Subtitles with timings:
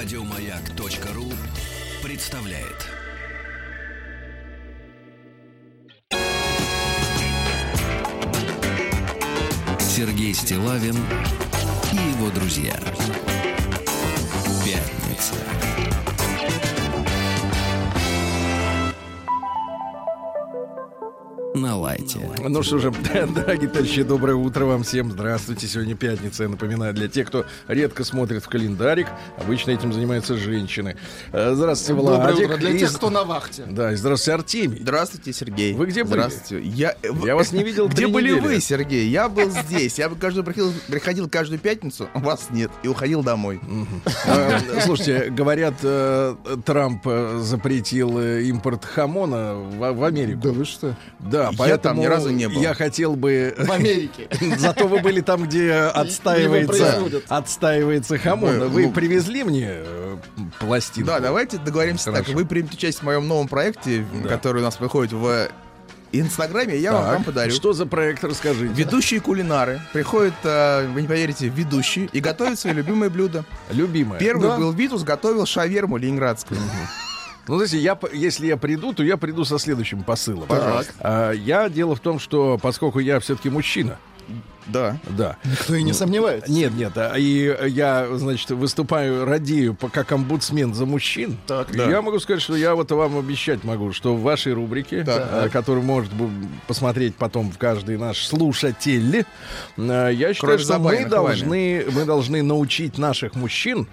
[0.00, 1.24] Радиомаяк.ру
[2.04, 2.86] представляет.
[9.80, 10.94] Сергей Стилавин
[11.90, 12.78] и его друзья.
[14.64, 15.34] Пятница.
[22.16, 22.48] Лайте.
[22.48, 22.90] Ну что же,
[23.34, 25.10] дорогие товарищи, доброе утро вам всем.
[25.10, 25.66] Здравствуйте.
[25.66, 29.06] Сегодня пятница, я напоминаю, для тех, кто редко смотрит в календарик.
[29.38, 30.96] Обычно этим занимаются женщины.
[31.32, 32.26] Э, здравствуйте, Владик.
[32.28, 33.64] Доброе утро для И- тех, кто на вахте.
[33.68, 34.78] Да, и здравствуйте, Артемий.
[34.82, 35.74] Здравствуйте, Сергей.
[35.74, 36.20] Вы где были?
[36.20, 36.66] Здравствуйте.
[36.68, 36.94] Я,
[37.24, 38.40] Я вас не видел Где были недели.
[38.46, 39.08] вы, Сергей?
[39.08, 39.98] Я был здесь.
[39.98, 43.60] Я бы каждую приходил, приходил каждую пятницу, а вас нет, и уходил домой.
[44.26, 50.40] Э, Слушайте, говорят, э, Трамп э, запретил э, импорт хамона в Америку.
[50.42, 50.96] Да вы что?
[51.18, 52.60] Да, Я поэтому там ни разу не был.
[52.60, 53.54] Я хотел бы...
[53.58, 54.28] В Америке.
[54.58, 58.58] Зато вы были там, где отстаивается, отстаивается хамон.
[58.60, 60.16] Вы- Вы ну- привезли мне э,
[60.60, 61.06] пластинку?
[61.08, 62.24] Да, давайте договоримся Хорошо.
[62.26, 62.34] так.
[62.34, 64.28] Вы примете участие в моем новом проекте, Да.
[64.28, 65.48] который у нас выходит в
[66.10, 67.52] Инстаграме, я вам, Так, вам подарю.
[67.52, 68.72] Что за проект, расскажите.
[68.72, 73.44] Ведущие кулинары приходят, э, вы не поверите, ведущие и готовят свои любимые блюда.
[73.70, 74.18] Любимая.
[74.18, 74.56] Первый Да.
[74.56, 76.58] был Витус, готовил шаверму ленинградскую.
[77.48, 80.46] Ну, знаете, я, если я приду, то я приду со следующим посылом.
[80.48, 80.92] Пожалуйста.
[81.00, 83.98] А, я дело в том, что поскольку я все-таки мужчина,
[84.66, 84.98] Да.
[85.08, 85.38] да.
[85.44, 86.52] Никто и не сомневается.
[86.52, 91.38] Нет, нет, а, и я, значит, выступаю, радею как омбудсмен за мужчин.
[91.46, 91.88] Так, да.
[91.88, 95.28] Я могу сказать, что я вот вам обещать могу, что в вашей рубрике, Так.
[95.32, 96.12] а, которую может
[96.66, 99.24] посмотреть потом в каждый наш слушатель,
[99.78, 103.86] а, я считаю, Кроме что мы должны, мы должны научить наших мужчин,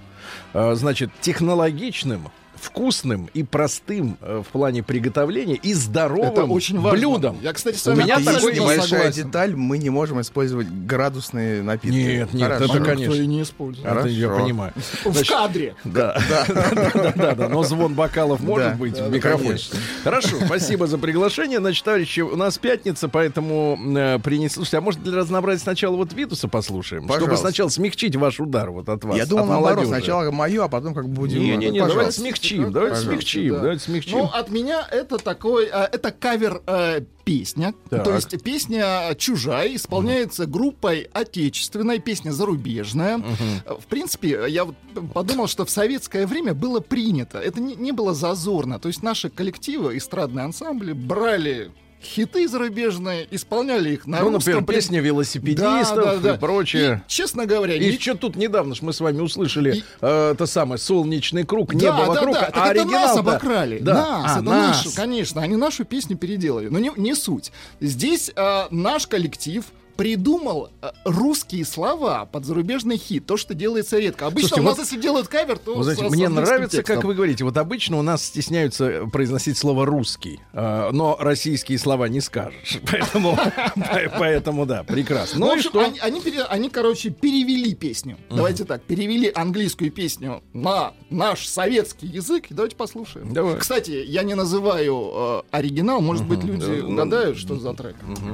[0.53, 2.29] а, значит, технологичным
[2.65, 6.97] вкусным и простым э, в плане приготовления и здоровым Это очень важно.
[6.99, 7.37] блюдом.
[7.41, 9.25] Я, кстати, с У вами меня Есть такой небольшая согласен.
[9.25, 11.95] деталь, мы не можем использовать градусные напитки.
[11.95, 12.65] Нет, нет, Хорошо.
[12.65, 13.13] это, А никто конечно.
[13.13, 13.87] и не использует.
[13.87, 14.73] Это я понимаю.
[15.03, 15.75] В Значит, кадре.
[15.83, 16.45] Да, да,
[16.93, 19.47] да, да, да, но звон бокалов может Да, быть да, в микрофоне.
[19.49, 19.79] конечно.
[20.03, 21.59] Хорошо, спасибо за приглашение.
[21.59, 24.55] Значит, товарищи, у нас пятница, поэтому э, принесли.
[24.55, 28.89] Слушайте, а может для разнообразия сначала вот Витуса послушаем, чтобы сначала смягчить ваш удар вот
[28.89, 29.17] от вас.
[29.17, 31.39] Я думал, от наоборот, сначала мое, а потом как бы будем...
[31.39, 32.21] Не, не, не, давайте Пожалуйста.
[32.55, 33.59] Смягчим, давайте Пожалуйста, смягчим, да.
[33.59, 34.17] давайте смягчим.
[34.17, 37.73] Ну, от меня это такой, э, это кавер э, песня.
[37.89, 38.03] Так.
[38.03, 43.21] То есть песня чужая, исполняется группой отечественной, песня зарубежная.
[43.65, 44.75] Э, В принципе, я вот
[45.13, 47.39] подумал, что в советское время было принято.
[47.39, 48.79] Это не, не было зазорно.
[48.79, 51.71] То есть наши коллективы, эстрадные ансамбли брали
[52.05, 54.53] хиты зарубежные, исполняли их на ну, русском.
[54.55, 56.35] например, песня велосипедистов Да, да, да.
[56.35, 57.03] и прочее.
[57.05, 60.31] И, честно говоря, И ни- что тут недавно ж мы с вами услышали И- э,
[60.33, 62.45] это самое солнечный круг, Да, небо да, вокруг, да.
[62.45, 63.79] а Так это нас оригинал обокрали.
[63.79, 63.93] Да.
[63.93, 64.77] Нас, А, это нас.
[64.85, 65.41] нашу, конечно.
[65.41, 66.69] Они нашу песню переделали.
[66.69, 67.51] Но не, не суть.
[67.81, 73.25] Здесь э, наш коллектив придумал э, русские слова под зарубежный хит.
[73.25, 74.27] То, что делается редко.
[74.27, 76.53] Обычно Слушайте, у нас, вот- если делают кавер, то Вы знаете, с- с мне английским
[76.55, 77.07] нравится, как текстом.
[77.07, 77.43] вы говорите.
[77.43, 82.79] Вот обычно у нас стесняются произносить слово русский, э, но российские слова не скажешь.
[82.91, 83.37] Поэтому,
[84.19, 85.39] поэтому да, прекрасно.
[85.39, 85.79] Ну, Ну и общем, что?
[85.81, 88.17] Они, они, пере- они, короче, перевели песню.
[88.29, 92.45] Давайте так, перевели английскую песню на наш советский язык.
[92.49, 93.33] Давайте послушаем.
[93.33, 93.57] Давай.
[93.57, 96.01] Кстати, я не называю э, оригинал.
[96.01, 97.95] Может быть, люди Да, угадают, что за трек.
[98.07, 98.31] Где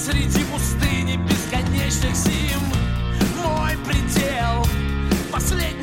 [0.00, 2.60] посреди пустыни бесконечных зим,
[3.36, 4.64] мой предел,
[5.30, 5.79] последний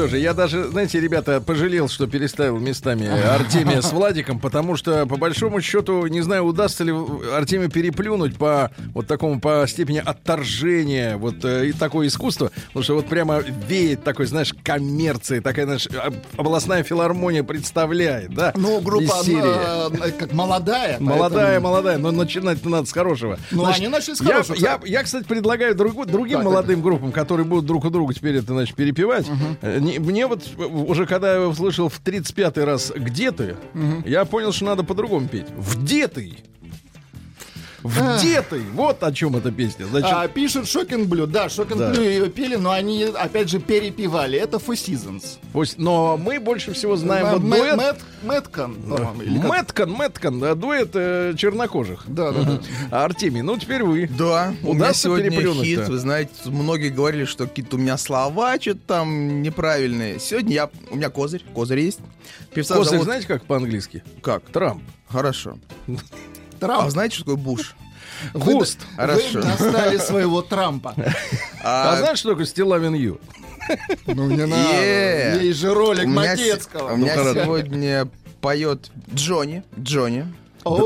[0.00, 5.04] Что же, я даже, знаете, ребята, пожалел, что переставил местами Артемия с Владиком, потому что,
[5.04, 6.94] по большому счету, не знаю, удастся ли
[7.36, 12.94] Артемию переплюнуть по вот такому, по степени отторжения, вот э, и такое искусство, потому что
[12.94, 18.54] вот прямо веет такой, знаешь, коммерцией, такая, знаешь, об- областная филармония представляет, да?
[18.56, 20.98] Ну, группа она, э, как молодая.
[20.98, 23.38] Молодая, поэтому- молодая, но начинать надо с хорошего.
[23.50, 24.56] Ну, они начали с я, хорошего.
[24.56, 28.36] Я, я, кстати, предлагаю другу- другим Так, молодым группам, которые будут друг у друга теперь
[28.36, 29.26] это, значит, перепевать.
[29.60, 33.56] Э, не- Мне вот э, уже когда я услышал в 35-й раз «Где ты?»,
[34.04, 35.46] я понял, что надо по-другому петь.
[35.76, 36.38] «Где ты?».
[37.82, 38.60] «Где ты?».
[38.74, 39.86] Вот о чем эта песня.
[39.86, 41.26] Значит, А, пишет Shocking Blue.
[41.26, 41.90] Да, Shocking Да.
[41.90, 44.38] Blue ее пели, но они, опять же, перепевали.
[44.38, 45.38] Это Four Seasons.
[45.78, 47.76] но мы больше всего знаем вот Мэ- дуэт.
[47.78, 48.76] Мэт- Madcon?
[49.48, 52.04] Madcon, Madcon, да, дуэт э, чернокожих.
[52.06, 52.60] Да, да, да.
[52.90, 54.08] А, Артемий, ну теперь вы.
[54.08, 55.88] Да, у меня Удастся сегодня хит.
[55.88, 60.20] Вы знаете, многие говорили, что какие-то у меня слова что-то там неправильные.
[60.20, 62.00] Сегодня я, у меня козырь, козырь есть.
[62.52, 64.02] Певца Козырь, зовут- знаете, как по-английски?
[64.22, 64.44] Как?
[64.44, 64.82] Трамп.
[65.08, 65.58] Хорошо.
[66.60, 66.84] Трамп.
[66.86, 67.74] А знаете, что такое Буш?
[68.34, 68.80] Вы- Хуст.
[68.96, 69.22] Хорошо.
[69.34, 70.94] Вы достали своего Трампа.
[71.62, 73.18] А, А, знаешь, что такое Стилавин Ю?
[74.06, 74.62] Ну, не надо.
[74.74, 75.38] Е.
[75.42, 76.92] Есть же ролик у меня, с- Матецкого.
[76.92, 77.42] у меня Ну, хорошо.
[77.44, 78.08] сегодня
[78.40, 79.62] поет Джонни.
[79.78, 80.26] Джонни.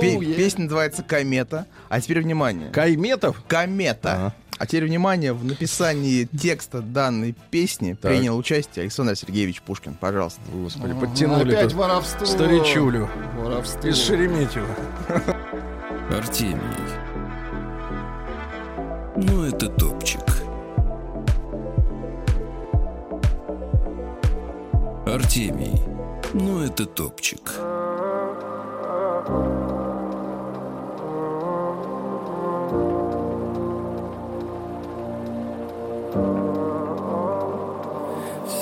[0.01, 0.35] Пе- е.
[0.35, 1.67] Песня называется «Комета».
[1.89, 2.71] А теперь внимание.
[2.71, 3.43] Кайметов?
[3.49, 4.13] Комета.
[4.15, 4.35] Ага.
[4.57, 8.13] А теперь внимание, в написании текста данной песни Так.
[8.13, 9.95] принял участие Александр Сергеевич Пушкин.
[9.95, 10.41] Пожалуйста.
[10.53, 12.25] Господи, подтянули Опять воровство.
[12.25, 13.89] старичулю Воровство.
[13.89, 14.69] из Шереметьево.
[16.17, 16.61] Артемий.
[19.17, 20.21] Ну, это топчик.
[25.07, 25.81] Артемий.
[26.33, 27.53] Ну, это топчик.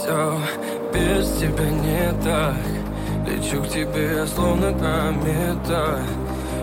[0.03, 0.37] Все
[0.93, 2.57] без тебя не так.
[3.25, 6.01] Лечу к тебе, словно комета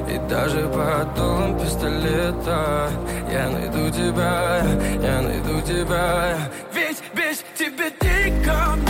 [0.10, 2.90] И даже под дулом пистолета
[3.32, 4.62] Я найду тебя,
[5.02, 6.38] я найду тебя.
[6.74, 8.89] Ведь без тебя дико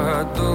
[0.00, 0.49] даже под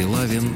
[0.00, 0.54] Стилавин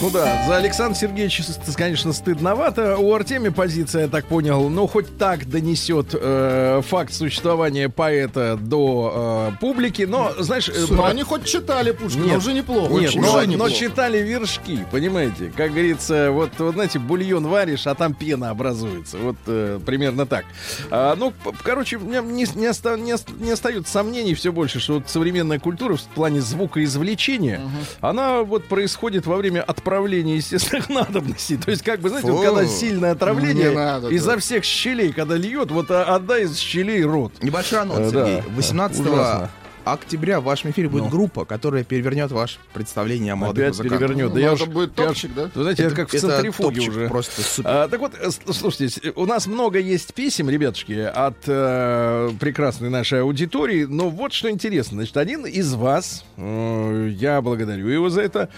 [0.00, 1.42] Ну да, за Александра Сергеевича,
[1.74, 2.98] конечно, стыдновато.
[2.98, 9.50] У Артемия позиция, я так понял, ну хоть так донесет э, факт существования поэта до
[9.54, 10.68] э, публики, но, знаешь...
[10.68, 12.38] э, про- они хоть читали Пушкина, Нет.
[12.38, 12.92] уже неплохо.
[12.94, 13.72] Нет, уже но, но неплохо.
[13.72, 15.52] читали вершки, понимаете?
[15.56, 19.18] Как говорится, вот, вот знаете, бульон варишь, а там пена образуется.
[19.18, 20.44] Вот э, примерно так.
[20.92, 21.32] А, ну,
[21.64, 22.20] короче, не,
[22.54, 23.14] не, оста- не,
[23.44, 27.60] не остается сомнений все больше, что вот современная культура в плане звукоизвлечения,
[28.00, 31.56] она вот происходит во время отправления естественных надобностей.
[31.56, 32.44] То есть, как бы, знаете, вот Фу.
[32.54, 34.38] когда сильное отравление надо, изо да.
[34.38, 37.32] всех щелей, когда льет, вот а, отдай из щелей рот.
[37.42, 38.36] Небольшой анонс, Э, Сергей.
[38.46, 38.54] да.
[38.54, 39.50] 18 Ужасно.
[39.84, 41.10] Октября в вашем эфире будет Ну.
[41.10, 43.98] группа, которая перевернет ваше представление о молодых Опять музыкантах.
[44.08, 44.28] перевернет.
[44.28, 45.50] Да Ну, я это уж- будет топчик, да?
[45.54, 47.08] Вы знаете, это, как в центрифуге уже.
[47.08, 47.70] Просто супер.
[47.70, 53.22] А, так вот, э, слушайте, у нас много есть писем, ребятушки, от э, прекрасной нашей
[53.22, 53.84] аудитории.
[53.84, 54.96] Но вот что интересно.
[54.98, 58.48] Значит, один из вас, э, я благодарю его за это,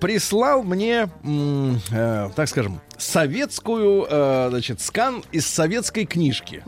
[0.00, 6.62] прислал мне, э, так скажем, советскую, э, значит, скан из советской книжки.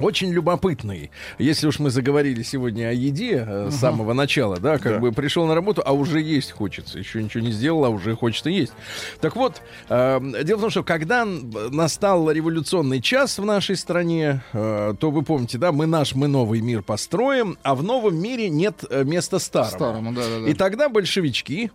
[0.00, 1.10] Очень любопытный.
[1.38, 5.46] Если уж мы заговорили сегодня о еде э, с самого начала, да, как бы пришел
[5.46, 6.98] на работу, а уже есть хочется.
[6.98, 8.72] Еще ничего не сделал, а уже хочется есть.
[9.20, 14.42] Так вот, э, дело в том, что когда н- настал революционный час в нашей стране,
[14.52, 18.48] э, то вы помните, да, мы наш, мы новый мир построим, а в новом мире
[18.48, 19.70] нет э, места старому.
[19.70, 20.48] Старому, да-да-да.
[20.48, 21.70] И тогда большевички, э, э,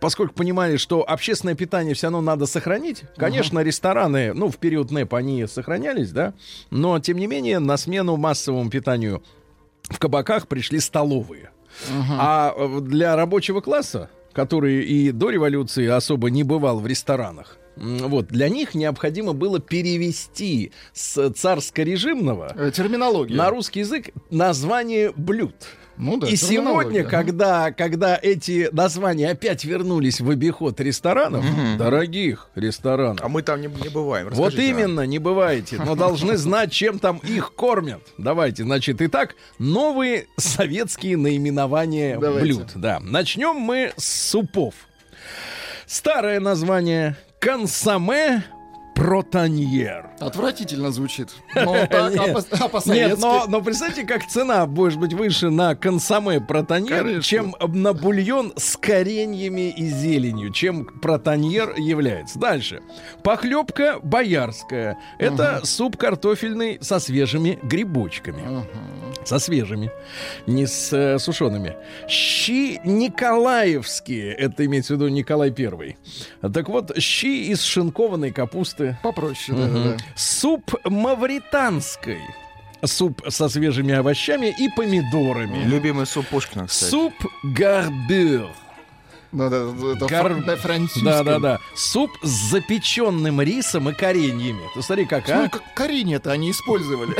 [0.00, 5.14] поскольку понимали, что общественное питание все равно надо сохранить, конечно, рестораны, ну, в период НЭП
[5.14, 6.34] они сохранялись, да,
[6.70, 9.22] но, тем не менее, на смену массовому питанию
[9.84, 11.50] в кабаках пришли столовые.
[12.18, 18.28] А э, для рабочего класса, который и до революции особо не бывал в ресторанах, вот,
[18.28, 23.36] для них необходимо было перевести с царско-режимного Э, Терминология.
[23.36, 25.54] на русский язык название блюд.
[25.96, 31.44] Ну да, И сегодня, когда, когда эти названия опять вернулись в обиход ресторанов,
[31.78, 34.28] дорогих ресторанов, А мы там не, не бываем.
[34.30, 34.80] вот Расскажите нам.
[34.80, 38.00] именно, не бываете, но должны знать, чем там их кормят.
[38.18, 42.42] Давайте, значит, итак, новые советские наименования Давайте.
[42.44, 42.66] блюд.
[42.74, 42.98] Да.
[43.00, 44.74] Начнем мы с супов.
[45.86, 48.42] Старое название консоме
[48.94, 50.10] протоньер.
[50.20, 51.30] Отвратительно звучит.
[51.54, 52.46] Так, а Нет.
[52.52, 57.22] а Нет, но, но представьте, как цена может быть выше на консоме протоньер, Конечно.
[57.22, 62.38] чем на бульон с кореньями и зеленью, чем протоньер является.
[62.38, 62.82] Дальше.
[63.22, 64.98] Похлебка боярская.
[65.18, 68.64] Это суп картофельный со свежими грибочками.
[69.24, 69.90] Со свежими,
[70.46, 71.76] не с э, сушеными.
[72.08, 74.34] Щи Николаевские.
[74.34, 75.96] Это имеется в виду Николай Первый.
[76.52, 78.83] Так вот, щи из шинкованной капусты.
[79.02, 79.96] Попроще, да, да, да.
[80.14, 82.20] Суп мавританской.
[82.84, 85.64] Суп со свежими овощами и помидорами.
[85.64, 86.90] Любимый суп Пушкина, кстати.
[86.90, 88.50] Суп гарбюр.
[89.34, 91.04] Да, да, да, это Гар- фра- на французском.
[91.04, 91.60] Да, да, да.
[91.74, 94.60] Суп с запеченным рисом и кореньями.
[94.74, 95.42] Ты смотри, как, а?
[95.42, 97.14] Ну, как коренья-то они использовали.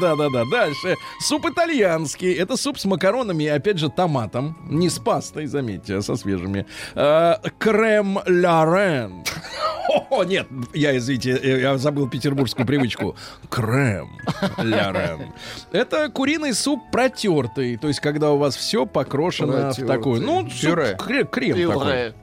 [0.00, 0.44] Да, да, да.
[0.50, 0.94] Дальше.
[1.20, 2.32] Суп итальянский.
[2.32, 4.56] Это суп с макаронами и, опять же, томатом.
[4.68, 6.66] Не с пастой, заметьте, а со свежими.
[6.94, 9.24] А, Крем ля рен.
[10.10, 13.16] О, нет, я, извините, э, я забыл петербургскую привычку.
[13.48, 14.08] Крем
[14.58, 15.32] ля рен.
[15.72, 17.76] Это куриный суп протертый.
[17.76, 20.78] То есть, когда у вас все покрошено в такой, ну, суп,
[21.48, 21.54] Пюре.
[21.54, 21.84] крем такой.
[21.86, 22.14] Пюре.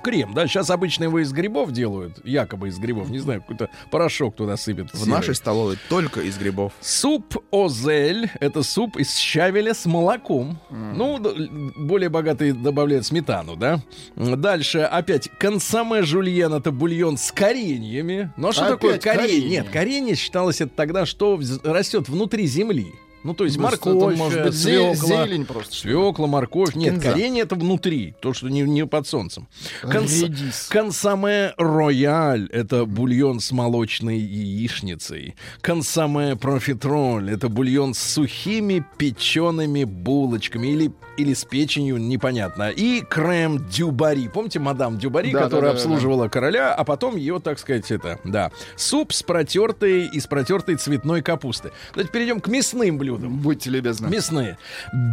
[0.00, 4.36] Крем, да, сейчас обычно его из грибов делают, якобы из грибов, не знаю, какой-то порошок
[4.36, 4.92] туда сыпят.
[4.92, 5.10] В серый.
[5.10, 6.72] нашей столовой только из грибов.
[6.80, 10.60] Суп озель— это суп из щавеля с молоком.
[10.70, 13.80] Ну, д- более богатые добавляют сметану, да?
[14.14, 18.32] Дальше опять консоме жульен— это бульон с кореньями.
[18.36, 19.18] Ну, а что Опять такое корень?
[19.18, 19.48] коренья.
[19.48, 22.92] Нет, коренье считалось это тогда, что растет внутри земли.
[23.24, 25.24] Ну, то есть Может, морковь, это может быть зе- свекла.
[25.26, 25.74] зелень просто.
[25.74, 26.74] Свекла, морковь.
[26.76, 27.12] Нет, Кинза.
[27.12, 29.48] коренье это внутри, то, что не, не под солнцем.
[29.82, 30.68] Конс-.
[30.68, 35.34] Консоме рояль— это бульон с молочной яичницей.
[35.60, 42.70] Консоме профитроль— это бульон с сухими печеными булочками или, или с печенью, непонятно.
[42.70, 44.28] И крем дюбари.
[44.28, 47.90] Помните мадам дюбари, Да, которая да, да, да, обслуживала короля, а потом ее, так сказать,
[47.90, 48.50] это, да.
[48.76, 51.72] Суп с протертой, из протертой цветной капусты.
[51.92, 53.38] Давайте перейдем к мясным блюдам.
[53.38, 54.08] Будьте любезны.
[54.08, 54.56] Мясные.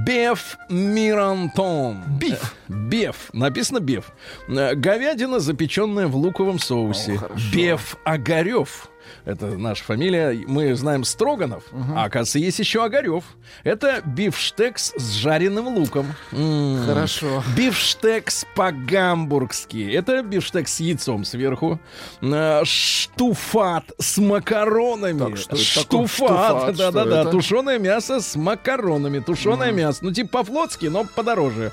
[0.06, 2.04] Беф мирантон.
[2.20, 2.54] Биф.
[2.68, 3.30] Беф.
[3.34, 4.12] Написано беф.
[4.48, 7.14] Говядина, запеченная в луковом соусе.
[7.14, 7.44] О, хорошо.
[7.54, 8.90] беф огарев.
[9.26, 10.44] Это наша фамилия.
[10.48, 11.64] Мы знаем Строганов,
[11.96, 13.24] а оказывается, есть еще Огарев.
[13.64, 16.14] Это бифштекс с жареным луком.
[16.32, 16.84] М.
[16.86, 17.44] Хорошо.
[17.58, 19.92] Бифштекс по-гамбургски.
[19.92, 21.80] Это бифштекс с яйцом сверху.
[22.22, 25.20] Э, Штуфат с макаронами.
[25.20, 25.56] Так, что?
[25.56, 26.76] Штуфат.
[26.76, 27.26] Да-да-да.
[27.26, 29.20] Тушеное мясо с макаронами.
[29.20, 30.00] Тушеное мясо.
[30.02, 31.72] Ну, типа по-флотски, но подороже.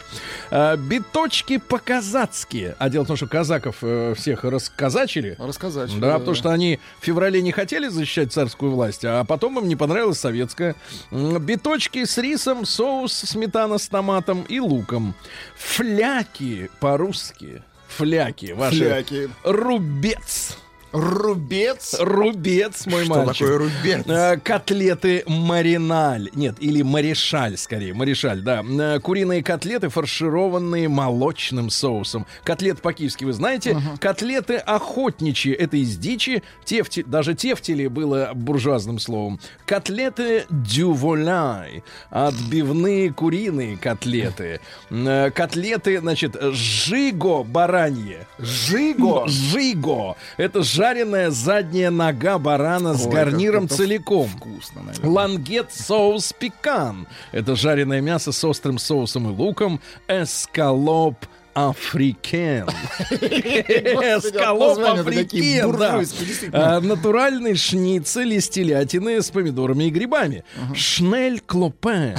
[0.50, 2.74] Э, Биточки по-казацки.
[2.78, 5.36] А дело в том, что казаков э, всех расказачили.
[5.38, 5.90] Рассказать.
[5.98, 9.76] Да, потому что они в феврале не хотели защищать царскую власть, а потом им не
[9.76, 10.74] понравилась советская.
[11.10, 15.14] Биточки с рисом, соус, сметана с томатом и луком.
[15.56, 17.62] Фляки по-русски.
[17.88, 18.52] Фляки.
[18.52, 18.78] Ваши.
[18.78, 19.30] Фляки.
[19.44, 20.56] Рубец.
[20.92, 21.96] Рубец.
[21.98, 23.46] Рубец, мой Что мальчик.
[23.46, 24.06] такое рубец?
[24.06, 26.28] Э, Котлеты мариналь.
[26.34, 27.94] Нет, или маришаль, скорее.
[27.94, 28.62] Маришаль, да.
[28.62, 32.26] Э, Куриные котлеты, фаршированные молочным соусом.
[32.44, 33.76] Котлет по-киевски вы знаете.
[34.00, 35.52] Котлеты охотничьи.
[35.52, 36.42] Это из дичи.
[36.64, 39.40] Тефти, даже тефтели было буржуазным словом.
[39.66, 41.82] Котлеты дюволяй.
[42.10, 44.60] Отбивные куриные котлеты.
[44.90, 48.26] Э, Котлеты, значит, жиго баранье.
[48.38, 49.26] Жиго.
[49.26, 50.16] Жиго.
[50.36, 54.26] Это жареная задняя нога барана с Ой, гарниром как это целиком.
[54.26, 55.10] Вкусно, наверное.
[55.10, 57.06] Лангет соус пекан.
[57.30, 59.80] Это жареное мясо с острым соусом и луком.
[60.08, 61.14] Эскалоп
[61.54, 62.66] африкен.
[63.12, 66.76] Эскалоп названия-то какие африкен, да.
[66.76, 70.42] А, Натуральный шницель из телятины с помидорами и грибами.
[70.74, 72.16] Шнель клопе.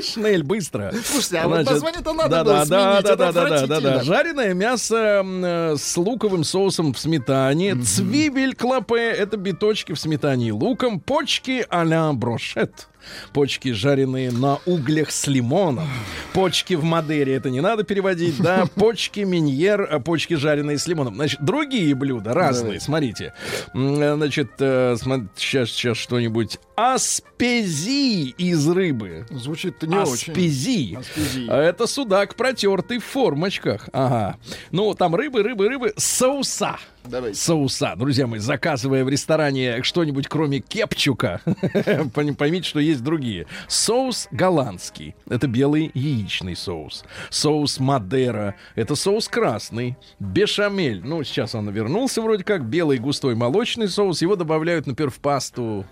[0.12, 0.92] Шнель быстро.
[1.04, 4.02] Слушайте, а вот название-то надо да, было да, сменить, да, да, да, да, да, да.
[4.02, 7.76] Жареное мясо э, с луковым соусом в сметане.
[7.76, 11.00] Цвибель клопе— это биточки в сметане и луком.
[11.00, 12.88] Почки а-ля брошет.
[13.32, 15.88] Почки, жареные на углях с лимоном.
[16.32, 18.66] Почки в Мадере, это не надо переводить, да.
[18.74, 21.14] Почки миньер, а почки, жареные с лимоном.
[21.16, 23.32] Значит, другие блюда, разные, смотрите.
[23.74, 26.58] Э, Значит, сейчас, сейчас что-нибудь.
[26.76, 29.26] Аспези из рыбы.
[29.30, 30.32] Звучит-то не очень.
[30.32, 30.98] Аспези.
[30.98, 31.46] Аспези.
[31.48, 33.88] А Это судак, протертый в формочках.
[33.92, 34.36] Ага.
[34.70, 35.92] Ну, там рыбы, рыбы, рыбы.
[35.96, 36.76] Соуса.
[37.08, 37.38] Давайте.
[37.38, 37.94] Соуса.
[37.96, 43.46] Друзья мои, заказывая в ресторане что-нибудь кроме кепчука, пойм- поймите, что есть другие.
[43.68, 45.14] Соус голландский.
[45.28, 47.04] Это белый яичный соус.
[47.30, 48.54] Соус Мадера.
[48.74, 49.96] Это соус красный.
[50.18, 51.02] Бешамель.
[51.04, 52.64] Ну, сейчас он вернулся вроде как.
[52.64, 54.22] Белый густой молочный соус.
[54.22, 55.84] Его добавляют, например, в пасту.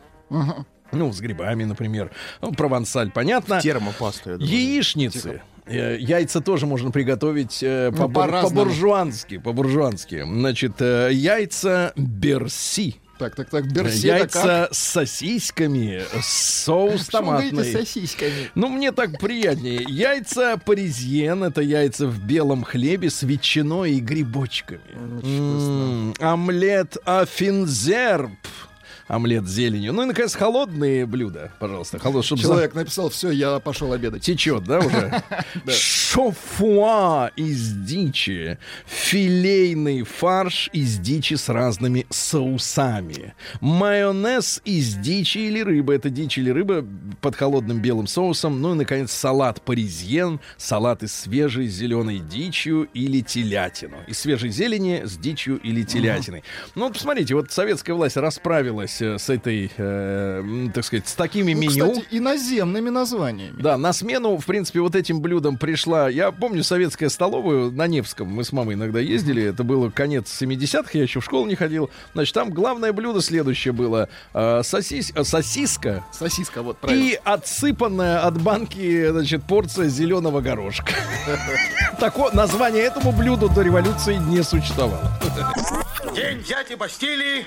[0.92, 2.10] Ну, с грибами, например.
[2.40, 3.60] Ну, провансаль, понятно.
[3.60, 4.52] Термопасту, я думаю.
[4.52, 5.28] Яичницы.
[5.28, 8.54] Э, Яйца тоже можно приготовить э, Ну, по- по-разному.
[8.64, 9.38] по-буржуански.
[9.38, 10.22] По-буржуански.
[10.24, 12.96] Значит, э, яйца берси.
[13.18, 17.72] Так, так, так, берси яйца с сосисками, соус томатный.
[17.72, 18.50] сосисками?
[18.56, 19.84] Ну, мне так приятнее.
[19.88, 24.80] Яйца паризьен, это яйца в белом хлебе с ветчиной и грибочками.
[26.18, 28.32] Омлет афинзерб.
[29.06, 29.92] Омлет с зеленью.
[29.92, 31.98] Ну и, наконец, холодные блюда, пожалуйста.
[31.98, 34.22] Холод, чтобы Человек написал, все, я пошел обедать.
[34.22, 35.22] Течет, да, уже?
[35.68, 38.58] Шофуа из дичи.
[38.86, 43.34] Филейный фарш из дичи с разными соусами.
[43.60, 45.94] Майонез из дичи или рыбы.
[45.94, 46.82] Это дичь или рыба
[47.20, 48.62] под холодным белым соусом.
[48.62, 50.40] Ну и, наконец, салат паризьен.
[50.56, 53.98] Салат из свежей зеленой дичью или телятину.
[54.06, 56.42] Из свежей зелени с дичью или телятиной.
[56.74, 61.52] Ну, вот посмотрите, вот советская власть расправилась э, с этой, э, так сказать, с такими
[61.52, 61.90] Ну, меню.
[61.92, 63.54] кстати, иноземными названиями.
[63.60, 66.08] Да, на смену, в принципе, вот этим блюдом пришла.
[66.08, 68.28] Я помню советская столовую на Невском.
[68.28, 69.42] Мы с мамой иногда ездили.
[69.44, 71.90] Это было конец 70-х, я еще в школу не ходил.
[72.14, 77.02] Значит, там главное блюдо следующее было: э, сосис- э, сосиска Сосиска, вот правильно.
[77.04, 80.92] и отсыпанная от банки, значит, порция зеленого горошка.
[82.00, 85.18] Такое название этому блюду до революции не существовало.
[86.14, 87.46] День дяди Бастилии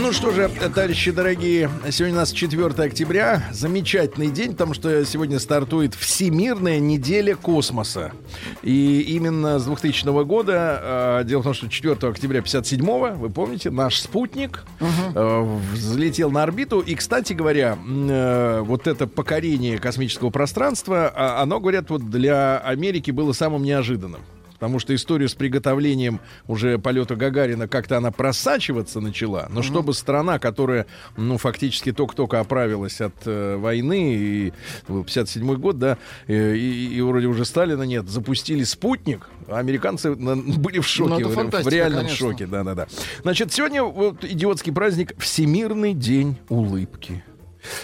[0.00, 3.44] Ну что же, товарищи дорогие, сегодня у нас 4 октября.
[3.52, 8.12] Замечательный день, потому что сегодня стартует Всемирная неделя космоса.
[8.62, 13.70] И именно с 2000 года, э, дело в том, что 4 октября 57 вы помните,
[13.70, 16.80] наш спутник э, взлетел на орбиту.
[16.80, 23.10] И, кстати говоря, э, вот это покорение космического пространства, а, оно, говорят, вот для Америки
[23.10, 24.22] было самым неожиданным.
[24.60, 29.48] Потому что историю с приготовлением уже полета Гагарина как-то она просачиваться начала.
[29.50, 30.84] Но чтобы страна, которая,
[31.16, 34.52] ну, фактически только-только оправилась от э, войны, и
[34.86, 35.96] был 57 год, да,
[36.26, 41.24] э, и, и вроде уже Сталина нет, запустили спутник, а американцы на- были в шоке,
[41.24, 42.16] Ну, в- в реальном конечно.
[42.28, 42.86] шоке, да-да-да.
[43.22, 47.24] Значит, сегодня вот идиотский праздник Всемирный день улыбки.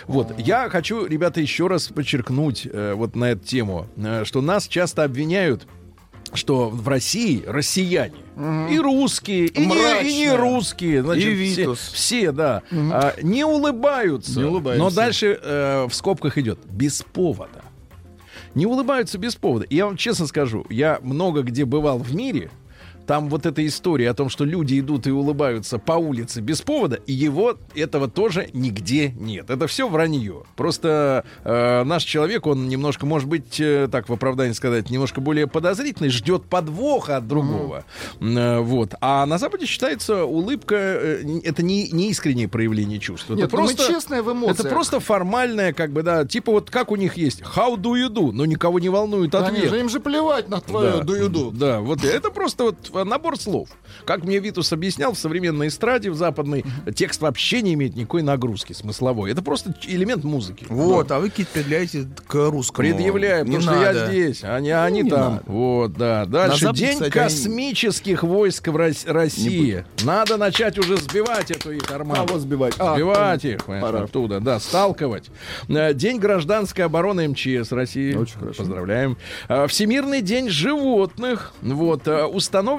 [0.06, 4.68] Вот, я хочу, ребята, еще раз подчеркнуть э, вот на эту тему, э, что нас
[4.68, 5.66] часто обвиняют
[6.34, 8.16] что в России россияне
[8.70, 11.90] и русские, и не, и не русские, значит, И все, Витус.
[11.92, 14.38] все, да, а, не улыбаются.
[14.38, 14.84] Не улыбаемся.
[14.84, 17.62] Но дальше э, в скобках идет без повода.
[18.54, 19.66] Не улыбаются без повода.
[19.66, 22.50] И я вам честно скажу, я много где бывал в мире.
[23.06, 26.96] Там вот эта история о том, что люди идут и улыбаются по улице без повода,
[26.96, 29.50] и его этого тоже нигде нет.
[29.50, 30.42] Это все вранье.
[30.56, 35.46] Просто э, наш человек, он немножко, может быть, э, так в оправдании сказать, немножко более
[35.46, 37.84] подозрительный, ждет подвоха от другого.
[38.20, 38.94] М, э, вот.
[39.00, 43.30] А на Западе считается улыбка э, это не, не искреннее проявление чувств.
[43.30, 44.60] Нет, это ну мы просто честные в эмоциях.
[44.60, 48.08] это просто формальное, как бы, да, типа вот как у них есть how do you
[48.08, 49.70] do, но никого не волнует Они ответ.
[49.70, 51.50] же, им же плевать на твою дуюду.
[51.52, 53.68] Да, вот это просто вот набор слов.
[54.04, 58.72] Как мне Витус объяснял, в современной эстраде, в западной, текст вообще не имеет никакой нагрузки
[58.72, 59.30] смысловой.
[59.32, 60.66] Это просто элемент музыки.
[60.68, 62.88] Вот, а вы какие-то предъявляете к русскому.
[62.88, 64.06] Предъявляю, Не потому что я надо.
[64.12, 65.34] здесь, а не они не там.
[65.34, 65.42] надо.
[65.46, 66.24] Вот, да.
[66.26, 66.60] Дальше.
[66.66, 69.84] Западе, День кстати, они- космических войск в Рос- России.
[70.04, 72.26] Надо начать уже сбивать эту их армаду.
[72.26, 72.74] Кого сбивать?
[72.78, 74.04] А, Сбивать м, их конечно, пора.
[74.04, 75.24] оттуда, да, сталкивать.
[75.68, 78.14] Э, День гражданской обороны МЧС России.
[78.14, 78.58] Очень хорошо.
[78.58, 79.16] Поздравляем.
[79.48, 81.52] Э, Всемирный день животных.
[81.62, 82.06] Вот.
[82.08, 82.24] э,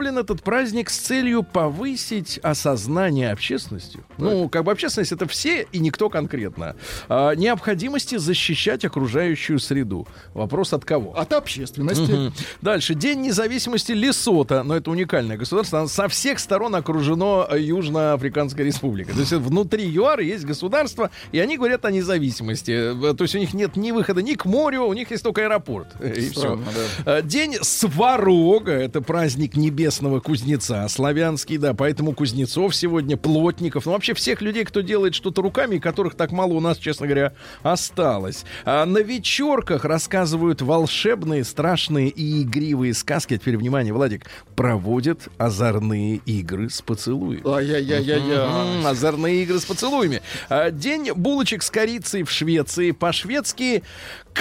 [0.08, 4.06] Установлен этот праздник с целью повысить осознание общественностью.
[4.18, 6.76] Ну, как бы общественность это все и никто конкретно.
[7.10, 10.08] А, Необходимости защищать окружающую среду.
[10.34, 11.18] Вопрос от кого?
[11.18, 12.12] От общественности.
[12.12, 12.34] Мгм.
[12.62, 12.94] Дальше.
[12.96, 14.64] День независимости Лесота.
[14.64, 15.80] Но это уникальное государство.
[15.80, 19.14] Оно со всех сторон окружено э, Южноафриканской республикой.
[19.14, 22.72] То есть внутри ЮАР есть государство, и они говорят о независимости.
[23.12, 25.42] Э, То есть у них нет ни выхода ни к морю, у них есть только
[25.44, 25.88] аэропорт.
[26.00, 26.40] Э, И все.
[26.40, 26.66] Странно,
[27.06, 27.22] да.
[27.22, 28.72] День Сварога.
[28.72, 29.56] Это праздник
[29.98, 30.88] небесного кузнеца.
[30.88, 31.74] Славянский, да.
[31.74, 33.86] Поэтому кузнецов сегодня, плотников.
[33.86, 37.34] Ну, вообще всех людей, кто делает что-то руками, которых так мало у нас, честно говоря,
[37.64, 38.46] осталось.
[38.66, 43.34] А на вечерках рассказывают волшебные, страшные и игривые сказки.
[43.34, 47.48] А теперь, внимание, Владик, проводят озорные игры с поцелуем.
[47.48, 48.86] Ай-яй-яй-яй-яй.
[48.86, 50.22] Озорные игры с поцелуями.
[50.50, 52.92] А, День булочек с корицей в Швеции.
[52.92, 53.84] По-шведски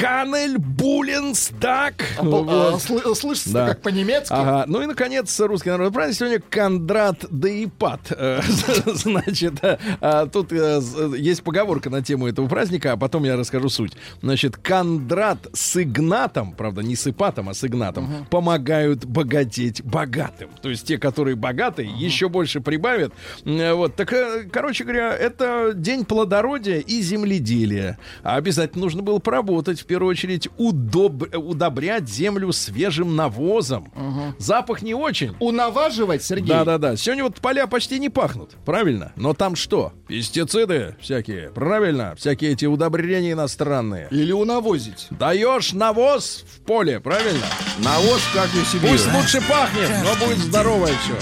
[0.01, 1.95] Канель Буленстаг.
[2.19, 3.67] А, а, сл- Слышится Да.
[3.69, 4.33] как по-немецки.
[4.33, 4.65] Ага.
[4.67, 8.01] Ну и, наконец, русский народный праздник сегодня Кондрат Деипат.
[8.11, 8.41] Э,
[8.87, 10.81] Значит, э, а, тут э,
[11.17, 13.93] есть поговорка на тему этого праздника, а потом я расскажу суть.
[14.21, 20.51] Значит, Кондрат с Игнатом, правда, не с Ипатом, а с Игнатом, помогают богатеть богатым.
[20.61, 23.13] То есть те, которые богатые, еще больше прибавят.
[23.45, 27.99] Э, Вот, так, э, короче говоря, это день плодородия и земледелия.
[28.23, 33.92] А обязательно нужно было поработать, в первую очередь, удоб- удобрять землю свежим навозом.
[34.37, 35.37] Запах не очень.
[35.38, 36.49] Унаваживать, Сергей.
[36.49, 36.96] Да-да-да.
[36.96, 38.57] Сегодня вот поля почти не пахнут.
[38.64, 39.12] Правильно?
[39.14, 39.92] Но там что?
[40.09, 41.51] Пестициды всякие.
[41.51, 42.16] Правильно?
[42.16, 44.09] Всякие эти удобрения иностранные.
[44.11, 45.07] Или унавозить.
[45.11, 47.46] Даешь навоз в поле, правильно?
[47.79, 48.88] Навоз в каждую семью.
[48.90, 51.14] Пусть лучше пахнет, но будет здоровое все.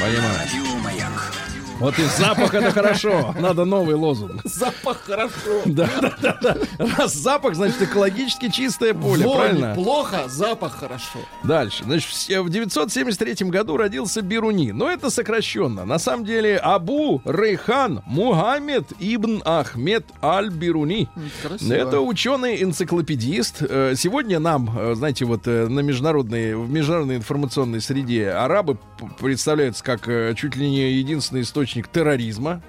[0.00, 0.71] Понимаю.
[1.82, 3.34] Вот и запах это хорошо.
[3.40, 4.40] Надо новый лозунг.
[4.44, 5.62] Запах хорошо.
[5.66, 6.56] Да, да, да, да.
[6.96, 9.74] Раз запах, значит экологически чистое поле, Вонь правильно?
[9.74, 11.18] плохо, запах хорошо.
[11.42, 11.82] Дальше.
[11.84, 14.70] Значит, в се- в 973 году родился Бируни.
[14.72, 15.84] Но это сокращенно.
[15.84, 21.08] На самом деле Абу Рейхан Мухаммед Ибн Ахмед Аль-Бируни.
[21.42, 21.72] Красиво.
[21.74, 23.62] Это ученый-энциклопедист.
[23.68, 28.78] Э, Сегодня нам, э, знаете, вот э, на международной, в международной информационной среде арабы
[29.18, 32.60] представляются как чуть ли не единственный источник терроризма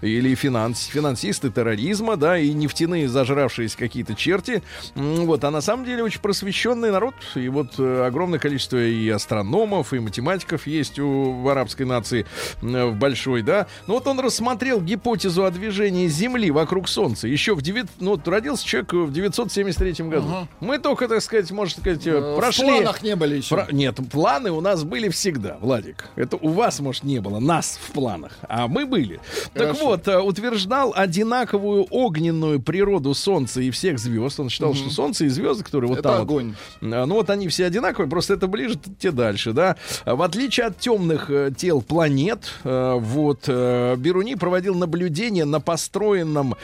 [0.00, 4.62] или финанс, финансисты терроризма, да, и нефтяные зажравшиеся какие-то черти.
[4.94, 7.14] Вот, а на самом деле очень просвещенный народ.
[7.34, 12.26] И вот э, огромное количество и астрономов, и математиков есть у в арабской нации
[12.62, 13.66] э, в большой, да.
[13.86, 17.86] Ну вот он рассмотрел гипотезу о движении Земли вокруг Солнца еще в 9...
[18.00, 20.48] Ну, вот родился человек в 973 году.
[20.60, 22.64] Мы только, так сказать, можно сказать, э, Э, прошли...
[22.64, 23.54] В планах не были еще.
[23.54, 26.06] Про- Нет, планы у нас были всегда, Владик.
[26.16, 29.20] Это у вас, может, не было, нас в планах, а мы были.
[29.54, 29.85] Так Хорошо.
[29.86, 34.40] Вот, э, утверждал одинаковую огненную природу Солнца и всех звезд.
[34.40, 36.54] Он считал, что Солнце и звезды, которые вот Это там вот, огонь.
[36.82, 39.76] а, Ну вот они все одинаковые, просто это ближе, те дальше, да.
[40.04, 46.56] В отличие от темных э, тел планет, э, вот Беруни проводил наблюдение на построенном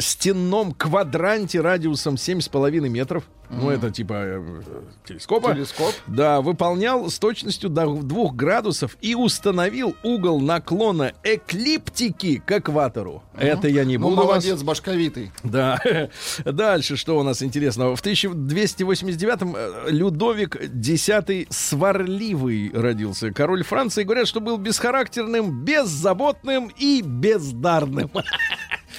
[0.00, 3.24] стенном квадранте радиусом 7,5 метров.
[3.50, 4.62] Ну, это типа э,
[5.06, 5.52] телескопа.
[5.54, 5.92] Телескоп.
[6.06, 13.22] Да, выполнял с точностью до 2 градусов и установил угол наклона эклиптики к экватору.
[13.36, 15.32] Это я не Ну, буду вас молодец, башковитый.
[15.42, 15.80] да.
[16.44, 17.96] Дальше, что у нас интересного?
[17.96, 21.10] В 1289-м э, Людовик X
[21.50, 23.32] Сварливый родился.
[23.32, 28.10] Король Франции, говорят, что был бесхарактерным, беззаботным и бездарным.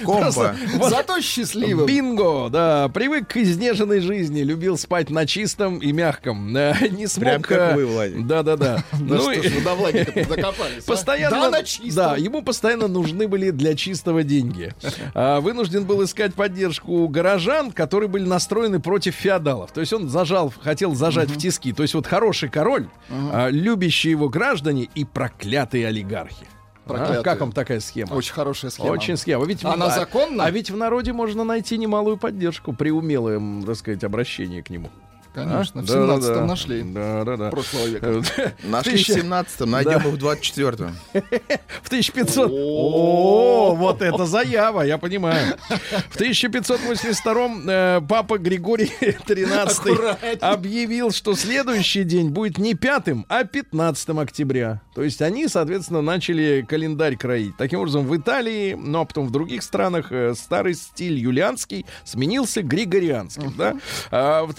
[0.04, 0.56] Комбо.
[0.90, 1.86] Зато счастливым.
[1.86, 6.52] Бинго, да, привык к изнеженной жизни, любил спать на чистом и мягком,
[6.92, 7.24] не смог...
[7.24, 8.28] Прям как э, вы, Владик.
[8.28, 8.84] Да-да-да.
[8.92, 10.88] Да Ну, что ж вы до Владика закопались, а?
[10.88, 11.52] Постоянно,
[11.94, 14.74] да, ему постоянно нужны были для чистого деньги.
[15.14, 19.72] А, вынужден был искать поддержку у горожан, которые были настроены против феодалов.
[19.72, 21.74] То есть он зажал, хотел зажать в тиски.
[21.74, 26.48] То есть вот хороший король, а, любящие его граждане и проклятые олигархи.
[26.86, 27.24] А, Проклятые.
[27.24, 28.14] как вам такая схема?
[28.14, 28.88] Очень хорошая схема.
[28.92, 29.46] Очень схема.
[29.46, 30.46] Ведь, Она а- законна?
[30.46, 34.90] А ведь в народе можно найти немалую поддержку при умелом, так сказать, обращении к нему.
[35.34, 35.84] Конечно, А?
[35.84, 36.28] в Да-да-да.
[36.34, 36.82] 17-м нашли.
[36.84, 37.50] Да-да-да.
[37.50, 38.22] Прошлого века.
[38.64, 40.96] Нашли в Тысяча- 17-м, найдем их в 24-м.
[41.84, 42.52] В 1500...
[42.52, 45.56] О, вот это заява, я понимаю.
[46.10, 54.10] В 1582 э, папа Григорий XIII объявил, что следующий день будет не 5, а 15
[54.10, 54.82] октября.
[54.94, 57.56] То есть они, соответственно, начали календарь кроить.
[57.58, 62.62] Таким образом, в Италии, ну а потом в других странах э, старый стиль юлианский сменился
[62.62, 63.54] григорианским.
[63.58, 63.76] Да?
[64.12, 64.54] А, в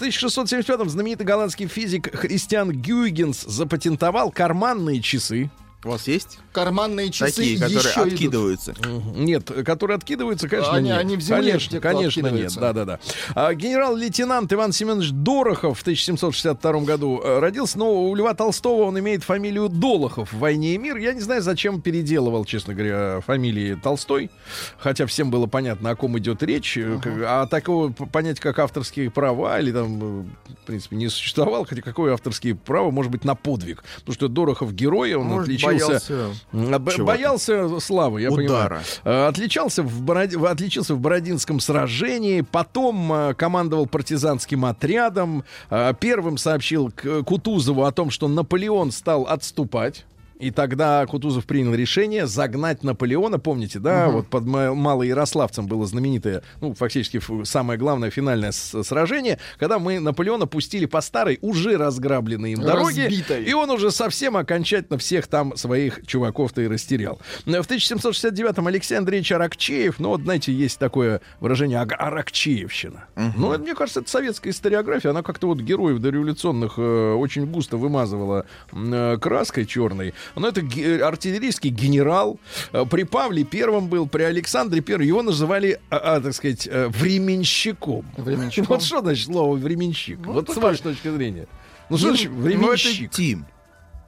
[0.63, 5.49] 1675-м знаменитый голландский физик Христиан Гюйгенс запатентовал карманные часы.
[5.83, 8.13] У вас есть Карманные часы такие, которые еще идут.
[8.13, 8.73] откидываются?
[9.15, 10.97] Нет, которые откидываются, конечно, Они- нет.
[10.99, 12.53] они в земле, конечно, те, конечно, нет.
[12.55, 12.99] Да, да, да.
[13.35, 18.97] А, генерал-лейтенант Иван Семенович Дорохов в 1762 году э, родился, но у Льва Толстого он
[18.99, 20.95] имеет фамилию Долохов в «Войне и мир».
[20.97, 24.29] Я не знаю, зачем переделывал, честно говоря, фамилии Толстой,
[24.77, 26.77] хотя всем было понятно, о ком идет речь.
[27.01, 31.65] Как- А такого п- понять, как авторские права, или там, э, в принципе, не существовало,
[31.65, 33.83] хотя какое авторские права может быть на подвиг.
[33.99, 35.72] Потому что Дорохов герой, он Может, отличился...
[35.73, 37.03] боялся А, б- чего-то.
[37.03, 38.43] Боялся славы, я Удара.
[38.43, 38.81] понимаю.
[39.03, 46.37] Э, Отличался в, в- отличился в Бородинском сражении, потом э, командовал партизанским отрядом, э, первым
[46.37, 46.91] сообщил
[47.25, 50.05] Кутузову о том, что Наполеон стал отступать.
[50.43, 56.43] И тогда Кутузов принял решение загнать Наполеона, помните, да, вот под Ма- Малоярославцем было знаменитое,
[56.59, 62.59] ну, фактически самое главное финальное сражение, когда мы Наполеона пустили по старой, уже разграбленной им
[62.61, 63.43] дороге, Разбитой.
[63.45, 67.19] и он уже совсем окончательно всех там своих чуваков-то и растерял.
[67.45, 73.05] В 1769-м Алексей Андреевич Аракчеев, ну вот, знаете, есть такое выражение «аг- «аракчеевщина».
[73.37, 77.77] Ну, это, мне кажется, это советская историография, она как-то вот героев дореволюционных э, очень густо
[77.77, 80.13] вымазывала э, краской черной.
[80.35, 82.39] Но это ге- артиллерийский генерал.
[82.71, 86.87] Э, при Павле Первом был, при Александре Первом его называли, а, а, так сказать, э,
[86.87, 88.05] временщиком.
[88.17, 88.67] Временщиком.
[88.69, 90.19] Вот что значит слово временщик?
[90.25, 91.47] вот с вашей точки зрения.
[91.89, 93.11] Ну, что значит Ну, это временщик?
[93.11, 93.45] Тим.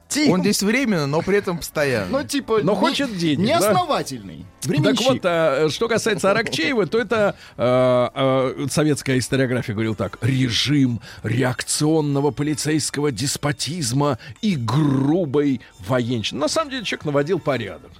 [0.08, 0.32] Тим.
[0.32, 2.20] Он здесь временно, но при этом постоянно.
[2.20, 2.60] Ну, типа...
[2.62, 4.46] Но не- хочет денег, Неосновательный.
[4.62, 5.08] Так Временщик.
[5.08, 12.32] вот, а, что касается Аракчеева, то это а, а, советская историография говорил так: режим реакционного
[12.32, 16.40] полицейского деспотизма и грубой военщины.
[16.40, 17.92] На самом деле человек наводил порядок.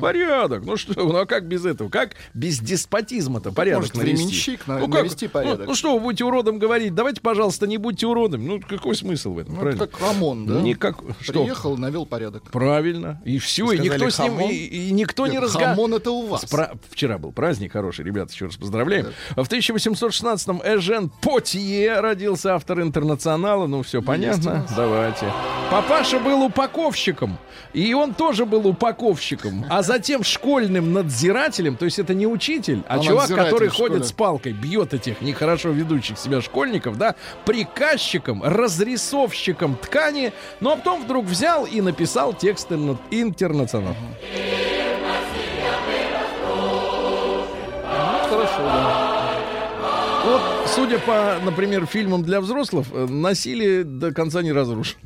[0.00, 0.64] Порядок.
[0.64, 1.88] Ну что, ну а как без этого?
[1.88, 4.16] Как без деспотизма-то порядок Может, навести?
[4.16, 5.02] временщик на- ну, как?
[5.02, 5.60] навести порядок?
[5.60, 6.94] Ну, ну что, вы будете уродом говорить?
[6.94, 8.46] Давайте, пожалуйста, не будьте уродом.
[8.46, 9.54] Ну какой смысл в этом?
[9.54, 9.86] Ну, правильно?
[9.86, 10.60] как Рамон, да?
[10.60, 10.96] Никак.
[11.20, 11.44] Что?
[11.54, 12.42] Приехал, навел порядок.
[12.50, 13.20] Правильно.
[13.24, 15.74] И все, и никто с ним, и, и никто не Нет, разговаривал.
[15.76, 16.44] Хамон это у вас.
[16.44, 19.06] Спра- Вчера был праздник хороший, ребята, еще раз поздравляем.
[19.36, 23.66] В 1816-м Эжен Потье родился автор интернационала.
[23.68, 24.66] Ну, все понятно.
[24.76, 25.32] Давайте.
[25.70, 27.38] Папаша был упаковщиком.
[27.72, 29.64] И он тоже был упаковщиком.
[29.68, 31.76] А затем школьным надзирателем.
[31.76, 35.70] То есть это не учитель, а, А чувак, который ходит с палкой, бьет этих нехорошо
[35.70, 37.14] ведущих себя школьников, да,
[37.44, 40.32] приказчиком, разрисовщиком ткани.
[40.60, 43.94] Ну, а потом вдруг взял и написал текст интерна- интернационал.
[46.56, 49.30] Ну, хорошо, да.
[50.24, 55.00] Вот, судя по, например, фильмам для взрослых, э, насилие до конца не разрушено.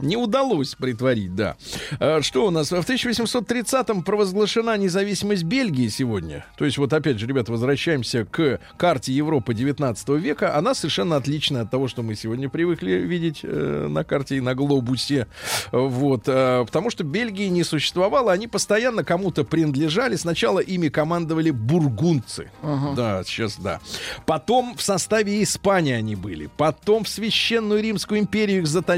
[0.00, 1.56] Не удалось притворить, да.
[2.00, 2.70] Э, Что у нас?
[2.70, 6.44] В 1830-м провозглашена независимость Бельгии сегодня.
[6.56, 10.56] То есть, вот опять же, ребята, возвращаемся к карте Европы 19 века.
[10.56, 14.54] Она совершенно отличная от того, что мы сегодня привыкли видеть э, на карте и на
[14.54, 15.26] глобусе.
[15.72, 16.24] Вот.
[16.26, 18.32] э, потому что Бельгии не существовало.
[18.32, 20.16] Они постоянно кому-то принадлежали.
[20.16, 22.50] Сначала ими командовали бургундцы.
[22.96, 23.80] Да, сейчас да.
[24.26, 26.48] Потом в составе Испании они были.
[26.56, 28.95] Потом в Священную Римскую империю их затащили,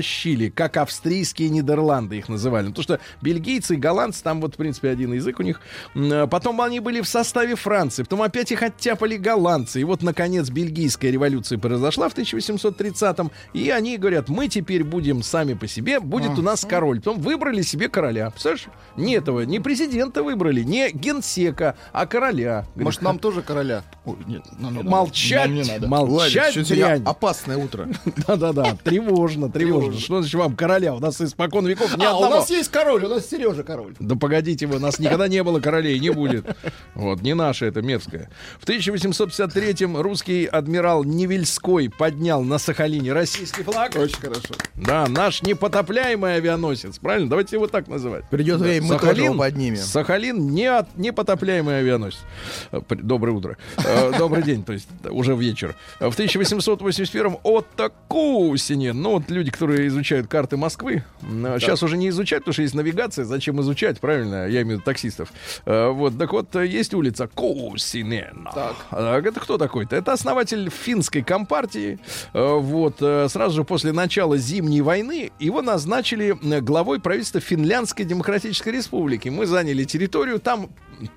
[0.54, 2.66] как австрийские Нидерланды их называли.
[2.66, 5.60] Ну, Потому что бельгийцы и голландцы, там вот, в принципе, один язык у них.
[5.94, 8.02] А Потом они были в составе Франции.
[8.02, 9.80] Потом опять их оттяпали голландцы.
[9.80, 13.30] И вот, наконец, бельгийская революция произошла в 1830-м.
[13.52, 16.98] И они говорят, мы теперь будем сами по себе, будет у нас король.
[16.98, 18.30] Потом выбрали себе короля.
[18.30, 18.66] Представляешь?
[18.96, 22.66] Не этого, не президента выбрали, не генсека, а короля.
[22.74, 23.82] Может, нам тоже короля?
[24.04, 24.82] Ой, нет, нам не.
[24.82, 25.88] Молчать, надо.
[25.88, 27.02] Молчать, сегодня дрянь.
[27.04, 27.88] опасное утро.
[28.26, 29.87] Да-да-да, тревожно, тревожно.
[29.92, 30.00] Можно.
[30.00, 30.94] Что значит вам короля?
[30.94, 32.36] У нас испокон веков ни А, у одного.
[32.36, 33.94] нас есть король, у нас Сережа король.
[33.98, 36.44] Да погодите вы, у нас никогда не было королей, не будет.
[36.94, 38.30] Вот, не наше это мерзкое.
[38.60, 43.94] В 1853-м русский адмирал Невельской поднял на Сахалине российский флаг.
[43.96, 44.54] Очень хорошо.
[44.74, 46.98] Да, наш непотопляемый авианосец.
[46.98, 47.28] Правильно?
[47.28, 48.28] Давайте его так называть.
[48.30, 49.76] Придет время, мы тоже его поднимем.
[49.82, 52.20] Сахалин не от, непотопляемый авианосец.
[52.72, 53.56] Э, Доброе утро.
[53.84, 55.74] Э, Добрый день, то есть да, уже вечер.
[56.00, 62.08] В 1881-м Отто Кусинин, ну вот люди, которые изучают карты Москвы, м, сейчас уже не
[62.08, 64.46] изучают, потому что есть навигация, зачем изучать, правильно?
[64.48, 65.32] Я имею в виду таксистов.
[65.64, 68.48] Э, Вот, так вот, э, есть улица Кусинен.
[68.54, 68.74] Так.
[68.90, 69.96] А Это кто такой-то?
[69.96, 71.98] Это основатель финской компартии.
[72.34, 78.04] Э, Вот, э, сразу же после начала Зимней войны его назначили э, главой правительства Финляндской
[78.04, 79.28] Демократической Республики.
[79.28, 80.68] Мы заняли территорию, там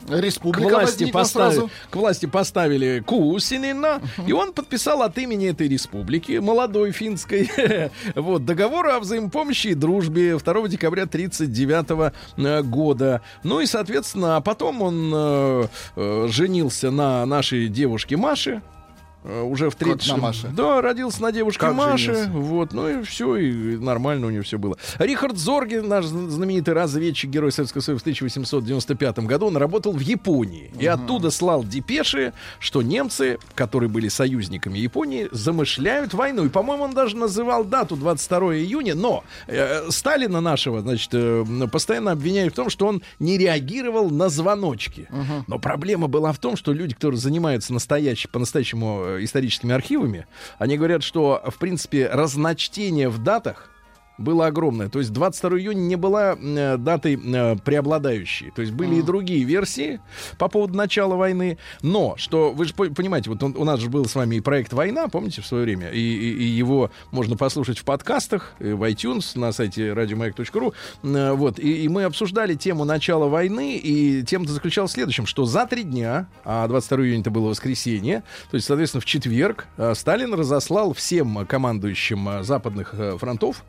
[0.07, 1.69] к Республика власти, возникла поставили, сразу.
[1.89, 7.49] к власти поставили Кусинина, и он подписал от имени этой республики, молодой финской,
[8.15, 13.21] вот, договор о взаимопомощи и дружбе 2 декабря 1939 года.
[13.43, 18.80] Ну и, соответственно, а потом он э, э, женился на нашей девушке Маше, э,
[19.23, 20.47] уже в Как на 30 Маше?
[20.49, 21.97] Да, родился на девушке Как Маше.
[22.13, 22.31] женился?
[22.31, 24.77] Вот, ну и все, и нормально у него все было.
[24.99, 30.71] Рихард Зорги, наш знаменитый разведчик, герой Советского Союза в 1895 году, он работал в Японии.
[30.79, 36.45] И оттуда слал депеши, что немцы, которые были союзниками Японии, замышляют войну.
[36.45, 38.95] И, по-моему, он даже называл дату 22 июня.
[38.95, 44.29] Но э, Сталина нашего, значит, э, постоянно обвиняют в том, что он не реагировал на
[44.29, 45.07] звоночки.
[45.47, 50.77] Но проблема была в том, что люди, которые занимаются настоящ- по-настоящему э, историческими архивами, они
[50.77, 53.69] говорят, что, в принципе, разночтение в датах
[54.17, 54.89] было огромное.
[54.89, 58.51] То есть 22 июня не была э, датой э, преобладающей.
[58.51, 59.99] То есть были и другие версии
[60.37, 61.57] по поводу начала войны.
[61.81, 64.39] Но, что вы же по- понимаете, вот он- у нас же был с вами и
[64.41, 65.89] проект «Война», помните, в свое время?
[65.89, 70.73] И, и- и его можно послушать в подкастах, в iTunes, на сайте radiomayak.ru.
[71.03, 71.57] Э, Вот.
[71.59, 75.83] И, и мы обсуждали тему начала войны, и тема-то заключалась в следующем, что за три
[75.83, 80.93] дня, а 22 июня это было воскресенье, то есть, соответственно, в четверг э, Сталин разослал
[80.93, 83.63] всем командующим э, западных э, фронтов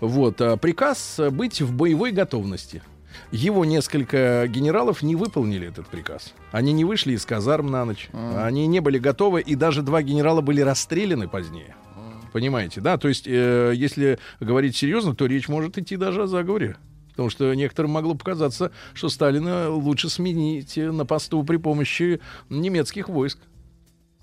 [0.00, 2.82] вот, э, приказ быть в боевой готовности.
[3.30, 6.34] Его несколько генералов не выполнили этот приказ.
[6.52, 8.08] Они не вышли из казарм на ночь.
[8.36, 11.76] Они не были готовы, и даже два генерала были расстреляны позднее.
[12.32, 12.98] Понимаете, да?
[12.98, 16.76] То есть, э, если говорить серьезно, то речь может идти даже о заговоре.
[17.10, 22.20] Потому что некоторым могло показаться, что Сталина лучше сменить на посту при помощи
[22.50, 23.38] немецких войск.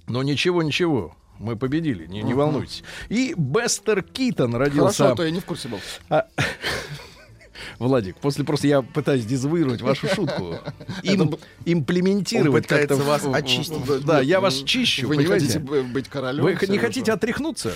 [0.08, 1.16] Но ничего, ничего.
[1.42, 2.84] Мы победили, не, не волнуйтесь.
[3.10, 4.98] И Бестер Китон родился...
[5.00, 5.80] Хорошо, а то я не в курсе был.
[6.10, 6.28] А-
[7.80, 10.58] Владик, после просто я пытаюсь дезавуировать вашу шутку.
[11.02, 14.06] Им, имплементировать как-то вас очистить.
[14.06, 15.46] Да, я вас чищу, Вы не понимаете?
[15.48, 16.44] хотите б- быть королем?
[16.44, 17.74] Вы не хотите отряхнуться?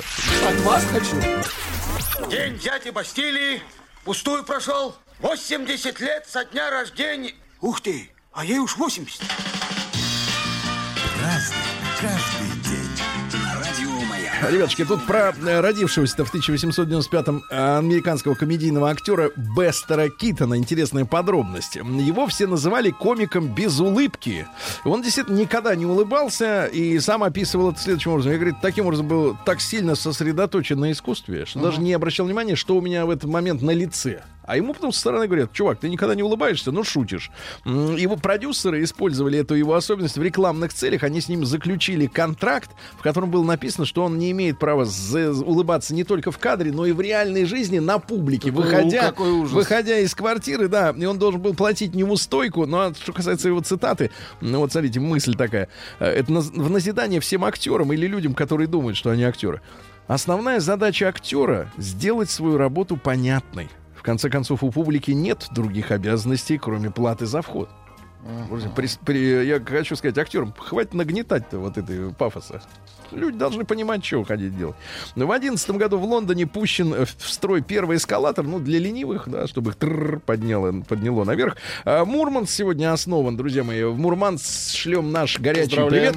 [0.48, 2.30] От вас хочу.
[2.30, 3.62] День дяди Бастилии
[4.04, 4.96] пустую прошел.
[5.20, 7.34] 80 лет со дня рождения.
[7.62, 9.22] Ух ты, а ей уж 80.
[11.22, 11.58] Разный,
[12.00, 12.35] каждый.
[14.42, 21.76] Ребятушки, тут про э, родившегося в 1895-м э, американского комедийного актера Бестера Китона интересная подробность.
[21.78, 24.46] Его все называли комиком без улыбки.
[24.84, 28.34] Он действительно никогда не улыбался и сам описывал это следующим образом.
[28.34, 32.56] Я говорю, таким образом был так сильно сосредоточен на искусстве, что даже не обращал внимания,
[32.56, 34.22] что у меня в этот момент на лице.
[34.48, 37.32] А ему потом со стороны говорят, чувак, ты никогда не улыбаешься, ну шутишь.
[37.66, 41.04] Его продюсеры использовали эту его особенность в рекламных целях.
[41.04, 44.86] Они с ним заключили контракт, в котором было написано, что он не имеет права
[45.46, 50.14] улыбаться не только в кадре, но и в реальной жизни на публике, выходя, выходя из
[50.14, 52.66] квартиры, да, и он должен был платить неустойку.
[52.66, 55.70] Ну, а что касается его цитаты, ну вот смотрите, мысль такая.
[56.00, 59.62] Э, Это в назидание всем актерам или людям, которые думают, что они актеры.
[60.08, 63.70] Основная задача актера— сделать свою работу понятной.
[64.06, 67.70] В конце концов, у публики нет других обязанностей, кроме платы за вход.
[68.50, 72.62] Друзья, при- при- я хочу сказать актерам, хватит нагнетать-то вот этой пафоса.
[73.12, 74.76] Люди должны понимать, что хотеть делать.
[75.16, 79.28] Но в одиннадцатом году в Лондоне пущен э, в строй первый эскалатор, ну, для ленивых,
[79.28, 79.78] да, чтобы их
[80.22, 81.58] подняло, подняло наверх.
[81.84, 83.82] А Мурманск сегодня основан, друзья мои.
[83.86, 86.16] В Мурманск шлем наш горячий привет.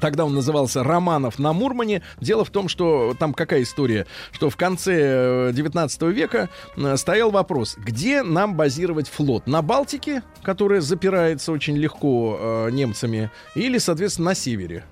[0.00, 2.02] Тогда он назывался Романов на Мурмане.
[2.20, 7.30] Дело в том, что там какая история, что в конце э, 19 века э, стоял
[7.30, 9.46] вопрос, где нам базировать флот?
[9.46, 14.84] На Балтике, которая запирается очень легко э, немцами, или, соответственно, на севере?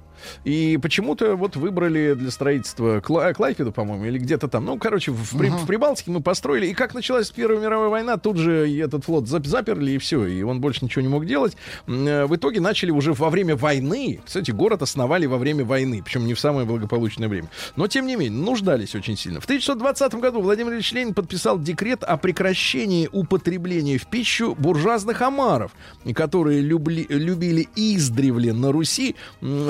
[0.45, 4.65] И почему-то вот выбрали для строительства Кла- Клайпеду, по-моему, или где-то там.
[4.65, 6.67] Ну, короче, в, При- в Прибалтике мы построили.
[6.67, 10.25] И как началась Первая мировая война, тут же этот флот зап- заперли, и все.
[10.27, 11.57] И он больше ничего не мог делать.
[11.87, 14.21] Э, В итоге начали уже во время войны.
[14.25, 16.03] Кстати, город основали во время войны.
[16.05, 17.49] Причем не в самое благополучное время.
[17.77, 19.41] Но, тем не менее, нуждались очень сильно.
[19.41, 25.73] В 1920 году Владимир Ильич Ленин подписал декрет о прекращении употребления в пищу буржуазных омаров,
[26.15, 29.17] которые любли- любили издревле на Руси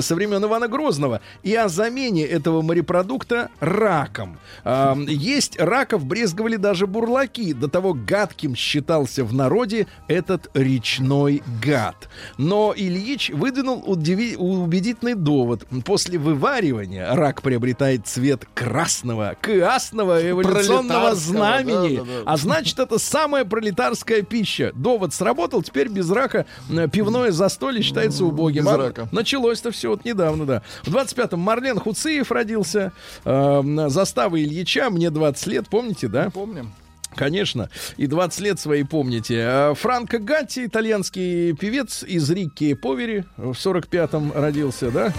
[0.01, 4.39] со времен Ивана Грозного, и о замене этого морепродукта раком.
[4.65, 7.53] А, есть раков брезговали даже бурлаки.
[7.53, 12.09] До того гадким считался в народе этот речной гад.
[12.39, 15.67] Но Ильич выдвинул удиви- убедительный довод.
[15.85, 21.97] После вываривания рак приобретает цвет красного, красного эволюционного знамени.
[21.99, 22.33] да, да, да.
[22.33, 24.73] А значит, это самая пролетарская пища.
[24.75, 28.65] Довод сработал, теперь без рака э, пивное застолье считается убогим.
[28.65, 29.09] без А рака.
[29.13, 30.63] Началось-то все вот недавно, да.
[30.83, 32.93] В 25-м Марлен Хуциев родился.
[33.25, 36.31] Э, застава Ильича, мне 20 лет, помните, да?
[36.31, 36.73] Помним.
[37.15, 37.69] Конечно.
[37.97, 39.43] И 20 лет свои помните.
[39.45, 45.13] А Франко Гатти, итальянский певец из Рикки Повери, в 45-м родился, да?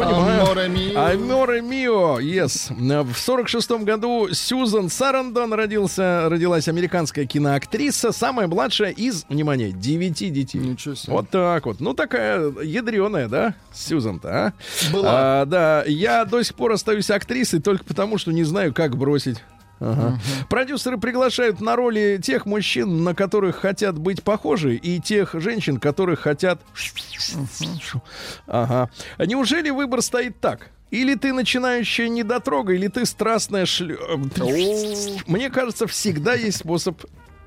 [0.00, 1.00] Аморе мио.
[1.00, 2.72] Аморе Мио, yes.
[3.04, 10.58] В 46 году Сьюзан Сарандон родился, родилась американская киноактриса, самая младшая из, внимание, девяти детей.
[10.58, 11.12] Ничего себе.
[11.12, 11.80] Вот так вот.
[11.80, 14.52] Ну, такая ядреная, да, Сьюзан-то, а?
[14.92, 15.08] Была.
[15.42, 19.42] А, да, я до сих пор остаюсь актрисой только потому, что не знаю, как бросить.
[19.80, 20.18] Ага.
[20.48, 26.20] Продюсеры приглашают на роли тех мужчин, на которых хотят быть похожи, и тех женщин, которых
[26.20, 26.60] хотят...
[28.46, 28.90] Ага.
[29.18, 30.70] Неужели выбор стоит так?
[30.90, 33.98] Или ты начинающая недотрога, или ты страстная шлю...
[35.26, 37.02] Мне кажется, всегда есть способ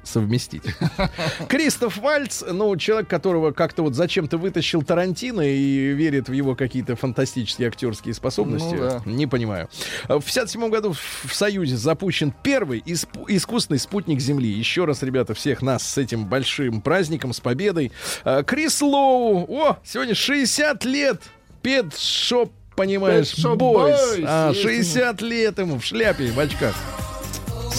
[0.08, 0.64] совместить.
[1.49, 6.95] Кристоф Вальц, ну, человек, которого как-то вот зачем-то вытащил Тарантино и верит в его какие-то
[6.95, 8.76] фантастические актерские способности.
[8.76, 9.01] Ну да.
[9.05, 9.70] Не понимаю.
[10.08, 10.93] В 57 году
[11.24, 14.49] в Союзе запущен первый исп- искусственный спутник Земли.
[14.49, 17.91] Еще раз, ребята, всех нас с этим большим праздником, с победой.
[18.24, 21.22] А, Крис Лоу, о, сегодня 60 лет.
[21.62, 24.18] Pet Shop, понимаешь, Boys.
[24.20, 26.76] Boys, А, есть 60 лет ему в шляпе, в очках.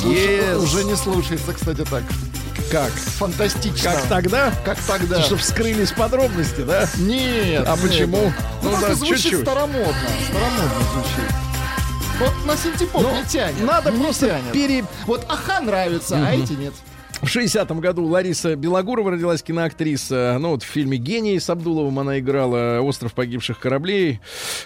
[0.00, 0.56] Слушай, Yes.
[0.62, 2.02] Уже не слушается, кстати, так.
[2.70, 2.90] Как?
[2.90, 3.92] Фантастично.
[3.92, 4.52] Как тогда?
[4.64, 5.22] Как тогда.
[5.22, 6.86] Чтобы вскрылись подробности, да?
[6.98, 7.64] Нет.
[7.66, 7.80] А нет.
[7.82, 8.16] почему?
[8.22, 8.32] Ну,
[8.62, 9.40] Ну да, просто звучит чуть-чуть.
[9.42, 9.94] старомодно.
[10.28, 11.34] Старомодно звучит.
[12.18, 13.60] Вот на синтепоп Ну, не тянет.
[13.64, 14.52] надо не просто тянет.
[14.52, 16.74] пере- Вот Аха нравится, а эти нет.
[17.20, 20.36] В 60-м году Лариса Белогурова родилась киноактриса.
[20.40, 24.20] Ну, вот в фильме «Гений» с Абдуловым она играла «Остров погибших кораблей».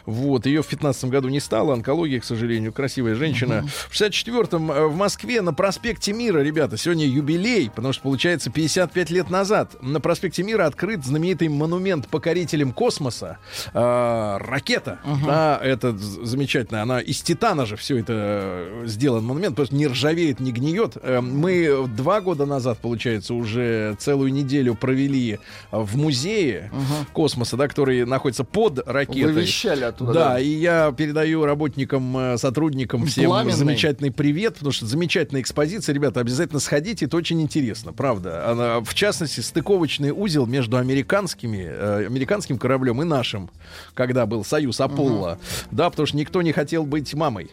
[0.05, 0.45] Вот.
[0.45, 1.73] Ее в 15 году не стало.
[1.73, 2.73] Онкология, к сожалению.
[2.73, 3.67] Красивая женщина.
[3.89, 9.11] В 64-м э, в Москве на проспекте Мира, ребята, сегодня юбилей, потому что, получается, 55
[9.11, 13.39] лет назад на проспекте Мира открыт знаменитый монумент покорителям космоса.
[13.73, 15.01] Э, ракета.
[15.25, 16.83] Да, это замечательно.
[16.83, 20.99] Она из титана же все это э, сделан монумент, просто не ржавеет, не гниет.
[21.03, 25.39] Э, Мы два года назад, получается, уже целую неделю провели
[25.71, 26.71] в музее
[27.13, 29.33] космоса, да, который находится под ракетой.
[29.33, 30.13] Вы вещали оттуда.
[30.13, 33.57] Да, и я передаю работникам, э, сотрудникам всем Пламенный.
[33.57, 35.95] замечательный привет, потому что замечательная экспозиция.
[35.95, 38.51] Ребята, обязательно сходите, это очень интересно, правда.
[38.51, 43.51] Она, в частности, стыковочный узел между американскими, э, американским кораблем и нашим,
[43.95, 45.39] когда был союз Аполло.
[45.71, 47.51] Да, потому что никто не хотел быть мамой.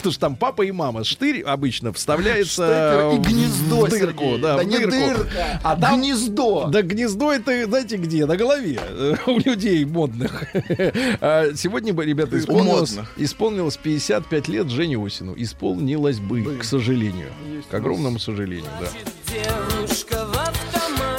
[0.00, 1.04] Потому что там папа и мама.
[1.04, 4.22] Штырь обычно вставляется в гнездо, дырку.
[4.24, 4.38] Сергей.
[4.38, 4.90] Да, Да в не дырку.
[4.90, 6.66] дырка, а там гнездо.
[6.68, 8.26] Да гнездо это, знаете, где?
[8.26, 8.80] На голове
[9.26, 10.44] у людей модных.
[11.20, 13.12] А Сегодня бы, ребята, исполнилось, модных.
[13.18, 15.34] исполнилось 55 лет Жене Осину.
[15.36, 17.28] Исполнилось бы, к сожалению.
[17.70, 18.88] К огромному сожалению, да.
[19.32, 20.26] Девушка.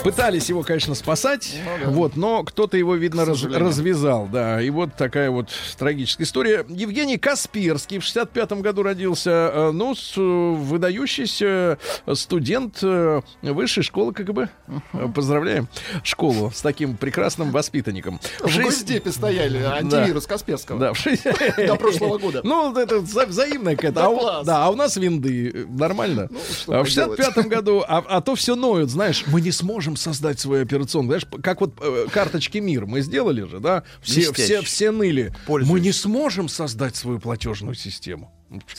[0.03, 4.59] Пытались его, конечно, спасать, вот, но кто-то его, видно, раз- развязал, да.
[4.61, 6.65] И вот такая вот трагическая история.
[6.69, 11.77] Евгений Касперский в 65-м году родился, э, ну, с, э, выдающийся
[12.13, 14.49] студент э, высшей школы КГБ.
[14.93, 15.67] Э, Поздравляем
[16.03, 18.19] школу с таким прекрасным воспитанником.
[18.39, 20.79] В Госдепе стояли антивирус Касперского.
[20.79, 20.93] Да,
[21.67, 22.41] До прошлого года.
[22.43, 23.95] Ну, это вза- взаимная какая-то.
[23.99, 24.43] Да А у-.
[24.45, 25.67] Да, а нас винды.
[25.69, 26.27] Нормально.
[26.59, 27.19] что А в поделать.
[27.19, 31.19] 65-м году, а, а то все ноют, знаешь, мы не сможем создать свою операционную.
[31.19, 33.83] Знаешь, как вот э, карточки МИР мы сделали же, да?
[34.01, 35.33] Все, все, все ныли.
[35.45, 35.71] Пользуюсь.
[35.71, 38.31] Мы не сможем создать свою платежную систему.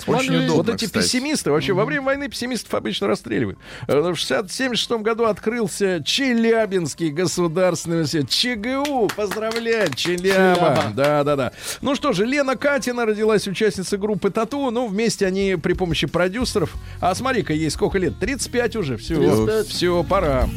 [0.06, 1.02] Очень удобно, Вот эти кстати.
[1.02, 3.58] пессимисты, вообще во время войны пессимистов обычно расстреливают.
[3.88, 8.28] Э, В 1976 году открылся Челябинский государственный университет.
[8.28, 9.08] ЧГУ!
[9.16, 10.54] Поздравляем, Челяба!
[10.56, 10.92] Челяба.
[10.94, 11.52] Да, да, да.
[11.80, 14.70] Ну что же, Лена Катина родилась участницей группы Тату.
[14.70, 16.74] Ну, вместе они при помощи продюсеров.
[17.00, 18.18] А смотри-ка, ей сколько лет?
[18.18, 18.98] 35 уже.
[18.98, 19.66] Все, 35.
[19.68, 20.50] все, пора.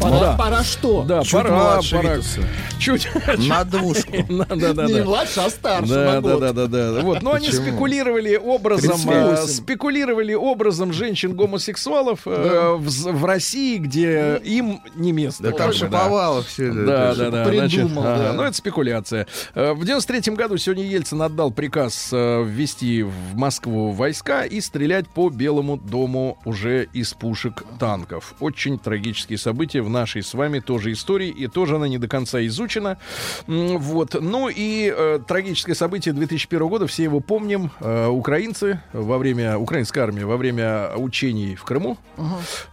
[0.00, 0.36] Пора, Да.
[0.36, 1.02] пора что?
[1.04, 2.10] Да, Чуть пора, младше пора.
[2.16, 2.40] Витуса.
[2.78, 3.08] Чуть.
[3.48, 4.12] На двушку.
[4.28, 5.04] Да, да, да, Не да.
[5.04, 7.00] младше, а старше Да, да, да, да, да.
[7.00, 9.10] Вот, но они спекулировали образом, 38.
[9.10, 15.42] э, спекулировали образом женщин-гомосексуалов э, в, России, где им не место.
[15.44, 15.72] Да там.
[15.72, 16.84] Шаповалов все это.
[16.86, 17.44] Да, да, да.
[17.44, 18.02] придумал,
[18.34, 19.26] ну, это спекуляция.
[19.54, 25.30] Э, В 93 году сегодня Ельцин отдал приказ ввести в Москву войска и стрелять по
[25.30, 28.34] Белому дому уже из пушек танков.
[28.40, 32.44] Очень трагические события в нашей с вами тоже истории, и тоже она не до конца
[32.46, 32.98] изучена.
[33.46, 34.16] Вот.
[34.20, 37.70] Ну и э, трагическое событие 2001 года, все его помним.
[37.80, 41.98] Э, украинцы во время, украинская армия во время учений в Крыму,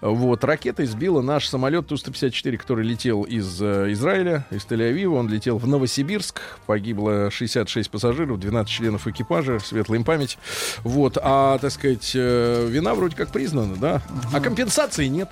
[0.02, 5.16] вот, ракета избила наш самолет Ту-154, который летел из э, Израиля, из Тель-Авива.
[5.18, 6.42] Он летел в Новосибирск.
[6.66, 9.60] Погибло 66 пассажиров, 12 членов экипажа.
[9.60, 10.38] Светлая им память.
[10.84, 14.02] Вот, а, так сказать, э, вина вроде как признана, да?
[14.32, 15.30] А компенсации нет.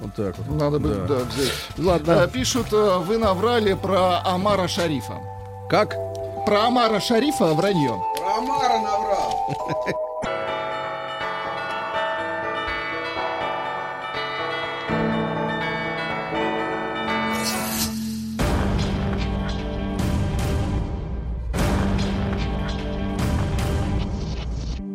[0.00, 0.60] Вот так вот.
[0.60, 1.06] Надо бы Да.
[1.06, 1.52] да, взять.
[1.78, 2.10] Ладно.
[2.12, 5.18] Э, Пишут, э, вы наврали про Амара Шарифа.
[5.68, 5.96] Как?
[6.46, 8.00] Про Амара Шарифа вранье.
[8.20, 9.48] Ромара наврал.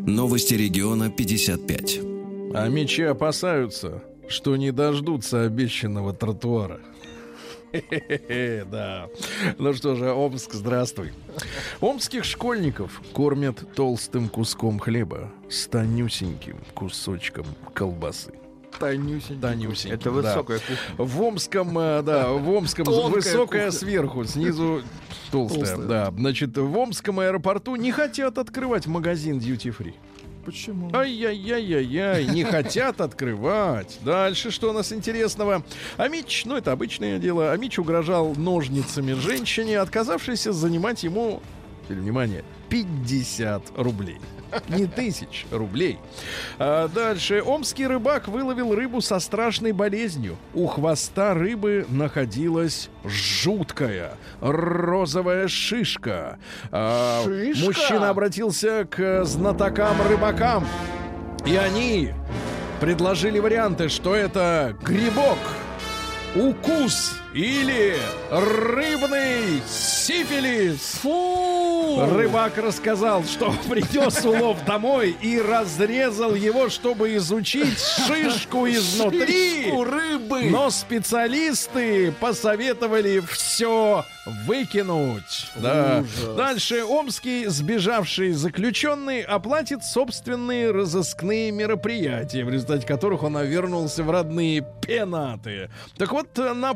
[0.06, 2.00] Новости региона 55.
[2.54, 6.80] А мечи опасаются, что не дождутся обещанного тротуара.
[8.70, 9.08] Да.
[9.58, 11.12] Ну что же, Омск, здравствуй.
[11.82, 18.34] Омских школьников кормят толстым куском хлеба с тонюсеньким кусочком колбасы.
[18.80, 19.40] Танюсенький.
[19.40, 20.12] Тонюсеньким, Это да.
[20.12, 20.78] высокая кухня.
[20.98, 23.72] В Омском, э, да, в Омском Тонкая высокая кухня.
[23.80, 24.82] сверху, снизу
[25.32, 25.88] толстая, Толстая.
[25.88, 26.12] да.
[26.18, 29.94] Значит, в Омском аэропорту не хотят открывать магазин duty free.
[30.46, 30.90] Почему?
[30.94, 33.98] Ай-яй-яй-яй-яй, не хотят открывать.
[34.02, 35.64] Дальше что у нас интересного?
[35.98, 41.42] Амич, ну это обычное дело, Амич угрожал ножницами женщине, отказавшейся занимать ему,
[41.86, 44.20] теперь внимание, 50 рублей.
[44.70, 46.00] Не тысяч рублей.
[46.60, 47.42] А дальше.
[47.44, 50.38] Омский рыбак выловил рыбу со страшной болезнью.
[50.54, 56.38] У хвоста рыбы находилась жуткая розовая шишка.
[56.72, 57.66] А, Шишка?
[57.66, 60.66] Мужчина обратился к знатокам-рыбакам.
[61.46, 62.14] И они
[62.80, 65.38] предложили варианты, что это грибок,
[66.36, 67.98] укус или
[68.30, 71.00] рыбный сифилис.
[71.02, 72.06] Фу!
[72.12, 79.64] Рыбак рассказал, что принес улов домой и разрезал его, чтобы изучить шишку изнутри.
[79.64, 80.44] Шишку рыбы!
[80.50, 84.06] Но специалисты посоветовали все
[84.46, 85.52] выкинуть.
[85.56, 86.02] Да.
[86.02, 86.36] Ужас.
[86.36, 94.66] Дальше омский сбежавший заключенный оплатит собственные разыскные мероприятия, в результате которых он вернулся в родные
[94.82, 95.70] пенаты.
[95.98, 96.74] Так вот, э, на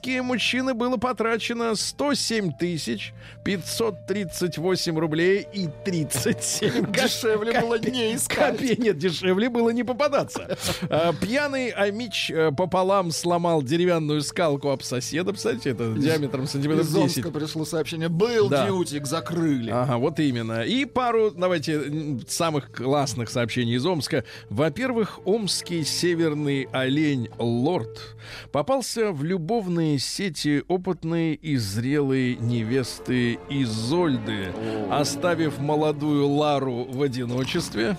[0.00, 3.12] поиски мужчины было потрачено 107 тысяч
[3.44, 6.90] 538 рублей и 37 копеек.
[7.00, 8.58] Дешевле было не искать.
[8.58, 10.56] Копе- Нет, дешевле было не попадаться.
[10.88, 15.32] А, Пьяный Амич э, пополам сломал деревянную скалку об соседа.
[15.32, 17.18] Кстати, это диаметром сантиметров Из 10.
[17.18, 18.08] Омска пришло сообщение.
[18.08, 18.66] Был Да.
[18.66, 19.70] дьютик, закрыли.
[19.70, 20.62] Ага, вот именно.
[20.62, 24.24] И пару, давайте, самых классных сообщений из Омска.
[24.48, 28.16] Во-первых, омский северный олень Лорд
[28.52, 34.52] попался в любовные сети опытной и зрелой невесты Изольды,
[34.90, 37.96] оставив молодую Лару в одиночестве.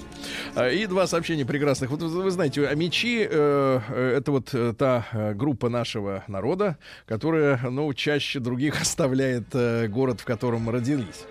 [0.56, 1.89] А, И два сообщения прекрасных.
[1.92, 6.78] Вот вы знаете, а мечи э, э, это вот э, та э, группа нашего народа,
[7.06, 11.26] которая, ну, чаще других оставляет э, город, в котором родились.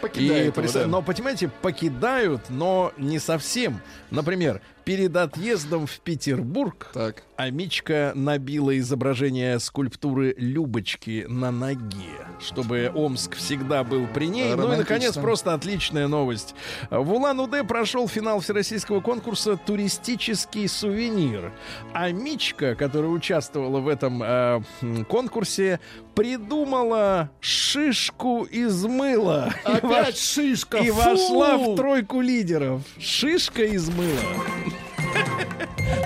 [0.00, 0.86] Покидает И его, да.
[0.86, 3.80] Но, понимаете, покидают, но не совсем.
[4.10, 7.22] Например, перед отъездом в Петербург Так.
[7.36, 14.54] Амичка набила изображение скульптуры Любочки на ноге, чтобы Омск всегда был при ней.
[14.54, 16.54] Ну и, наконец, просто отличная новость.
[16.90, 21.52] В Улан-Удэ прошел финал всероссийского конкурса «Туристический сувенир».
[21.94, 24.60] А Мичка, которая участвовала в этом э,
[25.08, 25.80] конкурсе,
[26.14, 29.52] придумала шишку из мыла.
[29.64, 30.78] И Опять вош- шишка.
[30.78, 30.96] И фу!
[30.96, 32.82] вошла в тройку лидеров.
[32.98, 34.20] Шишка из мыла.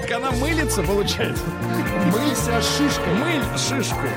[0.01, 1.45] Так она мылится, получается.
[2.07, 3.09] Мылься шишка.
[3.11, 4.09] Мыль шишку.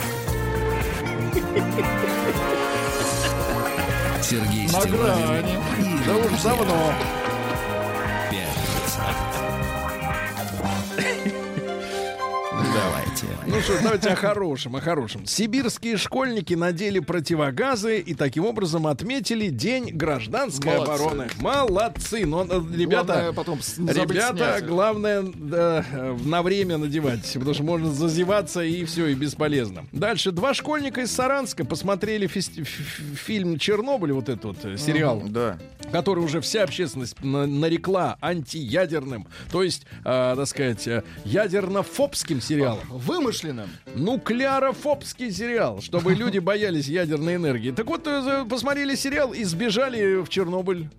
[4.22, 5.60] Сергей На грани.
[6.06, 6.94] Да уж давно.
[8.30, 9.38] Пятница.
[13.22, 15.26] Давайте Ну что, давайте о хорошем, о хорошем.
[15.26, 20.92] Сибирские школьники надели противогазы и таким образом отметили День гражданской Молодцы.
[21.04, 21.28] обороны.
[21.40, 22.26] Молодцы.
[22.26, 24.66] Но, э, ребята, Главное потом ребята, снять.
[24.68, 29.86] главное да, э, на время надевать, потому что можно зазеваться и все, и бесполезно.
[29.92, 30.32] Дальше.
[30.32, 35.24] Два школьника из Саранска посмотрели фести- ф- ф- фильм «Чернобыль», вот этот вот э, сериал
[35.26, 35.58] Да.
[35.92, 40.88] который уже вся общественность на- нарекла антиядерным, то есть, э, так сказать,
[41.26, 42.80] ядерно-фобским сериалом.
[43.08, 43.70] Вымышленным.
[43.96, 47.72] Нуклеарофобский сериал, чтобы люди боялись ядерной энергии.
[47.72, 50.90] Так вот, э, посмотрели сериал и сбежали в Чернобыль.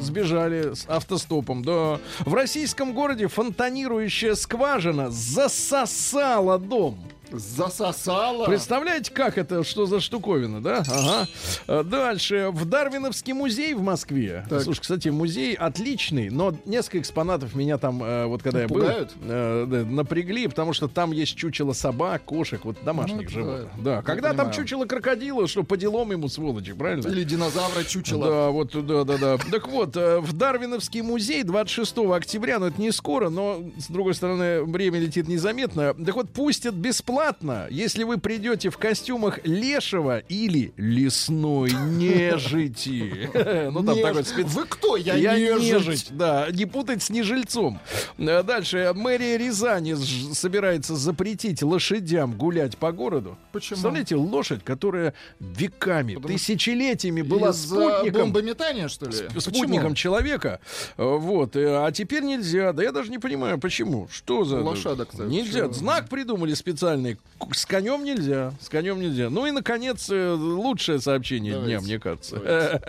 [0.00, 1.62] Сбежали с автостопом.
[1.64, 1.98] Да.
[2.20, 6.98] В российском городе фонтанирующая скважина засосала дом.
[7.38, 8.46] Засосало.
[8.46, 10.82] Представляете, как это, что за штуковина, да?
[10.88, 11.28] Ага.
[11.66, 12.50] Э, Дальше.
[12.52, 14.44] В Дарвиновский музей в Москве.
[14.48, 14.62] Так.
[14.62, 19.12] Слушай, кстати, музей отличный, но несколько экспонатов меня там, э, вот когда Пугают?
[19.20, 23.68] я был, э, напрягли, потому что там есть чучело собак, кошек, вот домашних Ну, животных.
[23.78, 24.54] да, Да, когда там понимаю.
[24.54, 27.06] чучело крокодила, что по делам ему, сволочи, правильно?
[27.08, 28.26] Или динозавра чучело.
[28.26, 29.38] Да, вот, да, да, да.
[29.50, 34.62] Так вот, в Дарвиновский музей 26 октября, ну это не скоро, но с другой стороны
[34.64, 35.94] время летит незаметно.
[35.94, 37.21] Так вот, пустят бесплатно,
[37.70, 43.30] если вы придете в костюмах лешего или лесной нежити.
[43.72, 44.46] Ну там такой спец...
[44.48, 44.96] Вы кто?
[44.96, 46.08] Я, Я нежить.
[46.10, 47.80] да, не путать с нежильцом.
[48.18, 48.92] Э, Дальше.
[48.94, 49.94] Мэрия Рязани
[50.34, 53.36] собирается запретить лошадям гулять по городу.
[53.52, 53.76] Почему?
[53.76, 59.12] Представляете, лошадь, которая веками, Потому тысячелетиями была спутником, бомбометания, что ли?
[59.12, 60.60] сп- спутником человека.
[60.96, 61.56] Э, Вот.
[61.56, 62.72] э, А теперь нельзя.
[62.72, 64.08] Да я даже не понимаю, почему.
[64.10, 64.60] Что за...
[64.60, 65.60] Лошадок, кстати, Нельзя.
[65.68, 65.72] почему?
[65.74, 67.11] Знак придумали специальный.
[67.38, 68.52] К- С конем нельзя.
[68.60, 69.30] С конем нельзя.
[69.30, 71.76] Ну и, наконец, э, лучшее сообщение Давайте.
[71.76, 72.80] дня, мне кажется.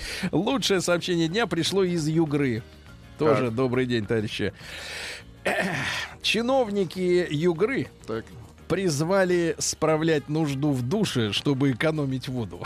[0.32, 2.62] Лучшее сообщение дня пришло из Югры.
[3.18, 4.52] Тоже добрый день, товарищи.
[6.22, 8.24] Чиновники Югры Так.
[8.68, 12.60] призвали справлять нужду в душе, чтобы экономить воду.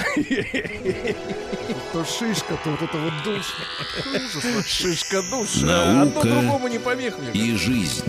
[1.92, 4.66] То шишка, то вот это вот душ.
[4.66, 5.66] Шишка душа.
[5.66, 7.30] Наука Одно другому не помех мне.
[7.40, 8.04] и жизнь.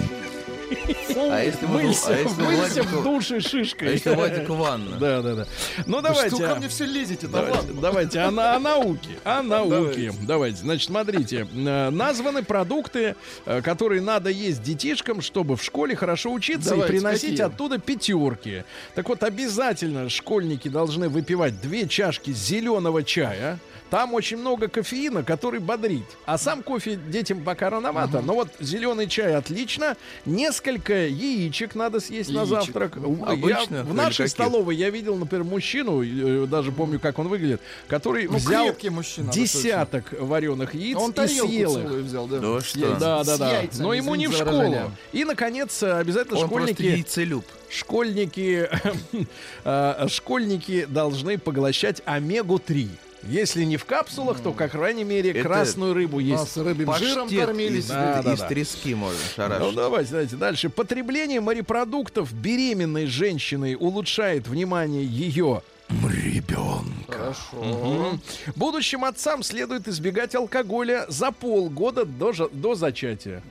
[1.16, 3.92] А если Мылься, а если мылься Владику- в душе А шишкой.
[3.92, 4.98] если Владик ванна?
[4.98, 5.48] Да, да, да.
[5.86, 6.36] Ну Да давайте.
[6.36, 7.28] что ко а, мне все лезете?
[7.28, 9.10] Давайте, давайте о, на- о науке.
[9.24, 10.12] О науке.
[10.22, 10.58] Давайте.
[10.58, 11.48] Значит, смотрите.
[11.56, 16.98] Э, Названы продукты, э, которые надо есть детишкам, чтобы в школе хорошо учиться Давайте, и
[16.98, 17.46] приносить какие?
[17.46, 18.64] оттуда пятерки.
[18.96, 23.60] Так вот, обязательно школьники должны выпивать две чашки зеленого чая.
[23.94, 26.08] Там очень много кофеина, который бодрит.
[26.26, 28.22] А сам кофе детям пока рановато.
[28.22, 29.96] Но вот зеленый чай отлично.
[30.26, 32.50] Несколько яичек надо съесть на Яичек.
[32.66, 32.94] завтрак.
[32.96, 34.32] Я- Обычных в или нашей каких?
[34.32, 39.32] столовой я видел, например, мужчину, э, даже помню, как он выглядит, который Ну, взял мужчина.
[39.32, 41.86] десяток вареных яиц Он и съел их.
[42.04, 42.40] взял, да.
[42.40, 42.96] Да что?
[42.96, 43.52] Да, да, да.
[43.60, 44.92] яйцами, Но ему не в школу.
[45.12, 47.46] И, наконец, обязательно Он просто школьники, яйцелюб.
[47.70, 48.68] школьники,
[49.66, 52.90] э, школьники должны поглощать омегу-3.
[53.28, 56.58] Если не в капсулах, то, как крайней мере, Это красную рыбу Нас есть.
[56.58, 57.86] рыбьим жиром Паштет кормились.
[57.86, 58.48] из, Да, да, из да.
[58.48, 59.76] трески можно Ну, шарашить.
[59.76, 60.70] давайте, давайте дальше.
[60.70, 66.84] Потребление морепродуктов беременной женщиной улучшает внимание ее ребенка.
[67.10, 68.20] Хорошо.
[68.56, 73.42] Будущим отцам следует избегать алкоголя за полгода до, до зачатия.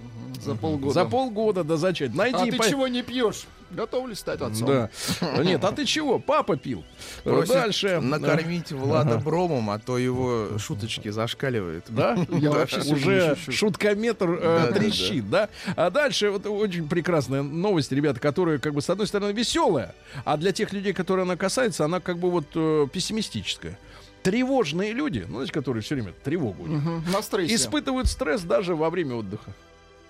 [0.45, 0.93] За полгода.
[0.93, 2.17] За полгода до зачатия.
[2.17, 3.45] Найди А ты по- чего не пьешь?
[3.73, 4.67] Готовлюсь стать отцом.
[4.69, 4.91] Да.
[5.43, 6.19] Нет, а ты чего?
[6.19, 6.85] Папа пил.
[7.25, 8.01] Просит Дальше.
[8.01, 11.87] накормить Влада бромом, а то его шуточки зашкаливают.
[11.89, 12.17] Да?
[12.31, 15.49] Я вообще уже шуткометр э, трещит, да.
[15.77, 19.95] А дальше вот очень прекрасная новость, ребята, которая как бы с одной стороны веселая,
[20.25, 23.79] а для тех людей, которые она касается, она как бы вот э, пессимистическая.
[24.23, 27.55] Тревожные люди, ну, знаете, которые все время тревогу у них, Мгм, На стрессе.
[27.57, 29.53] испытывают стресс даже во время отдыха.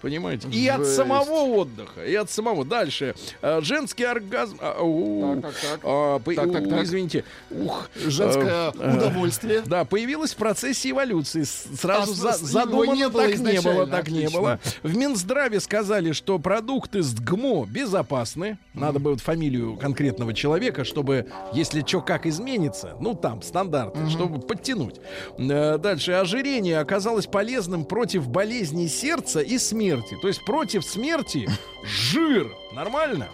[0.03, 0.49] Понимаете?
[0.49, 2.65] И от самого отдыха, и от самого.
[2.65, 3.15] Дальше.
[3.41, 4.59] Э, женский оргазм.
[4.61, 5.81] а, у, Так, так, так.
[5.85, 6.83] а, по- Так, так, у, так.
[6.83, 7.25] Извините.
[7.51, 7.89] Ух.
[7.95, 9.63] Женское Э, удовольствие.
[9.65, 11.45] Да, появилась в процессе эволюции.
[11.45, 14.59] Сразу А, за- задумано, не было так не было, так не было.
[14.83, 18.59] В Минздраве сказали, что продукты с ГМО безопасны.
[18.75, 24.41] Надо бы вот фамилию конкретного человека, чтобы, если что как изменится, ну там стандарты, чтобы
[24.41, 24.97] подтянуть.
[25.39, 26.13] Э, Дальше.
[26.13, 29.92] Ожирение оказалось полезным против болезней сердца и смерти.
[30.21, 31.49] То есть против смерти
[31.85, 32.51] жир.
[32.73, 33.29] Нормально?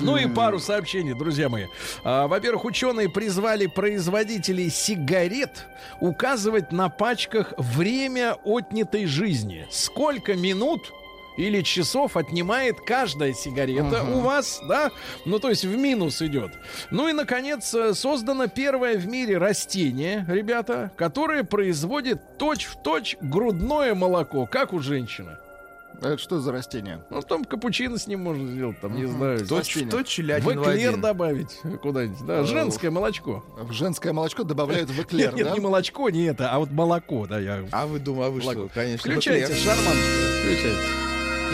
[0.00, 1.66] Ну и пару сообщений, друзья мои.
[2.04, 5.66] А, во-первых, ученые призвали производителей сигарет
[6.00, 9.66] указывать на пачках время отнятой жизни.
[9.70, 10.92] Сколько минут
[11.36, 14.90] или часов отнимает каждая сигарета у вас, да?
[15.24, 16.52] Ну, то есть в минус идет.
[16.90, 24.46] Ну и, наконец, э, создано первое в мире растение, ребята, которое производит точь-в-точь грудное молоко,
[24.46, 25.36] как у женщины.
[26.00, 27.02] А Это что за растение?
[27.10, 29.44] Ну, там капучино с ним можно сделать, там, не знаю.
[29.46, 29.90] То, Растение.
[29.90, 32.24] что челядин В эклер добавить куда-нибудь.
[32.24, 33.44] Да, женское молочко.
[33.56, 37.40] В женское молочко добавляют в эклер, Нет, не молочко, не это, а вот молоко, да,
[37.40, 37.64] я...
[37.72, 38.70] А вы думаете, а вы что, Молоко.
[38.74, 39.10] конечно.
[39.10, 39.96] Включайте, шарман,
[40.42, 40.78] включайте.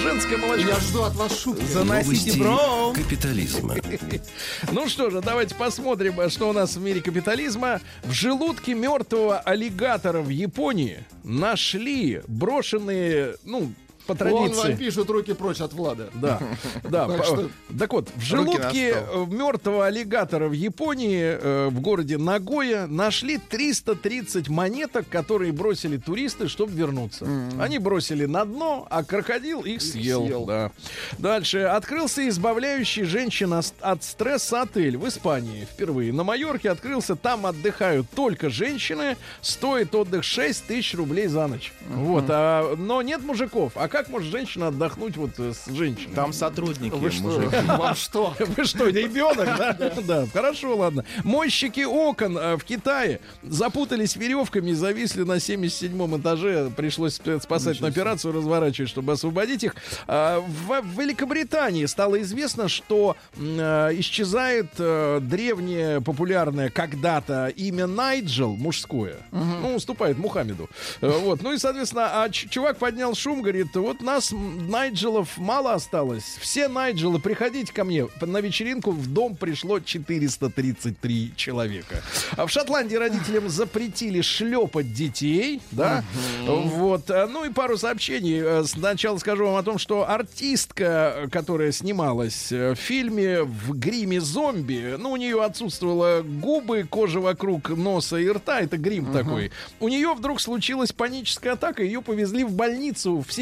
[0.02, 0.68] Женское молочко.
[0.68, 1.64] Я жду от вас шутки.
[1.64, 2.92] Заносите Новости бро.
[2.94, 3.74] капитализма.
[4.72, 7.80] Ну что же, давайте посмотрим, что у нас в мире капитализма.
[8.02, 13.72] В желудке мертвого аллигатора в Японии нашли брошенные, ну,
[14.06, 14.76] по Вон вам традиции.
[14.84, 16.10] пишут руки прочь от Влада.
[16.14, 16.40] Да,
[16.82, 17.06] да.
[17.08, 19.26] Так что- Так вот, в желудке стол.
[19.26, 26.72] мертвого аллигатора в Японии, э, в городе Нагоя, нашли 330 монеток, которые бросили туристы, чтобы
[26.72, 27.26] вернуться.
[27.58, 30.24] Они бросили на дно, а крокодил их съел.
[30.26, 30.44] съел.
[30.46, 30.70] Да.
[31.18, 31.58] Дальше.
[31.60, 35.64] Открылся избавляющий женщин от стресса отель в Испании.
[35.64, 36.12] Впервые.
[36.12, 37.16] На Майорке открылся.
[37.16, 39.16] Там отдыхают только женщины.
[39.40, 41.72] Стоит отдых 6 тысяч рублей за ночь.
[41.88, 42.24] Вот.
[42.28, 43.72] а, но нет мужиков.
[43.76, 46.16] А как может женщина отдохнуть вот э, с женщиной?
[46.16, 47.28] Там сотрудники, Вы что?
[47.68, 48.34] Вам что?
[48.40, 49.72] Вы что, ребенок, да?
[50.02, 51.04] Да, хорошо, ладно.
[51.22, 56.72] Мойщики окон э, в Китае запутались веревками и зависли на 77-м этаже.
[56.76, 59.76] Пришлось спе- спасательную операцию разворачивать, чтобы освободить их.
[60.08, 69.18] А, В Великобритании стало известно, что э, исчезает древнее популярное когда-то имя Найджел, мужское.
[69.30, 70.68] Ну, уступает Мухаммеду.
[71.00, 71.42] Вот.
[71.42, 76.38] Ну и, соответственно, а чувак поднял шум, говорит, вот нас, Найджелов, мало осталось.
[76.40, 78.08] Все Найджелы, приходите ко мне.
[78.20, 82.02] На вечеринку в дом пришло 433 человека.
[82.36, 86.02] А в Шотландии родителям запретили шлепать детей, да?
[86.46, 87.10] Вот.
[87.10, 88.40] А, Ну и пару сообщений.
[88.40, 94.20] Э, Сначала скажу вам о том, что артистка, которая снималась э, в фильме в гриме
[94.20, 99.52] зомби, ну, у нее отсутствовало губы, кожа вокруг носа и рта, это грим такой.
[99.80, 103.32] У нее вдруг случилась паническая атака, ее повезли в больницу, в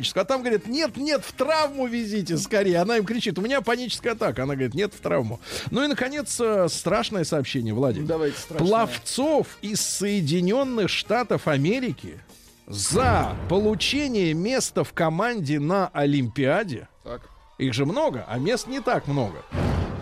[0.00, 0.22] психиатрическую.
[0.22, 2.78] А там говорят, нет, нет, в травму везите скорее.
[2.78, 4.44] Она им кричит, у меня паническая атака.
[4.44, 5.40] Она говорит, нет, в травму.
[5.70, 8.06] Ну и, наконец, э, страшное сообщение, Владимир.
[8.06, 8.66] Давайте страшное.
[8.68, 12.20] Пловцов из Соединенных Штатов Америки
[12.66, 17.22] за получение места в команде на Олимпиаде, Так.
[17.58, 19.42] их же много, а мест не так много,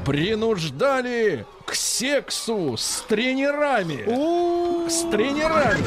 [0.07, 4.88] принуждали к сексу с тренерами.
[4.88, 5.84] С тренерами.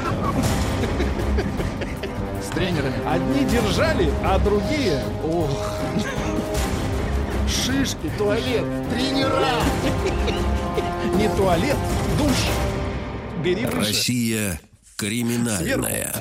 [2.55, 2.95] Тренерами.
[3.07, 5.03] Одни держали, а другие...
[7.47, 9.61] Шишки, туалет, тренера.
[11.15, 11.77] Не туалет,
[12.17, 12.35] душ.
[13.43, 13.65] Бери.
[13.65, 14.59] Россия
[14.95, 16.13] криминальная.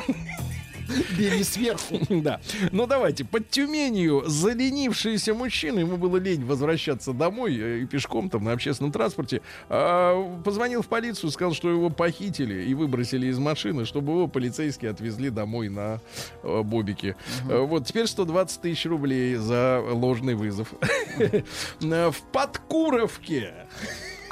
[1.16, 1.99] Бери сверху.
[2.22, 2.40] Да.
[2.70, 8.45] Ну давайте, под Тюменью заленившийся мужчина, ему было лень возвращаться домой э, и пешком там
[8.45, 13.84] на общественном транспорте, а, позвонил в полицию, сказал, что его похитили и выбросили из машины,
[13.86, 16.01] чтобы его полицейские отвезли домой на
[16.43, 17.16] э, бобике.
[17.49, 20.72] Э, Вот теперь 120 тысяч рублей за ложный вызов.
[21.80, 23.55] В Подкуровке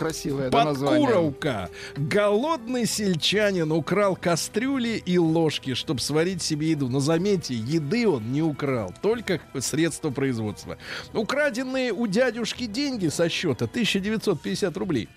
[0.00, 0.64] Красивое да.
[0.64, 1.68] Подкуровка.
[1.94, 6.88] Голодный сельчанин украл кастрюли и ложки, чтобы сварить себе еду.
[6.88, 10.78] Но заметьте, еды он не украл, только средства производства.
[11.12, 15.10] Украденные у дядюшки деньги со счета 1950 рублей.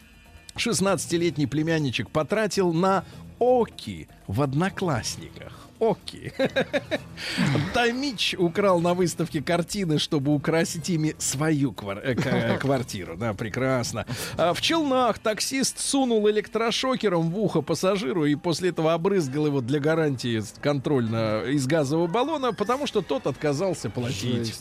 [0.57, 3.05] 16-летний племянничек потратил на
[3.39, 5.62] Оки в одноклассниках.
[5.83, 6.31] Оки.
[7.73, 13.17] Томич украл на выставке картины, чтобы украсить ими свою э, квартиру.
[13.17, 14.05] Да, прекрасно.
[14.37, 19.79] А в Челнах таксист сунул электрошокером в ухо пассажиру и после этого обрызгал его для
[19.79, 24.57] гарантии контрольно из газового баллона, потому что тот отказался платить.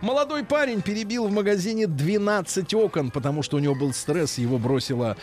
[0.00, 5.16] Молодой парень перебил в магазине 12 окон, потому что у него был стресс, его бросила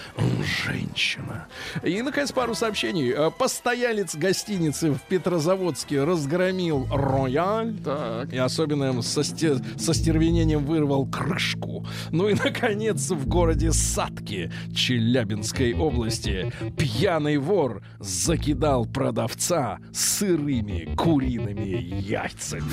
[0.66, 1.48] женщина.
[1.84, 3.12] И, наконец, пару сообщений.
[3.12, 7.74] Э, Постоялец гостиницы в Петрозаводске разгромил рояль.
[7.86, 8.34] Так.
[8.34, 11.88] И особенно со, сте- со стервенением вырвал крышку.
[12.12, 22.66] Ну и, наконец, в городе Сатки Челябинской области пьяный вор закидал продавца сырыми куриными яйцами.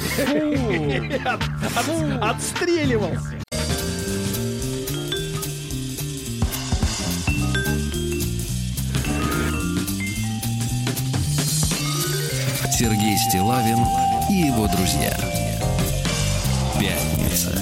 [1.24, 1.42] От-
[1.76, 3.36] от- Отстреливался.
[12.82, 13.78] Сергей Стилавин
[14.28, 15.16] и его друзья.
[16.80, 17.56] Пятница.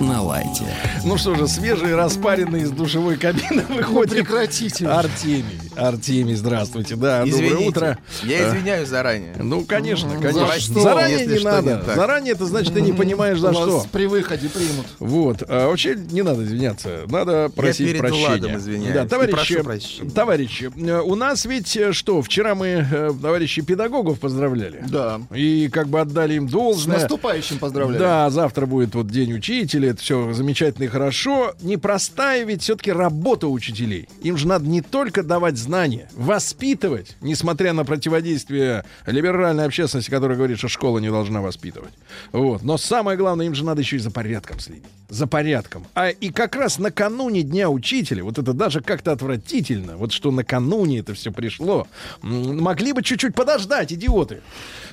[0.00, 0.66] На лайте.
[1.02, 4.86] Ну что же, свежий, распаренный из душевой кабины выходит Прекратите.
[4.86, 5.65] Артемий.
[5.76, 6.96] Артемий, здравствуйте.
[6.96, 7.68] Да, доброе Извините.
[7.68, 7.98] утро.
[8.22, 9.34] Я извиняюсь заранее.
[9.38, 10.58] Ну, конечно, За конечно.
[10.58, 10.80] что?
[10.80, 11.84] Заранее Если не надо.
[11.86, 11.94] не.
[11.94, 13.86] Заранее это значит, ты не понимаешь за Вас что.
[13.92, 14.86] при выходе примут.
[14.98, 15.42] Вот.
[15.48, 17.02] А вообще не надо извиняться.
[17.08, 18.26] Надо просить перед прощения.
[18.28, 18.94] Владом извиняюсь.
[18.94, 19.62] Да, товарищи,
[20.14, 24.82] товарищи, э, у нас ведь э, что, вчера мы э, товарищи педагогов поздравляли.
[24.88, 25.20] Да.
[25.34, 26.98] И как бы отдали им С должное.
[26.98, 28.00] наступающим поздравляю.
[28.00, 31.54] Да, завтра будет вот день учителя, это все замечательно и хорошо.
[31.60, 34.08] Непростая ведь все-таки работа учителей.
[34.22, 40.58] Им же надо не только давать знания, воспитывать, несмотря на противодействие либеральной общественности, которая говорит,
[40.58, 41.92] что школа не должна воспитывать.
[42.32, 42.62] Вот.
[42.62, 44.84] Но самое главное, им же надо еще и за порядком следить.
[45.08, 45.86] За порядком.
[45.94, 51.00] А и как раз накануне Дня Учителя, вот это даже как-то отвратительно, вот что накануне
[51.00, 51.86] это все пришло,
[52.22, 54.42] могли бы чуть-чуть подождать, идиоты.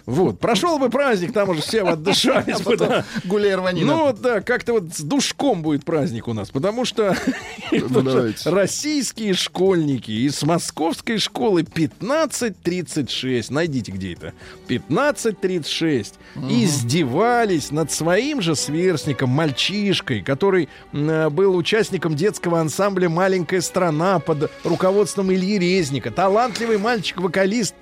[0.05, 0.39] Вот.
[0.39, 3.05] Прошел бы праздник, там уже все отдышались да.
[3.23, 3.87] Гуляй рванина.
[3.87, 7.15] Ну вот, да, как-то вот с душком будет праздник у нас, потому что
[7.71, 8.49] давайте.
[8.49, 14.33] российские школьники из московской школы 1536, найдите где это,
[14.65, 16.15] 1536,
[16.49, 25.31] издевались над своим же сверстником, мальчишкой, который был участником детского ансамбля «Маленькая страна» под руководством
[25.31, 26.11] Ильи Резника.
[26.11, 27.75] Талантливый мальчик-вокалист,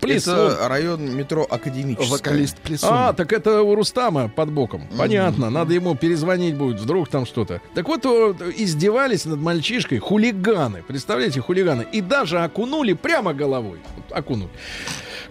[0.00, 0.34] Плесун.
[0.34, 2.10] Это район метро Академический.
[2.10, 2.90] Вокалист Плесун.
[2.92, 4.88] А, так это у Рустама под боком.
[4.98, 7.60] Понятно, надо ему перезвонить будет, вдруг там что-то.
[7.74, 10.82] Так вот, издевались над мальчишкой хулиганы.
[10.82, 11.86] Представляете, хулиганы.
[11.92, 13.80] И даже окунули прямо головой.
[13.96, 14.50] Вот окунули.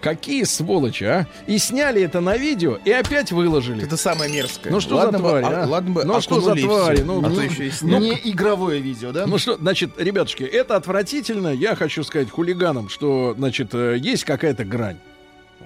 [0.02, 1.26] Какие сволочи, а?
[1.46, 3.84] И сняли это на видео и опять выложили.
[3.84, 4.72] Это самое мерзкое.
[4.72, 5.66] Ну что ладно за бы- твари, а- а?
[5.68, 7.02] Ладно бы Ну что за твари?
[7.02, 9.28] Ну, а ну, то еще и Ну, не игровое видео, да?
[9.28, 11.48] Ну что, значит, ребятушки, это отвратительно.
[11.54, 14.98] Я хочу сказать хулиганам, что, значит, э, есть какая-то грань.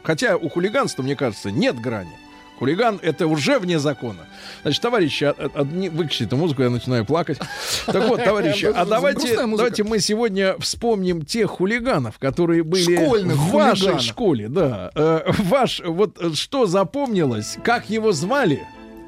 [0.03, 2.13] Хотя у хулиганства, мне кажется, нет грани.
[2.59, 4.27] Хулиган— это уже вне закона.
[4.63, 5.89] Значит, товарищи, а- а- одни-
[6.25, 7.39] эту музыку, я начинаю плакать.
[7.87, 13.51] Так вот, товарищи, а давайте, давайте мы сегодня вспомним тех хулиганов, которые были Школьных в
[13.53, 14.03] вашей хулиганов.
[14.03, 14.49] школе.
[14.49, 14.91] Да.
[14.95, 18.67] Э, Ваш, вот э, что запомнилось, как его звали?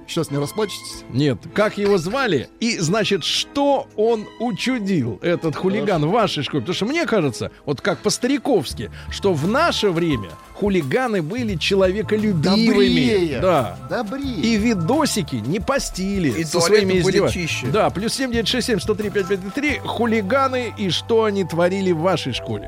[0.08, 1.04] Сейчас не расплачетесь.
[1.10, 6.62] Нет, как его звали и, значит, что он учудил, этот хулиган в вашей школе.
[6.62, 12.66] Потому что мне кажется, вот как по-стариковски, что в наше время хулиганы были человеколюбивыми.
[12.68, 13.38] Добрее.
[13.40, 13.78] Да.
[13.90, 14.40] Добрее.
[14.40, 17.66] И видосики не постили И со своими были издева- чище.
[17.66, 22.66] Да, плюс 7967 103 5533 хулиганы и что они творили в вашей школе.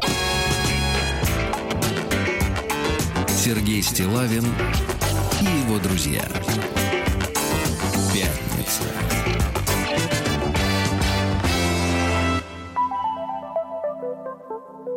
[3.29, 4.45] Сергей Стилавин
[5.41, 6.23] и его друзья.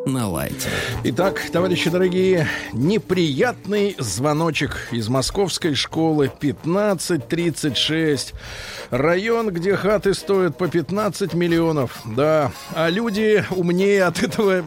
[0.06, 0.68] На лайте.
[1.06, 8.34] Итак, товарищи дорогие, неприятный звоночек из московской школы 1536.
[8.90, 12.02] Район, где хаты стоят по 15 миллионов.
[12.04, 14.66] Да, а люди умнее от этого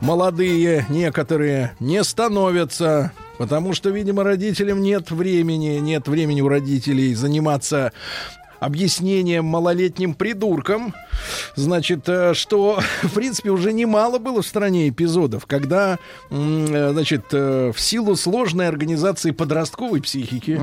[0.00, 3.12] молодые некоторые не становятся.
[3.38, 7.92] Потому что, видимо, родителям нет времени, нет времени у родителей заниматься
[8.64, 10.94] объяснением малолетним придуркам,
[11.54, 15.98] значит, э, что, в принципе, уже немало было в стране эпизодов, когда,
[16.30, 20.60] э, значит, э, в силу сложной организации подростковой психики,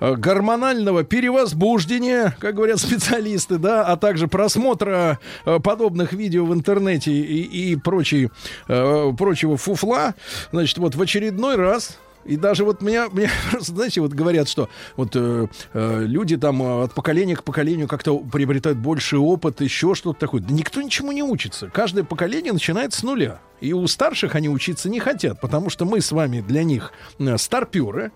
[0.00, 5.18] э, гормонального перевозбуждения, как говорят специалисты, да, а также просмотра
[5.62, 8.30] подобных видео в интернете и, и прочей,
[8.66, 10.14] прочего фуфла,
[10.52, 15.14] значит, вот в очередной раз и даже вот меня, меня знаете, вот говорят, что вот
[15.14, 20.18] э, э, люди там э, от поколения к поколению как-то приобретают больше опыт, еще что-то
[20.18, 20.40] такое.
[20.40, 21.68] Да никто ничему не учится.
[21.68, 23.40] Каждое поколение начинает с нуля.
[23.60, 27.38] И у старших они учиться не хотят, потому что мы с вами для них э,
[27.38, 28.12] старперы.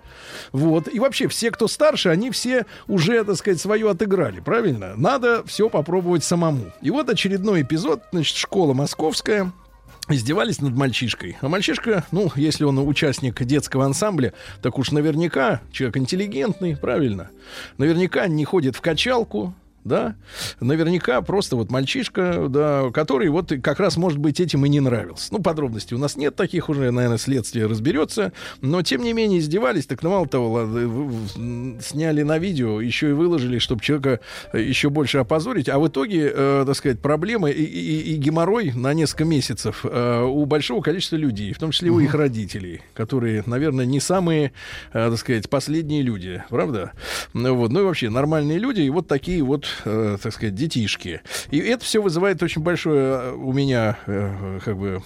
[0.53, 0.93] Вот.
[0.93, 4.95] И вообще все, кто старше, они все уже, так сказать, свое отыграли, правильно?
[4.97, 6.73] Надо все попробовать самому.
[6.83, 9.53] И вот очередной эпизод, значит, школа московская,
[10.13, 11.37] издевались над мальчишкой.
[11.41, 14.33] А мальчишка, ну, если он участник детского ансамбля,
[14.63, 17.31] так уж наверняка человек интеллигентный, правильно.
[17.79, 19.55] Наверняка не ходит в качалку,
[19.85, 20.15] да,
[20.61, 25.33] наверняка просто вот мальчишка, да, который вот как раз, может быть, этим и не нравился.
[25.33, 29.87] Ну, подробностей у нас нет таких уже, наверное, следствие разберется, но, тем не менее, издевались,
[29.87, 30.69] так ну, мало того,
[31.81, 34.21] сняли на видео, еще и выложили, чтобы человека
[34.53, 38.73] э, еще больше опозорить, а в итоге, э, так сказать, проблемы и, и- и геморрой
[38.75, 43.43] на несколько месяцев э, у большого количества людей, в том числе у их родителей, которые,
[43.47, 44.53] наверное, не самые,
[44.93, 46.93] э, так сказать, последние люди, правда?
[47.33, 51.21] Ну, вот, ну и вообще нормальные люди, и вот такие вот, э, так сказать, детишки.
[51.51, 55.03] И это все вызывает очень большое э, у меня, э, как бы,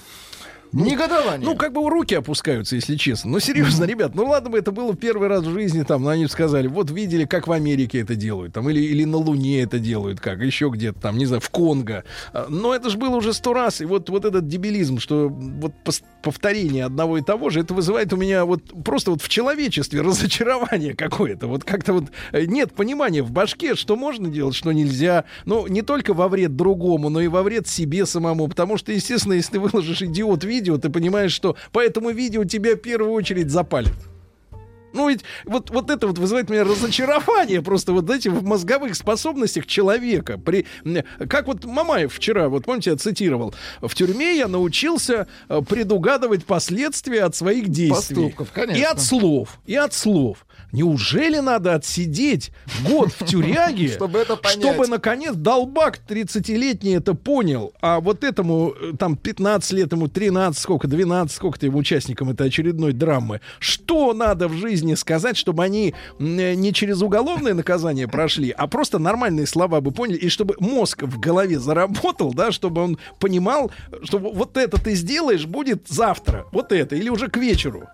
[0.75, 1.49] Негодование.
[1.49, 3.31] Ну, как бы руки опускаются, если честно.
[3.31, 6.27] Ну, серьезно, ребят, ну ладно бы это было первый раз в жизни, там, ну, они
[6.27, 10.21] сказали, вот видели, как в Америке это делают, там, или, или на Луне это делают,
[10.21, 12.05] как, еще где-то там, не знаю, в Конго.
[12.33, 15.73] А, Но это же было уже сто раз, и вот, вот этот дебилизм, что вот
[16.25, 20.95] повторение одного и того же, это вызывает у меня вот просто вот в человечестве разочарование
[20.97, 21.47] какое-то.
[21.47, 25.25] Вот как-то вот э, нет понимания в башке, что можно делать, что нельзя.
[25.45, 28.49] Ну, не только во вред другому, но и во вред себе самому.
[28.49, 32.75] Потому что, естественно, если ты выложишь идиот видео, ты понимаешь, что по этому видео тебя
[32.75, 33.95] в первую очередь запалят.
[34.95, 39.67] Ну ведь вот, вот это вот вызывает меня разочарование просто вот знаете, в мозговых способностях
[39.67, 40.39] человека.
[40.39, 40.67] При,
[41.29, 47.25] как вот Мамаев вчера, вот помните, я цитировал, в тюрьме я научился э, предугадывать последствия
[47.25, 48.15] от своих действий.
[48.15, 48.81] Поступков, конечно.
[48.81, 50.47] И от слов, и от слов.
[50.73, 52.51] Неужели надо отсидеть
[52.89, 54.61] год в тюряге, Чтобы это понять.
[54.61, 60.61] чтобы, наконец, долбак 30-летний это понял, а вот этому, э, там, 15 лет, ему 13,
[60.61, 65.95] сколько, 12, сколько-то ему участникам этой очередной драмы, что надо в жизни сказать, чтобы они
[66.19, 71.03] э, не через уголовное наказание прошли, а просто нормальные слова бы поняли, и чтобы мозг
[71.03, 73.71] в голове заработал, да, чтобы он понимал,
[74.03, 77.89] что вот это ты сделаешь, будет завтра, вот это, или уже к вечеру.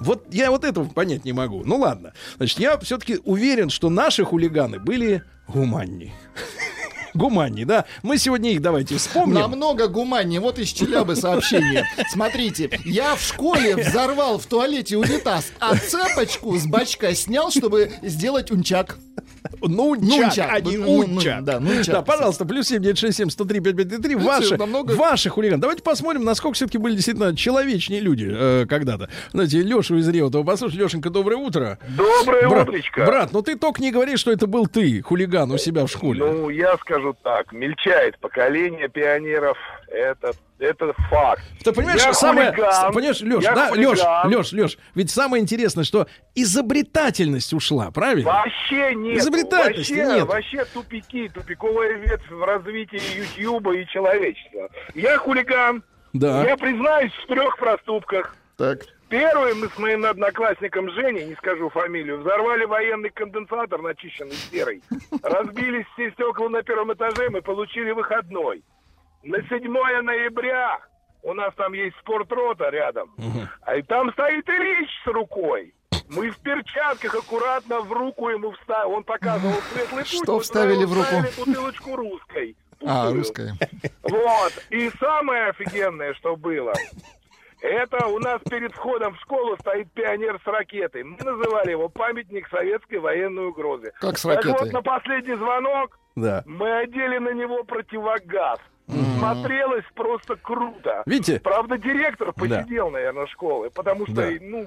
[0.00, 1.62] Вот я вот этого понять не могу.
[1.64, 2.12] Ну ладно.
[2.36, 6.12] Значит, я все-таки уверен, что наши хулиганы были гуманней.
[7.14, 7.84] Гуманней, да.
[8.02, 9.34] Мы сегодня их давайте вспомним.
[9.34, 10.40] Намного гуманнее.
[10.40, 11.84] Вот из Челябы сообщение.
[12.10, 18.50] Смотрите, я в школе взорвал в туалете унитаз, а цепочку с бачка снял, чтобы сделать
[18.50, 18.98] унчак.
[19.62, 20.50] Нунчак, Нунчак.
[20.52, 21.44] а не Ну, ну, унчак.
[21.44, 21.94] да, нунчак.
[21.94, 24.14] Да, пожалуйста, плюс 7, 967, 103, 5533.
[24.16, 25.60] Ваши, намного- ваши хулиганы.
[25.60, 29.08] Давайте посмотрим, насколько все-таки были действительно человечнее люди э, когда-то.
[29.32, 30.44] Знаете, Лешу из Реутова.
[30.44, 31.78] Послушай, Лешенька, доброе утро.
[31.96, 33.04] Доброе Брат, утречко.
[33.04, 36.20] брат, ну ты только не говори, что это был ты, хулиган у себя в школе.
[36.24, 41.42] Ну, я скажу так, мельчает поколение пионеров, это, это факт.
[41.64, 44.28] Ты понимаешь, Я самое, хулиган, понимаешь, Леш, я да, Леш, хулиган.
[44.28, 48.30] Леш, Леш, ведь самое интересное, что изобретательность ушла, правильно?
[48.30, 49.18] Вообще нет.
[49.18, 50.26] Изобретательности вообще, нет.
[50.26, 54.68] вообще тупики, тупиковая ветвь в развитии Ютьюба и человечества.
[54.94, 55.82] Я хулиган.
[56.12, 56.44] Да.
[56.44, 58.36] Я признаюсь в трех проступках.
[58.56, 58.80] Так.
[59.10, 64.82] Первый мы с моим одноклассником Женей, не скажу фамилию, взорвали военный конденсатор, начищенный серой.
[65.22, 68.62] Разбились все стекла на первом этаже, мы получили выходной.
[69.24, 69.68] На 7
[70.02, 70.78] ноября
[71.24, 73.12] у нас там есть спортрота рядом.
[73.62, 75.74] А и там стоит Ильич с рукой.
[76.08, 78.94] Мы в перчатках аккуратно в руку ему вставили.
[78.94, 80.22] Он показывал светлый путь.
[80.22, 81.02] Что вставили в руку?
[81.02, 82.56] вставили бутылочку русской.
[82.84, 83.18] А, пустую.
[83.18, 83.54] русская.
[84.02, 84.52] Вот.
[84.70, 86.72] И самое офигенное, что было,
[87.62, 91.04] это у нас перед входом в школу стоит пионер с ракетой.
[91.04, 93.92] Мы называли его памятник советской военной угрозы.
[94.00, 94.72] Как с Так вот, ракетой?
[94.72, 96.42] на последний звонок Да.
[96.46, 98.58] мы одели на него противогаз.
[99.18, 101.02] Смотрелось просто круто.
[101.06, 101.38] Видите?
[101.40, 104.28] Правда, директор посидел, наверное, школы, потому что, Да.
[104.40, 104.66] ну,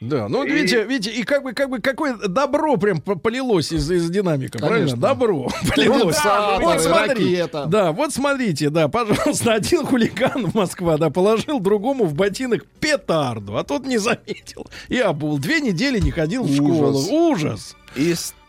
[0.00, 3.72] Да, ну И- видите, видите, и как бы, как бы, какое добро прям по- полилось
[3.72, 4.78] из, из динамика, правильно?
[4.90, 5.00] Конечно.
[5.00, 6.16] Добро полилось.
[6.16, 12.04] Конденсаторы, Вот смотри, да, вот смотрите, да, пожалуйста, один хулиган в Москва, да, положил другому
[12.04, 14.66] в ботинок петарду, а тот не заметил.
[14.88, 15.38] И обул.
[15.38, 16.90] Две недели не ходил в школу.
[16.90, 17.08] Ужас.
[17.10, 17.76] Ужас.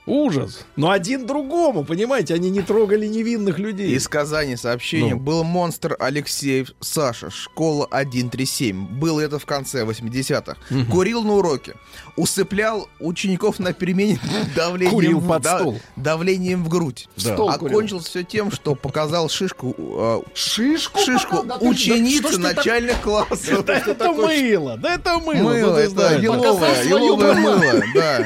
[0.09, 0.65] Ужас.
[0.75, 3.91] Но один другому, понимаете, они не трогали невинных людей.
[3.95, 5.13] из Казани сообщение.
[5.15, 5.19] Ну.
[5.21, 8.87] Был монстр Алексеев Саша, школа 137.
[8.99, 10.57] Было это в конце 80-х.
[10.91, 11.75] Курил на уроке.
[12.15, 14.19] Усыплял учеников на перемене
[14.55, 15.79] давлением, Курил в- под да- стол.
[15.95, 17.07] давлением в грудь.
[17.15, 17.33] Да.
[17.33, 17.77] Стол А курил.
[17.77, 20.99] кончилось все тем, что показал шишку, э, Шишку?
[20.99, 23.63] шишку да ученицы так- начальных классов.
[23.65, 25.43] Да это мыло, да это мыло.
[25.49, 27.57] Мыло, ну это еловое, Показал еловое мыло.
[27.57, 28.25] мыло, да.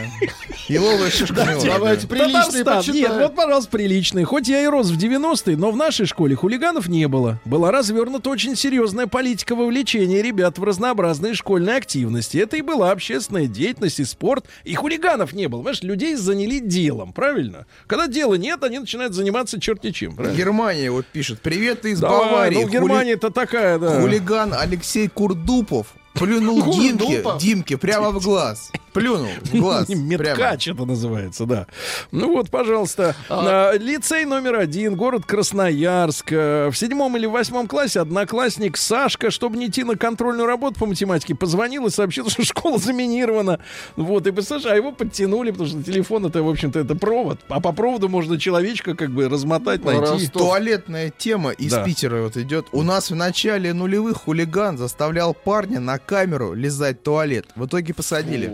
[0.70, 2.15] Еловая шишка мыла, Давайте да.
[2.15, 2.95] приличные Татарстан.
[2.95, 3.21] Нет, почитаем.
[3.21, 4.26] вот, пожалуйста, приличные.
[4.26, 7.39] Хоть я и рос в 90-е, но в нашей школе хулиганов не было.
[7.45, 12.38] Была развернута очень серьезная политика вовлечения ребят в разнообразные школьные активности.
[12.38, 14.45] Это и была общественная деятельность и спорт.
[14.63, 15.59] И хулиганов не было.
[15.59, 17.65] Понимаешь, людей заняли делом, правильно?
[17.88, 20.15] Когда дела нет, они начинают заниматься черти чем.
[20.15, 20.38] правильно?
[20.38, 21.39] Германия вот пишет.
[21.41, 22.55] Привет из Давай, Баварии.
[22.55, 24.01] ну, Германия-то такая, да.
[24.01, 27.24] Хулиган Алексей Курдупов плюнул Димке?
[27.39, 28.72] Димке прямо в глаз.
[28.93, 29.88] Плюнул в глаз.
[29.88, 30.03] прямо.
[30.03, 31.66] Меткач это называется, да.
[32.11, 33.16] Ну вот, пожалуйста.
[33.28, 36.32] А, Лицей номер один, город Красноярск.
[36.32, 40.86] Э, В седьмом или восьмом классе одноклассник Сашка, чтобы не идти на контрольную работу по
[40.86, 43.59] математике, позвонил и сообщил, что школа заминирована.
[43.95, 47.39] Вот, и представляешь, а его подтянули, потому что телефон это, в общем-то, это провод.
[47.49, 50.28] А по проводу можно человечка как бы размотать, найти.
[50.28, 51.74] Туалетная тема из.
[51.84, 52.68] Питера вот идет.
[52.72, 57.45] У нас в начале нулевых хулиган заставлял парня на камеру лизать туалет.
[57.56, 58.51] В итоге посадили.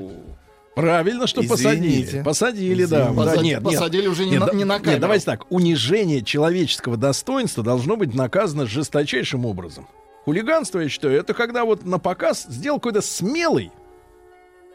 [0.76, 1.88] Правильно, что посадили.
[2.04, 2.24] Извините.
[2.24, 3.02] Посадили, да.
[3.12, 3.16] Извините.
[3.16, 3.24] да.
[3.24, 3.64] Посади- Нет, нет.
[3.64, 5.02] посадили уже не Нет, на- да- не на нет, камеру.
[5.02, 5.52] давайте так.
[5.52, 9.88] Унижение человеческого достоинства должно быть наказано жесточайшим образом.
[10.26, 13.72] Хулиганство, я считаю, это когда вот на показ сделал какой-то смелый,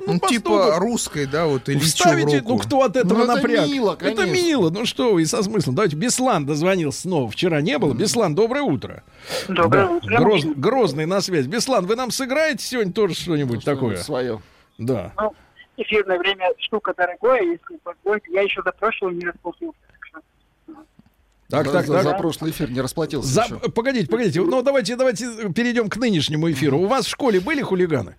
[0.06, 0.78] Ну, типа поступок.
[0.80, 3.66] русской, да, вот в Вставите, ну кто от этого Ну, это напряг?
[3.68, 4.24] мило, это конечно.
[4.46, 5.76] мило, ну что вы, и со смыслом.
[5.76, 7.94] Давайте, Беслан дозвонился снова, вчера не было.
[7.94, 9.02] Беслан, доброе утро.
[9.48, 9.90] Доброе Да.
[9.92, 10.18] утро.
[10.18, 11.46] Гроз- Грозный на связь.
[11.46, 13.96] Беслан, вы нам сыграете сегодня тоже что-нибудь такое?
[13.98, 14.42] Свое.
[14.78, 15.12] Да.
[15.16, 15.32] Ну,
[15.78, 18.26] эфирное время штука дорогое, если позволите.
[18.32, 19.78] Я еще за прошлого не расплатился.
[19.88, 20.22] так что
[21.48, 22.02] Так, за, так, за- так.
[22.02, 23.28] за прошлый эфир не расплатился.
[23.28, 23.58] За- еще.
[23.70, 24.40] Погодите, погодите.
[24.42, 26.78] Ну, давайте, давайте перейдем к нынешнему эфиру.
[26.78, 28.16] У вас в школе были хулиганы?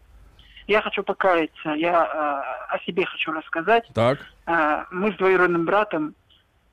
[0.68, 2.05] Я хочу покаяться, я
[2.72, 3.88] э, о себе хочу рассказать.
[3.93, 4.20] Так.
[4.47, 6.16] Э, мы с двоюродным братом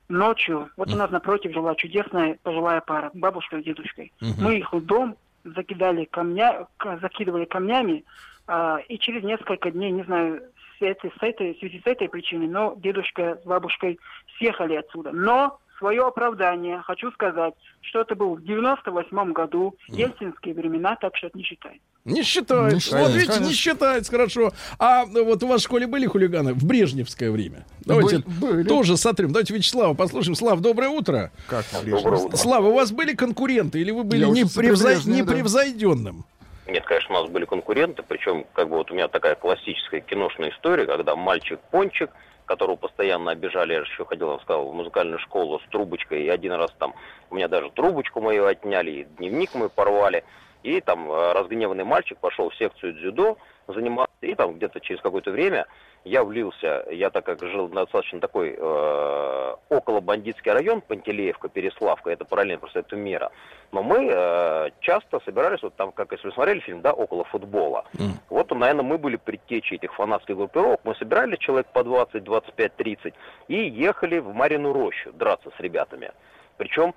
[0.09, 4.11] ночью, вот у нас напротив жила чудесная пожилая пара, бабушка и дедушкой.
[4.19, 6.67] Мы их в дом закидали камня,
[7.01, 8.05] закидывали камнями,
[8.47, 10.41] а, и через несколько дней, не знаю,
[10.77, 13.99] с этой, с этой, в связи с этой причиной, но дедушка с бабушкой
[14.37, 15.11] съехали отсюда.
[15.11, 21.27] Но свое оправдание хочу сказать, что это был в 98 году, ельцинские времена, так что
[21.27, 21.83] это не считается.
[22.05, 22.75] Не считается.
[22.75, 24.51] Не считается, вот видите, не считается, хорошо.
[24.77, 27.65] А вот у вас в школе были хулиганы в брежневское время?
[27.85, 28.67] Давайте Были- были.
[28.67, 29.31] тоже сотрем.
[29.31, 30.35] Давайте Вячеслава послушаем.
[30.35, 31.31] Слав, доброе утро.
[31.47, 32.37] Как Брежнев?
[32.37, 34.31] Слава, у вас были конкуренты или вы были да.
[34.31, 36.25] непревзойденным?
[36.67, 40.49] Нет, конечно, у нас были конкуренты, причем как бы вот у меня такая классическая киношная
[40.51, 42.09] история, когда мальчик-пончик,
[42.45, 46.53] которого постоянно обижали, я же еще ходил, сказал, в музыкальную школу с трубочкой, и один
[46.53, 46.95] раз там
[47.29, 50.23] у меня даже трубочку мою отняли, и дневник мой порвали,
[50.63, 53.37] и там э, разгневанный мальчик пошел в секцию дзюдо
[53.67, 55.65] заниматься, и там где-то через какое-то время
[56.05, 62.25] я влился, я так как жил достаточно такой э, около бандитский район, Пантелеевка, Переславка, это
[62.25, 63.31] параллельно просто это мера.
[63.71, 67.85] Но мы э, часто собирались, вот там, как если вы смотрели фильм, да, около футбола.
[68.29, 70.81] Вот, наверное, мы были предтечей этих фанатских группировок.
[70.83, 73.13] Мы собирали человек по 20, 25, 30
[73.47, 76.11] и ехали в Марину рощу драться с ребятами.
[76.57, 76.93] Причем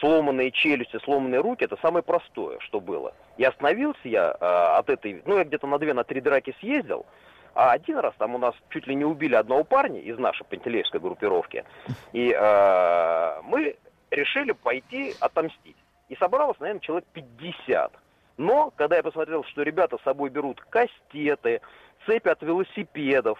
[0.00, 3.14] сломанные челюсти, сломанные руки, это самое простое, что было.
[3.36, 4.44] И остановился я э,
[4.78, 7.06] от этой, ну, я где-то на две, на три драки съездил,
[7.54, 11.00] а один раз там у нас чуть ли не убили одного парня из нашей пантелеевской
[11.00, 11.64] группировки.
[12.12, 13.76] И э, мы
[14.10, 15.76] решили пойти отомстить.
[16.08, 17.92] И собралось, наверное, человек 50.
[18.36, 21.62] Но, когда я посмотрел, что ребята с собой берут кастеты,
[22.04, 23.38] цепи от велосипедов,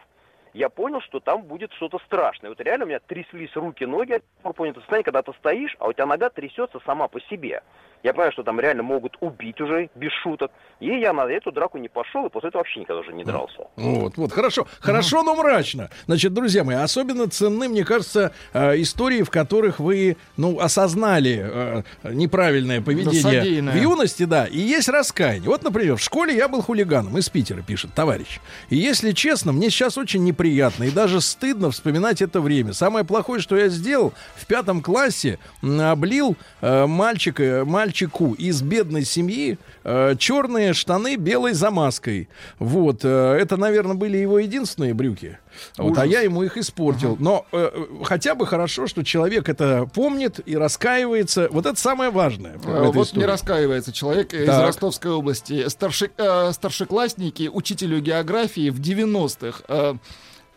[0.57, 2.51] я понял, что там будет что-то страшное.
[2.51, 5.89] Вот реально у меня тряслись руки, ноги, я помню это состояние, когда ты стоишь, а
[5.89, 7.63] у тебя нога трясется сама по себе.
[8.07, 10.53] Я понимаю, что там реально могут убить уже, без шуток.
[10.79, 13.67] И я на эту драку не пошел, и после этого вообще никогда уже не дрался.
[13.75, 14.69] Вот, вот, хорошо.
[14.79, 15.91] Хорошо, но мрачно.
[16.07, 21.83] Значит, друзья мои, особенно ценны, мне кажется, э, истории, в которых вы, ну, осознали э,
[22.05, 23.73] неправильное поведение содеянное.
[23.73, 25.51] в юности, да, и есть раскаяние.
[25.51, 28.39] Вот, например, в школе я был хулиганом, из Питера пишет товарищ.
[28.71, 32.73] И если честно, мне сейчас очень неприятно и даже стыдно вспоминать это время.
[32.73, 37.65] Самое плохое, что я сделал, в пятом классе облил э, мальчика,
[37.97, 42.29] мальчику из бедной семьи э, черные штаны белой замазкой.
[42.59, 45.39] Вот, э, это, наверное, были его единственные брюки.
[45.79, 47.17] Вот, а я ему их испортил.
[47.19, 51.49] Но э, э, хотя бы хорошо, что человек это помнит и раскаивается.
[51.51, 52.59] Вот это самое важное.
[52.67, 53.21] А, Вот истории.
[53.21, 54.67] не раскаивается человек из Так.
[54.67, 55.67] Ростовской области.
[55.69, 59.95] Старши- э, старшеклассники учителю географии в 90-х э, э,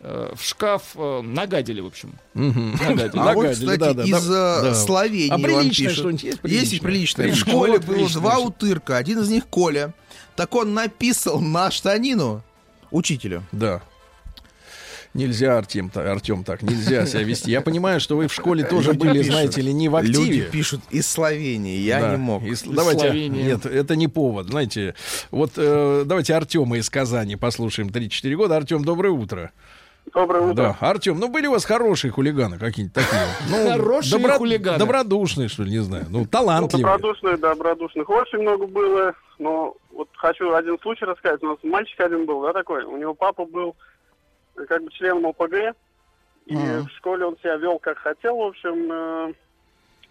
[0.02, 2.14] в шкаф э, нагадили, в общем.
[2.34, 3.18] Нагадили.
[3.20, 4.60] А вот, кстати, да, да, из да.
[4.70, 4.74] э.
[4.74, 6.22] Словении А вам приличное пишут.
[6.22, 6.80] есть Есть и приличное?
[6.80, 7.26] приличное.
[7.26, 7.52] В Приличное.
[7.52, 8.96] школе Вот было приличное два утырка.
[8.96, 9.92] Один из них Коля.
[10.36, 12.42] Так он написал на штанину
[12.90, 13.44] учителю.
[13.52, 13.82] Да.
[15.12, 17.50] Нельзя, Артем, Артем, так нельзя себя вести.
[17.50, 19.32] Я понимаю, что вы в школе тоже Люди были, пишут.
[19.32, 20.18] знаете ли, не в активе.
[20.24, 21.78] Люди пишут из Словении.
[21.78, 22.10] Я Да.
[22.12, 22.44] не мог.
[22.44, 23.42] Из- давайте, Словении.
[23.42, 24.94] нет, это не повод, знаете.
[25.32, 27.88] Вот э, давайте Артема из Казани послушаем.
[27.90, 28.56] 3-4 года.
[28.56, 29.20] Артем, доброе утро.
[29.20, 29.52] Доброе утро.
[30.54, 33.22] Да, Артем, ну были у вас хорошие хулиганы какие-нибудь такие?
[33.48, 34.78] Ну, Хорошие хулиганы.
[34.78, 36.06] Добродушные, что ли, не знаю.
[36.10, 36.84] Ну, Ну, талантливые.
[36.84, 39.14] добродушных, добродушных очень много было.
[39.38, 41.42] Но вот хочу один случай рассказать.
[41.42, 42.82] У нас мальчик один был, да, такой.
[42.84, 43.76] У него папа был
[44.56, 45.76] э, как бы членом ОПГ.
[46.46, 46.86] И Ага.
[46.86, 48.36] в школе он себя вел как хотел.
[48.36, 49.32] В общем, э,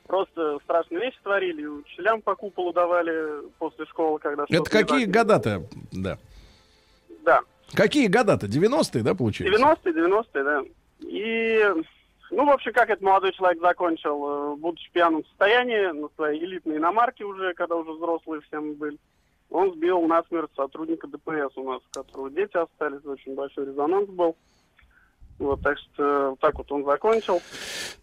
[0.08, 1.66] просто страшные вещи творили.
[1.66, 5.64] Учителям по куполу давали после школы, когда Это какие года-то?
[5.92, 6.18] Да.
[7.26, 7.42] Да.
[7.74, 8.48] Какие года-то?
[8.48, 9.60] 90-е, да, получается?
[9.60, 10.64] 90-е, 90-е, да.
[11.02, 11.64] И,
[12.32, 16.44] ну, в общем, как этот молодой человек закончил, э, будучи в пьяном состоянии, на своей
[16.44, 18.98] элитной иномарке уже, когда уже взрослые все мы были,
[19.50, 24.36] он сбил насмерть сотрудника ДПС у нас, у которого дети остались, очень большой резонанс был.
[25.40, 27.42] Вот, так что так вот он закончил.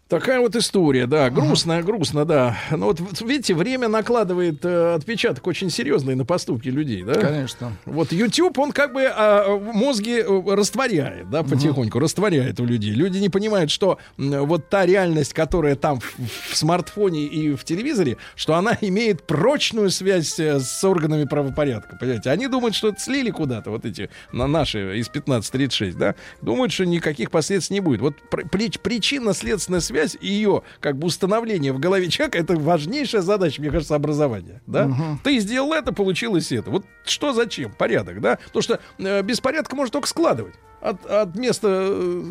[0.07, 2.57] Такая вот история, да, грустно, грустно, да.
[2.71, 7.15] Но вот вот видите, время накладывает э, отпечаток очень серьезный на поступки людей, да?
[7.15, 7.73] Конечно.
[7.85, 12.91] Вот YouTube, он как бы а, мозги э, растворяет, да, потихоньку, растворяет у людей.
[12.91, 16.15] Люди не понимают, что м, вот та реальность, которая там в,
[16.51, 22.29] в смартфоне и в телевизоре, что она имеет прочную связь э, с органами правопорядка, понимаете?
[22.29, 26.15] Они думают, что это слили куда-то, вот эти, на наши из 1536, да?
[26.41, 28.01] Думают, что никаких последствий не будет.
[28.01, 33.61] Вот пр- прич- причинно-следственная связь, ее как бы установление в голове человека, это важнейшая задача,
[33.61, 34.89] мне кажется, образования, да?
[35.23, 36.69] Ты сделал это, получилось это.
[36.69, 37.71] Вот что зачем?
[37.71, 38.37] Порядок, да?
[38.45, 40.55] Потому что э, беспорядка может только складывать.
[40.79, 42.23] От, от места э,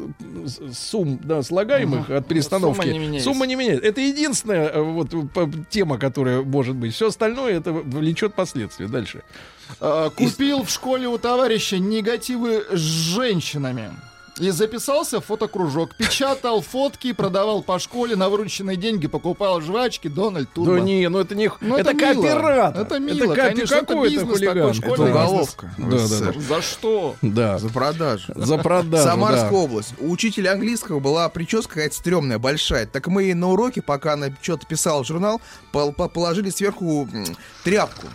[0.73, 2.81] сумм да, слагаемых, от перестановки.
[2.81, 3.25] Сумма не меняется.
[3.31, 3.87] Сумма не меняется.
[3.87, 6.95] Это единственная э, вот, п- тема, которая может быть.
[6.95, 8.87] Все остальное это влечет последствия.
[8.87, 9.23] Дальше.
[10.17, 13.91] Купил в школе у товарища негативы с женщинами.
[14.39, 15.95] И записался в фотокружок.
[15.97, 20.75] Печатал фотки, продавал по школе, на вырученные деньги покупал жвачки Дональд Турбо.
[20.75, 21.51] Да не, ну это не...
[21.61, 22.23] Ну, это, это мило.
[22.23, 22.83] кооператор.
[22.83, 24.55] Это мило, кооп- конечно, это какой бизнес хулиган?
[24.59, 25.23] такой, школьный Это бизнес.
[25.31, 25.75] уголовка.
[25.79, 25.87] Да,
[26.27, 26.41] да, да.
[26.41, 27.17] За что?
[27.23, 28.33] Да, За продажу.
[28.37, 29.05] за продажу.
[29.09, 29.57] Самарская да.
[29.57, 29.95] область.
[30.01, 32.87] У учителя английского была прическа какая-то стрёмная, большая.
[32.87, 35.41] Так мы ей на уроке, пока она что-то писала в журнал,
[35.73, 37.09] пол- по- положили сверху
[37.65, 38.07] тряпку.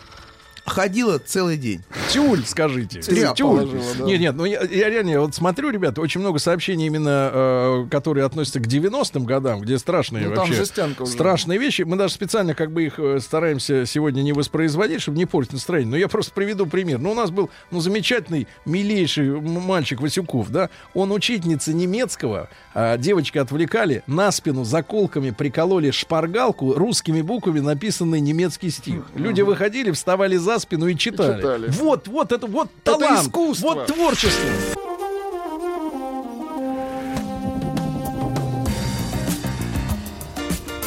[0.65, 1.81] Ходила целый день.
[2.09, 3.01] Тюль, скажите.
[3.01, 3.61] Тряпку Тюль.
[3.61, 4.05] положила, да.
[4.05, 7.87] Нет, нет, ну я, я реально я вот смотрю, ребята, очень много сообщений именно, э,
[7.89, 11.81] которые относятся к 90-м годам, где страшные Ну, вообще страшные вещи.
[11.81, 15.91] Мы даже специально как бы их э, стараемся сегодня не воспроизводить, чтобы не портить настроение.
[15.91, 16.99] Но я просто приведу пример.
[16.99, 20.69] Ну, у нас был ну, замечательный, милейший мальчик Васюков, да.
[20.93, 28.69] Он учительница немецкого, а девочки отвлекали, на спину заколками прикололи шпаргалку, русскими буквами написанный немецкий
[28.69, 29.03] стих.
[29.15, 31.37] Люди выходили, вставали за спину и читали.
[31.37, 31.67] читали.
[31.69, 33.67] Вот, вот это вот Это талант, искусство.
[33.73, 34.49] вот творчество.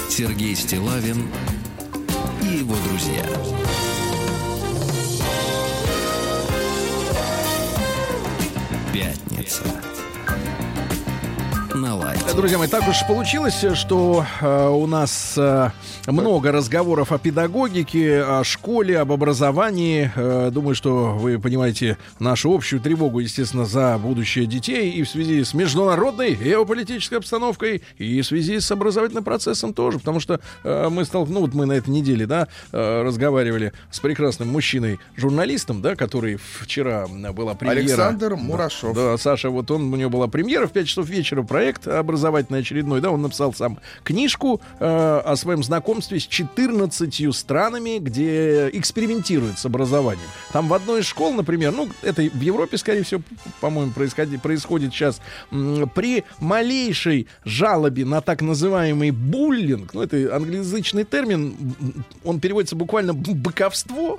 [0.09, 1.29] Сергей Стилавин
[2.43, 3.25] и его друзья.
[8.93, 9.63] Пятница.
[11.75, 12.33] На лайте.
[12.35, 15.71] Друзья мои, так уж получилось, что э, у нас э,
[16.07, 20.13] много разговоров о педагогике, о школе, об образовании.
[20.15, 25.43] Э, думаю, что вы понимаете нашу общую тревогу, естественно, за будущее детей и в связи
[25.43, 31.05] с международной геополитической обстановкой, и в связи с образовательным процессом тоже, потому что э, мы
[31.05, 36.37] столкнулись, ну вот мы на этой неделе, да, э, разговаривали с прекрасным мужчиной-журналистом, да, который
[36.37, 37.81] вчера была премьера.
[37.81, 38.37] Александр Да.
[38.37, 38.95] Мурашов.
[38.95, 43.01] Да, Саша, вот он, у него была премьера в 5 часов вечера, проект образовательный очередной,
[43.01, 44.87] да, он написал сам книжку э,
[45.25, 50.29] о своем знакомстве с 14 странами, где экспериментируют с образованием.
[50.53, 53.23] Там в одной из школ, например, ну, это в Европе, скорее всего,
[53.61, 61.75] по-моему, происходит, происходит сейчас, при малейшей жалобе на так называемый буллинг, ну, это англоязычный термин,
[62.25, 64.19] он переводится буквально быковство,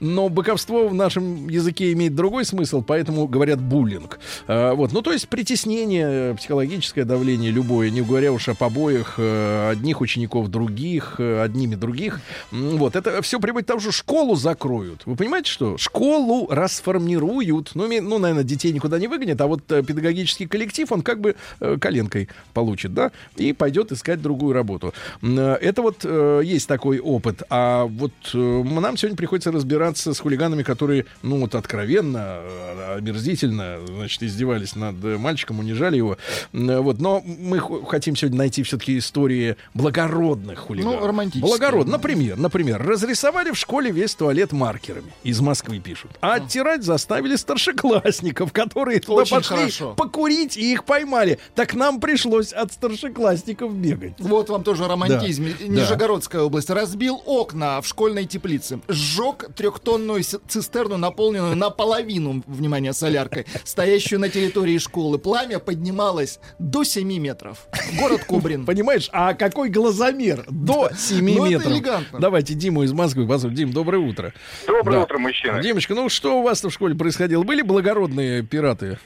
[0.00, 4.18] но быковство в нашем языке имеет другой смысл, поэтому говорят буллинг.
[4.46, 9.14] А, вот, ну то есть притеснение, э, психологическое давление любое, не говоря уж о побоях
[9.18, 12.20] э, одних учеников других, э, одними других.
[12.50, 15.02] Вот, это все приводит к тому, что школу закроют.
[15.06, 15.78] Вы понимаете, что?
[15.78, 17.70] Школу расформируют.
[17.74, 21.36] Ну, ну наверное, детей никуда не выгонят, а вот э, педагогический коллектив, он как бы
[21.60, 24.92] э, коленкой получит, да, и пойдет искать другую работу.
[25.22, 26.04] Это вот
[26.44, 27.42] есть такой опыт.
[27.50, 32.40] А вот нам сегодня приходится разбираться с хулиганами, которые, ну, вот откровенно,
[32.96, 36.18] омерзительно, значит, издевались над мальчиком, унижали его.
[36.52, 40.97] Вот, но мы хотим сегодня найти все-таки истории благородных хулиганов.
[41.00, 41.40] Ну.
[41.40, 41.92] Благородно.
[41.92, 45.12] Например, например, разрисовали в школе весь туалет маркерами.
[45.22, 46.12] Из Москвы пишут.
[46.20, 49.94] А оттирать заставили старшеклассников, которые туда Очень пошли хорошо.
[49.94, 51.38] покурить и их поймали.
[51.54, 54.14] Так нам пришлось от старшеклассников бегать.
[54.18, 55.46] Вот вам тоже романтизм.
[55.58, 55.66] Да.
[55.66, 56.70] Нижегородская область.
[56.70, 58.80] Разбил окна в школьной теплице.
[58.88, 65.18] Сжег трехтонную цистерну, наполненную наполовину, внимание, соляркой, стоящую на территории школы.
[65.18, 67.68] Пламя поднималось до 7 метров.
[67.98, 68.66] Город Кубрин.
[68.66, 70.44] Понимаешь, а какой глазомер?
[70.48, 71.72] До 7 Ну, метров.
[71.72, 72.18] элегантно.
[72.20, 73.52] Давайте Диму из Москвы позволь.
[73.54, 74.32] Дим, доброе утро.
[74.66, 75.02] Доброе Да.
[75.02, 75.60] утро, мужчина.
[75.62, 77.42] Димочка, ну что у вас в школе происходило?
[77.42, 78.98] Были благородные пираты?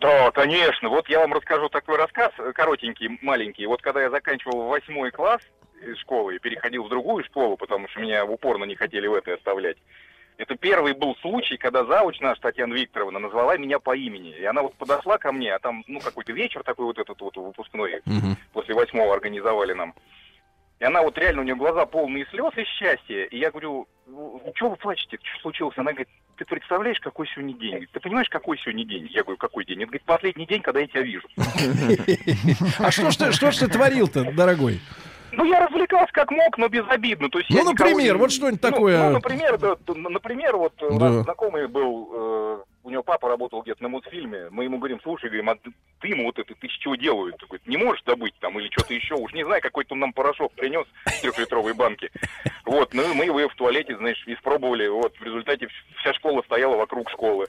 [0.00, 0.88] Да, конечно.
[0.88, 3.66] Вот я вам расскажу такой рассказ, э, коротенький, маленький.
[3.66, 5.40] Вот когда я заканчивал восьмой класс
[5.86, 9.34] из школы и переходил в другую школу, потому что меня упорно не хотели в этой
[9.34, 9.76] оставлять,
[10.38, 14.34] это первый был случай, когда зауч наша Татьяна Викторовна назвала меня по имени.
[14.38, 17.36] И она вот подошла ко мне, а там, ну, какой-то вечер такой вот этот вот
[17.36, 18.00] выпускной,
[18.54, 19.92] после восьмого организовали нам.
[20.80, 23.24] И она вот реально, у нее глаза полные слез и счастья.
[23.24, 23.86] И я говорю,
[24.54, 25.76] что вы плачете, что случилось?
[25.76, 27.86] Она говорит, ты представляешь, какой сегодня день?
[27.92, 29.06] Ты понимаешь, какой сегодня день?
[29.10, 29.78] Я говорю, какой день?
[29.80, 31.28] Он говорит, последний день, когда я тебя вижу.
[32.78, 34.80] А что ж ты, что ж ты творил-то, дорогой?
[35.32, 37.28] Ну, я развлекался как мог, но безобидно.
[37.28, 38.98] То есть Ну, никого например, не- вот что-нибудь Ну, такое.
[39.04, 41.10] Ну, например, да, например, вот у Да.
[41.10, 45.26] нас знакомый был, э, у него папа работал где-то на мультфильме, мы ему говорим, слушай,
[45.26, 45.70] говорим, а ты,
[46.00, 47.36] ты ему вот это, ты с чего делают?
[47.36, 50.52] Такой, не можешь добыть там или что-то еще, уж не знаю, какой-то он нам порошок
[50.54, 52.10] принес в трехлитровой банке.
[52.64, 55.68] Вот, ну, мы его в туалете, знаешь, испробовали, вот, в результате
[56.00, 57.46] вся школа стояла вокруг школы.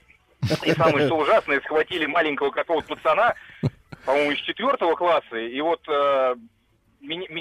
[0.63, 3.35] И самое что ужасное, схватили маленького какого-то пацана,
[4.05, 6.35] по-моему, из четвертого класса, и вот э,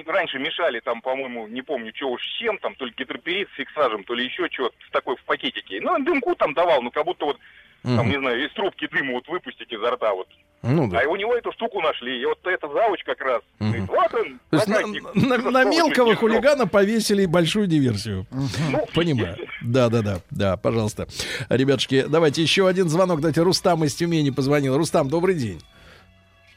[0.06, 3.56] раньше мешали там, по-моему, не помню, что уж с чем, там, то ли гидроперит с
[3.56, 5.80] фиксажем, то ли еще что-то такой в пакетике.
[5.80, 7.38] Ну, дымку там давал, ну, как будто вот,
[7.82, 8.08] там, Мгм.
[8.10, 10.28] не знаю, из трубки дыма вот выпустить изо рта вот.
[10.62, 11.00] Ну да.
[11.00, 13.40] А у него эту штуку нашли, и вот эта завуч как раз.
[13.58, 16.16] говорит, вот он, То есть на, на- на мелкого пришел».
[16.20, 18.26] хулигана повесили большую диверсию.
[18.30, 19.36] Ну, Понимаю.
[19.62, 21.06] Да, да, да, да, пожалуйста.
[21.48, 23.20] Ребятушки, давайте еще один звонок.
[23.22, 24.76] Дайте Рустам из Тюмени позвонил.
[24.76, 25.62] Рустам, добрый день.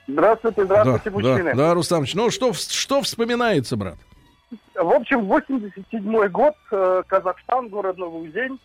[0.08, 1.52] Здравствуйте, здравствуйте, да, мужчины.
[1.52, 3.95] да, да, Рустамович, ну что, что вспоминается, брат?
[4.76, 8.60] В общем, 87 год, э, Казахстан, город Новый День,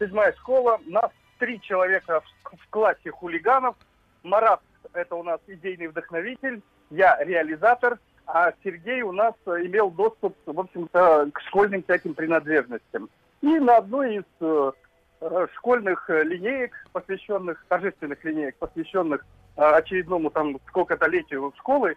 [0.00, 0.78] седьмая школа.
[0.86, 1.10] Нас
[1.42, 3.74] три человека в, в классе хулиганов.
[4.22, 4.60] Марат–
[4.92, 7.98] это у нас идейный вдохновитель, я реализатор,
[8.28, 13.10] а Сергей у нас имел доступ, в общем-то, к школьным всяким принадлежностям.
[13.40, 14.72] И на одной из э,
[15.20, 21.96] э, школьных э, линеек, посвященных, торжественных линеек, посвященных э, очередному там сколько-то летию школы,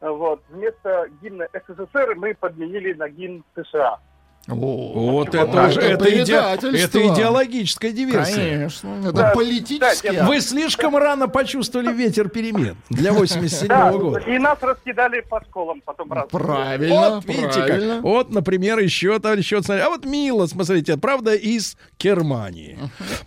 [0.00, 3.98] э, вот, вместо гимна СССР мы подменили на гимн США.
[4.46, 6.98] Вот это это уже это, иде- предательство.
[6.98, 8.34] это идеологическая диверсия.
[8.58, 10.28] Конечно, это Да, политический кстати, акт.
[10.28, 14.18] Вы слишком рано почувствовали ветер перемен для 87 Да, года.
[14.20, 16.26] и нас раскидали по школам потом раз.
[16.30, 17.94] Правильно, Вот, видите правильно.
[17.96, 18.02] как.
[18.04, 19.52] Вот, например, еще, товарищ.
[19.52, 22.78] А вот мило, смотрите, правда, из Германии.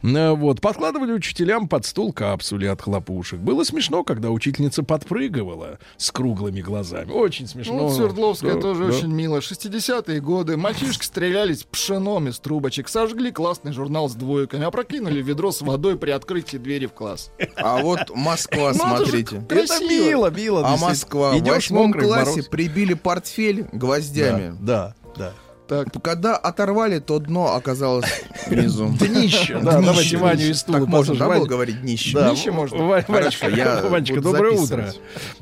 [0.03, 3.39] Э, Вот, подкладывали учителям под стул капсули от хлопушек.
[3.39, 7.11] Было смешно, когда учительница подпрыгивала с круглыми глазами.
[7.11, 7.73] Очень смешно.
[7.75, 8.93] Ну, Свердловская Да, тоже да.
[8.95, 9.39] очень мило.
[9.39, 10.55] 60-е годы.
[10.57, 16.11] Мальчишки стрелялись пшеном из трубочек, сожгли классный журнал с двойками, опрокинули ведро с водой при
[16.11, 17.31] открытии двери в класс.
[17.57, 19.37] А вот Москва, Ну, смотрите.
[19.37, 19.89] Это красиво.
[19.89, 20.61] мило, мило.
[20.65, 20.77] А.
[20.77, 22.47] Москва в Идешь восьмом классе мороз.
[22.47, 24.55] прибили портфель гвоздями.
[24.61, 25.33] Да, да.
[25.67, 28.87] Так, Когда оторвали, то дно оказалось внизу.
[28.99, 29.59] Днище.
[29.61, 32.13] Да, давайте Ваню из стула Так можно, да, было Ваня- говорить днище?
[32.17, 32.85] Да, Днище можно?
[32.85, 33.49] Ванечка,
[34.21, 34.91] доброе утро.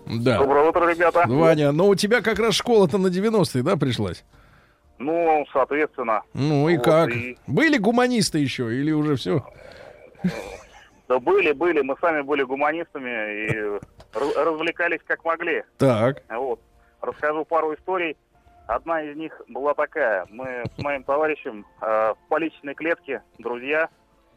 [0.05, 1.23] Доброе утро, ребята.
[1.27, 4.23] Ваня, но у тебя как раз школа-то на 90-е, да, пришлась?
[4.99, 6.23] Ну, соответственно.
[6.33, 7.09] Ну и Вот, как?
[7.09, 9.43] и- Были гуманисты еще или уже все?
[11.07, 11.81] Да были, были.
[11.81, 13.79] Мы сами были гуманистами и
[14.13, 15.63] раз- развлекались как могли.
[15.77, 16.23] Так.
[16.29, 16.59] Вот.
[17.01, 18.17] Расскажу пару историй.
[18.67, 20.25] Одна из них была такая.
[20.29, 23.87] Мы с моим товарищем э, по личной клетке, друзья,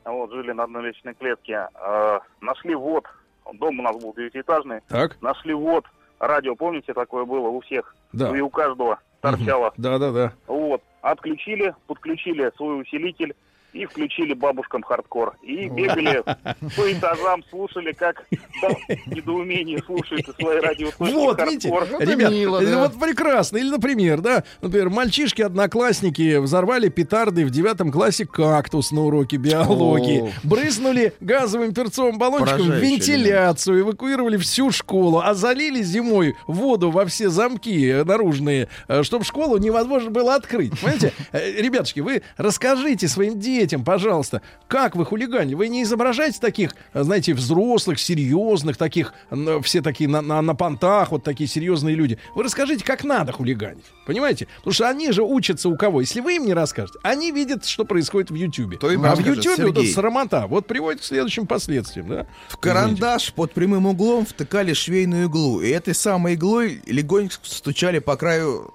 [0.04, 3.06] вот, жили на одной личной клетке, э, нашли вот,
[3.54, 5.20] дом у нас был девятиэтажный, Так.
[5.20, 5.84] нашли вот,
[6.20, 7.96] радио, помните, такое было у всех?
[8.12, 8.30] Да.
[8.36, 9.72] И у каждого торчало.
[9.76, 10.32] Да, да, да.
[10.46, 10.82] Вот.
[11.02, 13.34] Отключили, подключили свой усилитель
[13.72, 15.36] и включили бабушкам хардкор.
[15.42, 16.22] И бегали
[16.76, 18.24] по этажам, слушали, как
[18.62, 18.68] да,
[19.06, 22.00] недоумение слушает свои радиоточки Вот, видите, хардкор.
[22.00, 22.78] ребят, мило, э, да.
[22.78, 23.58] вот прекрасно.
[23.58, 30.30] Или, например, да, например, мальчишки-одноклассники взорвали петарды в девятом классе кактус на уроке биологии, О.
[30.42, 37.28] брызнули газовым перцовым баллончиком в вентиляцию, эвакуировали всю школу, а залили зимой воду во все
[37.28, 38.68] замки э, наружные,
[39.02, 40.78] чтобы школу невозможно было открыть.
[40.80, 41.12] Понимаете?
[41.32, 45.54] Э, Ребятушки, вы расскажите своим детям, пожалуйста, как вы хулиганили.
[45.54, 50.54] Вы не изображаете таких, э, знаете, взрослых, серьезных, таких, н- все такие на, на, на
[50.54, 52.18] понтах, вот такие серьезные люди.
[52.34, 53.84] Вы расскажите, как надо хулиганить.
[54.06, 54.48] Понимаете?
[54.58, 56.00] Потому что они же учатся у кого?
[56.00, 58.76] Если вы им не расскажете, они видят, что происходит в Ютьюбе.
[58.76, 62.26] То им а в Ютьюбе вот эта срамота вот приводит к следующим последствиям, да?
[62.48, 68.16] В карандаш под прямым углом втыкали швейную иглу, и этой самой иглой легонько стучали по
[68.16, 68.72] краю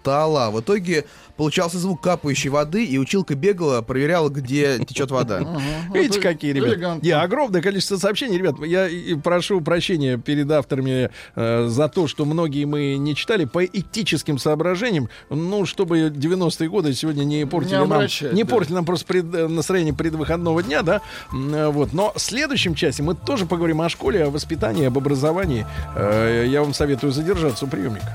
[0.00, 0.50] стола.
[0.50, 1.04] В итоге
[1.36, 5.40] получался звук капающей воды, и училка бегала, проверяла, где течет вода.
[5.92, 6.98] Видите, это какие, ребята?
[7.02, 8.36] Не, огромное количество сообщений.
[8.38, 8.88] Ребят, я
[9.22, 15.08] прошу прощения перед авторами э, за то, что многие мы не читали по этическим соображениям.
[15.28, 17.88] Ну, чтобы 90-е годы сегодня не портили нам,
[18.32, 18.50] не да.
[18.50, 21.00] портили нам просто пред- э, настроение предвыходного дня, да?
[21.32, 21.92] Э, Вот.
[21.92, 25.66] Но в следующем часе мы тоже поговорим о школе, о воспитании, об образовании.
[25.96, 28.14] Э, Я вам советую задержаться у приемника.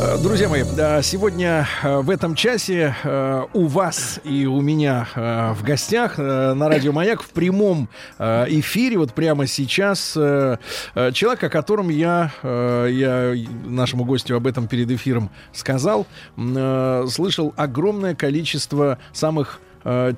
[0.00, 0.64] Э, Друзья мои,
[1.02, 6.92] сегодня э, в этом часе э, у вас и у меня в гостях на радио
[6.92, 7.88] Маяк в прямом
[8.18, 13.34] эфире вот прямо сейчас человек, о котором я, я
[13.64, 16.06] нашему гостю об этом перед эфиром сказал,
[16.36, 19.60] слышал огромное количество самых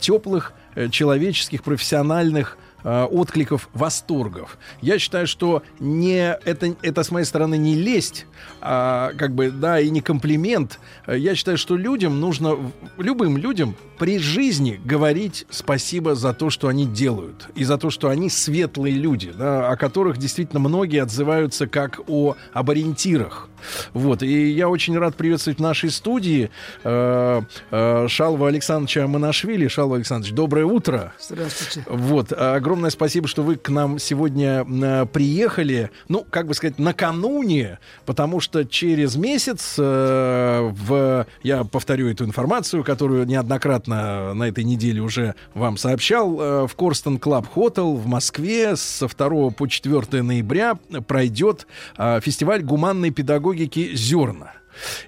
[0.00, 0.52] теплых
[0.90, 4.56] человеческих профессиональных э, откликов, восторгов.
[4.80, 8.26] Я считаю, что не это, это с моей стороны не лесть,
[8.60, 10.78] а, как бы, да, и не комплимент.
[11.06, 12.56] Я считаю, что людям нужно,
[12.96, 18.08] любым людям при жизни говорить спасибо за то, что они делают, и за то, что
[18.08, 23.48] они светлые люди, да, о которых действительно многие отзываются как о, об ориентирах.
[23.94, 26.50] Вот, и я очень рад приветствовать в нашей студии
[26.84, 29.68] э, э, Шалва Александровича Амонашвили.
[29.68, 31.12] Шалва Александрович, доброе утро.
[31.18, 31.84] Здравствуйте.
[31.88, 36.78] Вот, а, огромное спасибо, что вы к нам сегодня э, приехали, ну, как бы сказать,
[36.78, 44.62] накануне, потому что через месяц э, в, я повторю эту информацию, которую неоднократно на этой
[44.62, 50.22] неделе уже вам сообщал, э, в Korston Club Hotel в Москве со 2 по 4
[50.22, 50.74] ноября
[51.06, 51.66] пройдет
[51.96, 54.52] э, фестиваль гуманной педагогики «Зерна».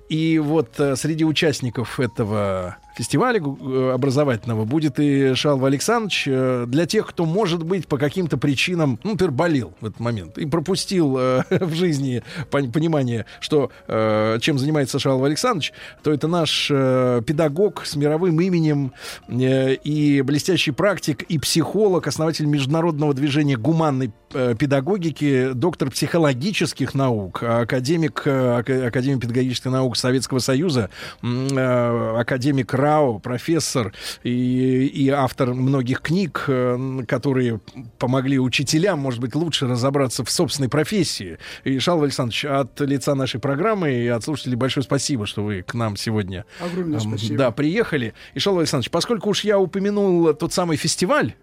[0.09, 6.25] И вот э, среди участников этого фестиваля э, образовательного будет и Шалва Александрович.
[6.27, 10.37] Э, Для тех, кто, может быть, по каким-то причинам, ну, например, болел в этот момент
[10.37, 15.73] и пропустил э, в жизни пон- понимание, что э, чем занимается Шалва Александрович,
[16.03, 18.93] то это наш э, педагог с мировым именем
[19.29, 27.43] э, и блестящий практик и психолог, основатель международного движения гуманной э, педагогики, доктор психологических наук,
[27.45, 30.91] академик э, Ака- Академии педагогических наук Советского Союза,
[31.23, 33.93] э, академик РАО, профессор
[34.23, 37.61] и, и автор многих книг, э, которые
[37.99, 41.39] помогли учителям, может быть, лучше разобраться в собственной профессии.
[41.65, 45.75] И, Шалва Александрович, от лица нашей программы и от слушателей большое спасибо, что вы к
[45.75, 47.39] нам сегодня Огромное эм, спасибо.
[47.39, 48.15] да, приехали.
[48.35, 51.35] И, Шалва Александрович, поскольку уж я упомянул тот самый фестиваль,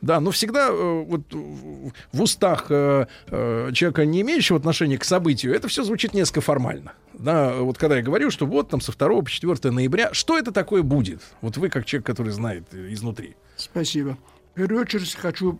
[0.00, 1.92] да, но всегда э, вот в-
[2.22, 6.92] устах э, э, человека, не имеющего отношения к событию, это все звучит несколько формально.
[7.14, 10.52] Да, вот когда я говорю, что вот там со 2 по 4 ноября, что это
[10.52, 11.22] такое будет?
[11.40, 13.36] Вот вы как человек, который знает изнутри.
[13.56, 14.18] Спасибо.
[14.52, 15.58] В первую очередь хочу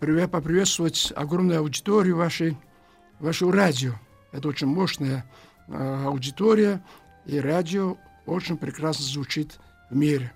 [0.00, 2.56] приве- поприветствовать огромную аудиторию вашей,
[3.20, 3.92] вашего радио.
[4.32, 5.24] Это очень мощная
[5.68, 6.82] э, аудитория,
[7.26, 7.96] и радио
[8.26, 9.58] очень прекрасно звучит
[9.90, 10.32] в мире.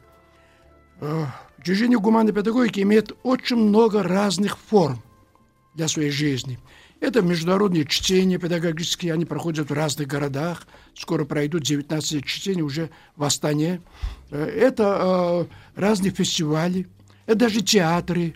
[1.66, 5.02] Движение гуманной педагогики имеет очень много разных форм
[5.74, 6.60] для своей жизни.
[7.00, 10.64] Это международные чтения педагогические, они проходят в разных городах.
[10.94, 13.80] Скоро пройдут 19 чтений уже в Астане.
[14.30, 16.86] Э, Это э, разные фестивали,
[17.26, 18.34] это даже театры,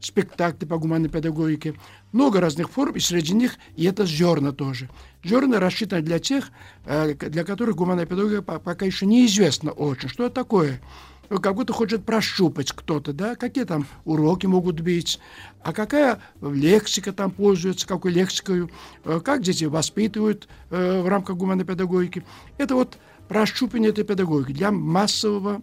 [0.00, 1.76] спектакли по гуманной педагогике.
[2.12, 4.90] Много разных форм, и среди них и это зерна тоже.
[5.24, 6.50] Зерна рассчитаны для тех,
[6.84, 10.10] э, для которых гуманная педагогика по- пока еще неизвестно очень.
[10.10, 10.82] Что это такое?
[11.28, 15.18] Ну, Как будто хочет прощупать кто-то, да, какие там уроки могут быть,
[15.62, 18.68] а какая лексика там пользуется, какой лексикой,
[19.04, 22.24] э, как дети воспитывают э, в рамках гуманной педагогики.
[22.58, 22.98] Это вот
[23.28, 25.60] прощупывание этой педагогики для массового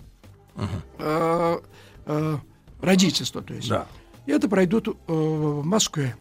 [0.99, 1.59] э,
[2.05, 2.37] э,
[2.81, 3.69] родительства, то есть.
[3.69, 3.87] Да.
[4.25, 6.15] И это пройдут э, в Москве,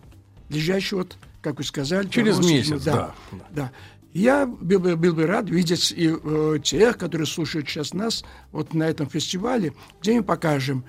[0.48, 3.14] ближайший вот, как вы сказали, Через 2 месяц, да.
[3.50, 3.72] да.
[4.12, 8.74] Я был бы, был бы рад видеть и э, тех, которые слушают сейчас нас вот
[8.74, 10.84] на этом фестивале, где мы покажем,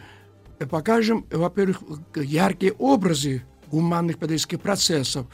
[0.59, 1.81] э, покажем, во-первых,
[2.15, 5.25] яркие образы гуманных педагогических процессов,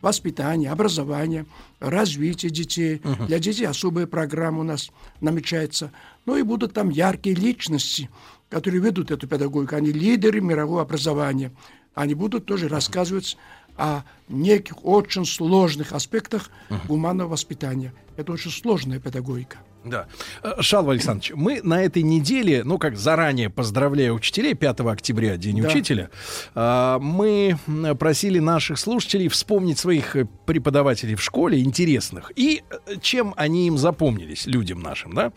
[0.00, 1.46] воспитания, образования,
[1.80, 3.00] развития детей.
[3.04, 3.26] Мгм.
[3.26, 4.90] Для детей особая программа у нас
[5.20, 5.92] намечается.
[6.26, 8.08] Ну и будут там яркие личности,
[8.48, 9.76] которые ведут эту педагогику.
[9.76, 11.52] Они лидеры мирового образования.
[11.94, 13.36] Они будут тоже рассказывать
[13.76, 16.50] о неких очень сложных аспектах
[16.88, 17.92] гуманного воспитания.
[18.16, 19.58] Это очень сложная педагогика.
[19.84, 20.06] Да.
[20.42, 25.60] Э, Шалва Александрович, мы на этой неделе, ну как заранее поздравляю учителей, 5 октября, День
[25.60, 25.68] Да.
[25.68, 26.10] учителя,
[26.54, 27.58] а, мы
[27.98, 33.76] просили наших слушателей вспомнить своих э, преподавателей в школе, интересных, и э, чем они им
[33.76, 35.32] запомнились, людям нашим, да.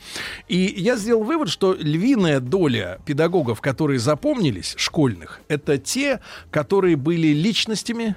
[0.47, 7.27] И я сделал вывод, что львиная доля педагогов, которые запомнились, школьных, это те, которые были
[7.27, 8.15] личностями,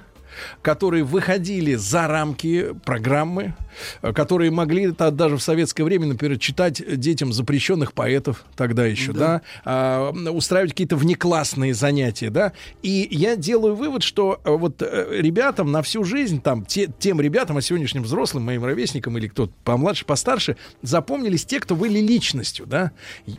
[0.61, 3.53] которые выходили за рамки программы,
[4.01, 9.19] э, которые могли даже в советское время, например, читать детям запрещенных поэтов тогда еще, да,
[9.19, 9.41] Да.
[9.65, 12.53] а, устраивать какие-то внеклассные занятия, да.
[12.81, 17.19] И я делаю вывод, что э, вот э, ребятам на всю жизнь, там, те- тем
[17.21, 22.65] ребятам, а сегодняшним взрослым, моим ровесникам или кто-то помладше, постарше, запомнились те, кто были личностью,
[22.65, 22.91] да.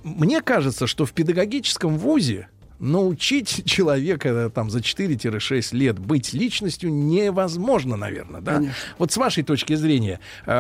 [0.03, 2.49] Мне кажется, что в педагогическом вузе
[2.83, 8.55] научить человека э, там за 4-6 лет быть личностью невозможно, наверное, да?
[8.57, 8.77] Конечно.
[8.99, 10.51] Вот с вашей точки зрения, э,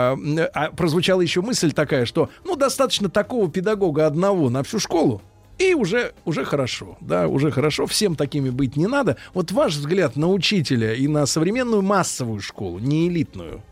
[0.54, 5.20] а прозвучала еще мысль такая, что, ну, достаточно такого педагога одного на всю школу,
[5.58, 9.16] и уже, уже хорошо, да, уже хорошо, всем такими быть не надо.
[9.34, 13.62] Вот ваш взгляд на учителя и на современную массовую школу, не элитную.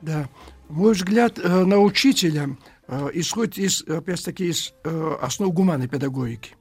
[0.00, 0.28] Да.
[0.68, 6.57] Мой взгляд э, на учителя э, исходит из, опять-таки, из э, основ гуманной педагогики.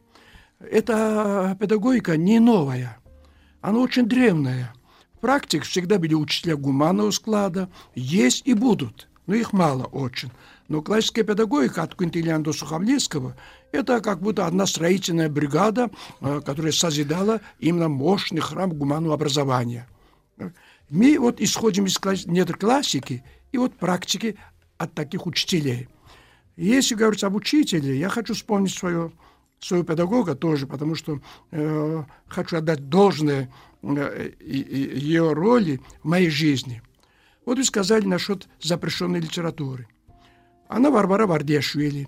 [0.60, 2.98] Эта педагогика не новая,
[3.62, 4.74] она очень древняя.
[5.22, 10.32] Практик всегда были учителя гуманного склада, есть и будут, но их мало очень.
[10.68, 13.36] Но классическая педагогика от Квинтилиана до Сухомлинского–
[13.72, 15.90] это как будто одна строительная бригада,
[16.22, 19.88] э, которая созидала именно мощный храм гуманного образования.
[20.90, 22.26] Мы вот исходим из класс...
[22.26, 24.38] недр классики и вот практики
[24.78, 25.88] от таких учителей.
[26.56, 29.12] Если говорить об учителе, я хочу вспомнить свое,
[29.60, 31.20] своего педагога тоже, потому что
[31.52, 33.52] э, хочу отдать должное
[33.82, 36.82] э, ее роли в моей жизни.
[37.46, 39.88] Вот вы сказали насчет запрещенной литературы.
[40.68, 42.08] Она Варвара Вардешвили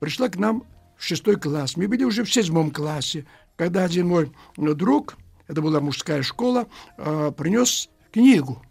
[0.00, 0.64] пришла к нам
[0.96, 1.76] в шестой класс.
[1.76, 3.24] Мы были уже в седьмом классе,
[3.56, 5.16] когда один мой друг,
[5.46, 6.66] это была мужская школа,
[6.98, 8.62] э, принес книгу.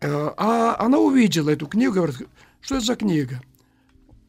[0.00, 2.28] Э, а она увидела эту книгу, говорит,
[2.60, 3.42] что это за книга?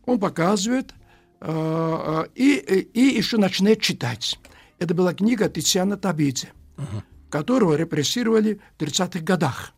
[0.06, 0.94] Он показывает
[1.43, 4.39] и, и еще начинает читать.
[4.81, 7.03] Это была книга Тициана Табидзе, uh-huh.
[7.30, 9.73] которого репрессировали в 30-х годах.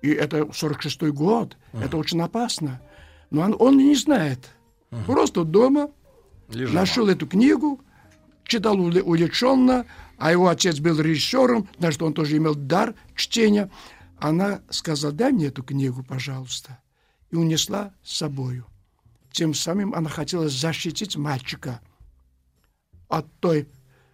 [0.00, 1.84] И это 46-й год, uh-huh.
[1.84, 2.80] это очень опасно.
[3.30, 4.48] Но он, он не знает.
[4.90, 5.04] Uh-huh.
[5.04, 5.90] Просто дома
[6.48, 6.74] Лежала.
[6.74, 7.80] нашел эту книгу,
[8.44, 9.84] читал увлеченно,
[10.16, 13.70] а его отец был режиссером, значит, он тоже имел дар чтения.
[14.18, 16.80] Она сказала, дай мне эту книгу, пожалуйста,
[17.30, 18.66] и унесла с собою.
[19.38, 21.80] Тем самым она хотела защитить мальчика
[23.06, 23.68] от той...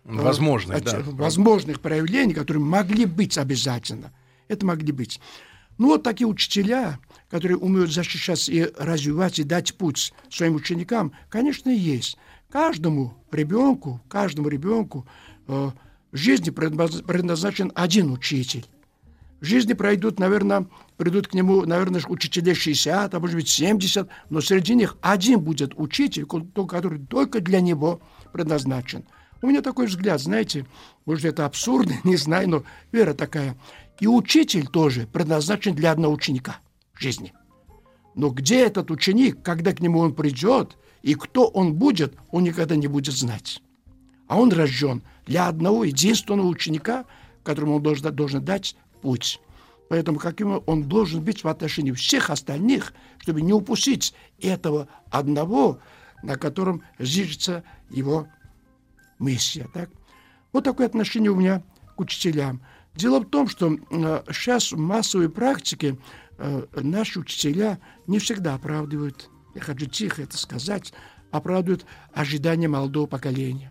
[0.05, 1.01] Э, возможных, от, да.
[1.02, 4.12] Возможных проявлений, которые могли быть обязательно.
[4.48, 5.22] Это могли быть.
[5.78, 6.98] Ну, вот такие учителя,
[7.30, 12.18] которые умеют защищаться и развивать, и дать путь своим ученикам, конечно, есть.
[12.51, 15.09] Каждому ребенку, каждому ребенку
[15.48, 15.70] э,
[16.12, 18.66] в жизни предназначен один учитель.
[19.40, 20.66] Жизни пройдут, наверное,
[20.97, 25.73] придут к нему, наверное, учителей 60, а может быть 70, но среди них один будет
[25.77, 28.01] учитель, который только для него
[28.32, 29.05] предназначен.
[29.43, 30.66] У меня такой взгляд, знаете,
[31.05, 33.56] может, это абсурдно, не знаю, но вера такая.
[34.01, 36.61] И учитель тоже предназначен для одного ученика
[36.94, 37.35] в жизни.
[38.15, 42.77] Но где этот ученик, когда к нему он придет, и кто он будет, он никогда
[42.77, 43.61] не будет знать.
[44.27, 47.05] А он рожден для одного единственного ученика,
[47.43, 49.39] которому он должен, должен дать путь.
[49.90, 55.78] Поэтому каким он должен быть в отношении всех остальных, чтобы не упустить этого одного,
[56.22, 58.26] на котором зиждется его
[59.18, 59.68] миссия.
[59.74, 59.90] Так?
[60.52, 61.62] Вот такое отношение у меня
[61.97, 62.62] к учителям.
[62.94, 65.98] Дело в том, что э, сейчас в массовой практике
[66.39, 70.94] э, наши учителя не всегда оправдывают, я хочу тихо это сказать,
[71.31, 73.70] оправдывают ожидания молодого поколения.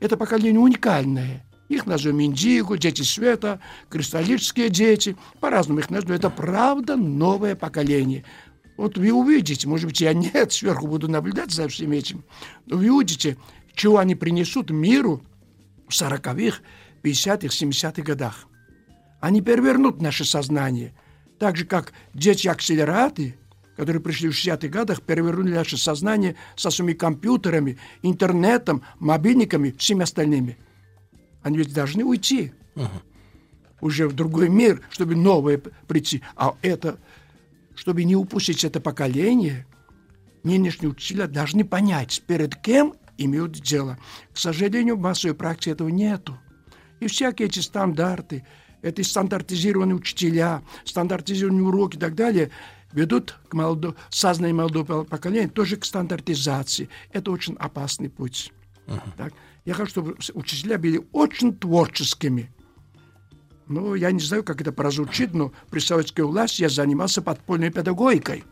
[0.00, 1.46] Это поколение уникальное.
[1.72, 3.58] Их назовем Индиго, дети света,
[3.88, 5.16] кристаллические дети.
[5.40, 6.16] По-разному их назовем.
[6.16, 8.24] Это правда новое поколение.
[8.76, 12.24] Вот вы увидите, может быть, я нет, сверху буду наблюдать за всем этим.
[12.66, 13.38] Но вы увидите,
[13.74, 15.22] чего они принесут миру
[15.88, 16.58] в 40-х,
[17.02, 18.46] 50-х, 70-х годах.
[19.22, 20.94] Они перевернут наше сознание.
[21.38, 23.36] Так же, как дети-акселераты–
[23.78, 30.58] которые пришли в 60-х годах, перевернули наше сознание со своими компьютерами, интернетом, мобильниками, всеми остальными.
[31.42, 32.88] Они ведь должны уйти uh-huh.
[33.80, 36.22] уже в другой мир, чтобы новое прийти.
[36.36, 36.98] А это,
[37.74, 39.66] чтобы не упустить это поколение,
[40.44, 43.98] нынешние учителя должны понять, перед кем имеют дело.
[44.32, 46.38] К сожалению, в массовой практике этого нету.
[47.00, 48.44] И всякие эти стандарты,
[48.82, 52.50] эти стандартизированные учителя, стандартизированные уроки и так далее–
[52.92, 53.96] ведут к молоду...
[54.10, 56.88] сознанию молодого поколения тоже к стандартизации.
[57.12, 58.52] Это очень опасный путь.
[58.86, 59.00] Uh-huh.
[59.16, 59.32] Так?
[59.64, 62.52] Я хочу, чтобы учителя были очень творческими.
[63.68, 68.44] Ну, я не знаю, как это прозвучит, но при советской власти я занимался подпольной педагогикой.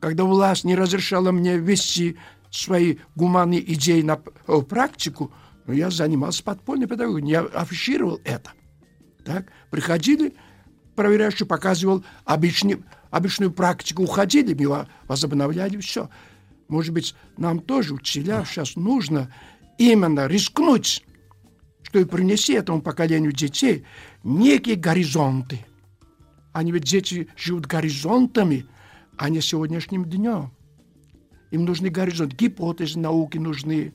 [0.00, 2.16] Когда власть не разрешала мне вести
[2.50, 5.32] свои гуманные идеи на э, практику,
[5.66, 8.52] но я занимался подпольной педагогикой, я афишировал это.
[9.24, 9.50] Так?
[9.70, 10.34] Приходили,
[10.94, 12.84] проверяющий показывал обычный
[13.14, 16.10] обычную практику уходили, мы возобновляли все.
[16.66, 19.32] Может быть, нам тоже, учителя, сейчас нужно
[19.78, 21.04] именно рискнуть,
[21.82, 23.84] что и принести этому поколению детей
[24.22, 25.64] некие горизонты.
[26.52, 28.66] Они ведь дети живут горизонтами,
[29.16, 30.52] а не сегодняшним днем.
[31.50, 33.92] Им нужны горизонты, гипотезы науки нужны,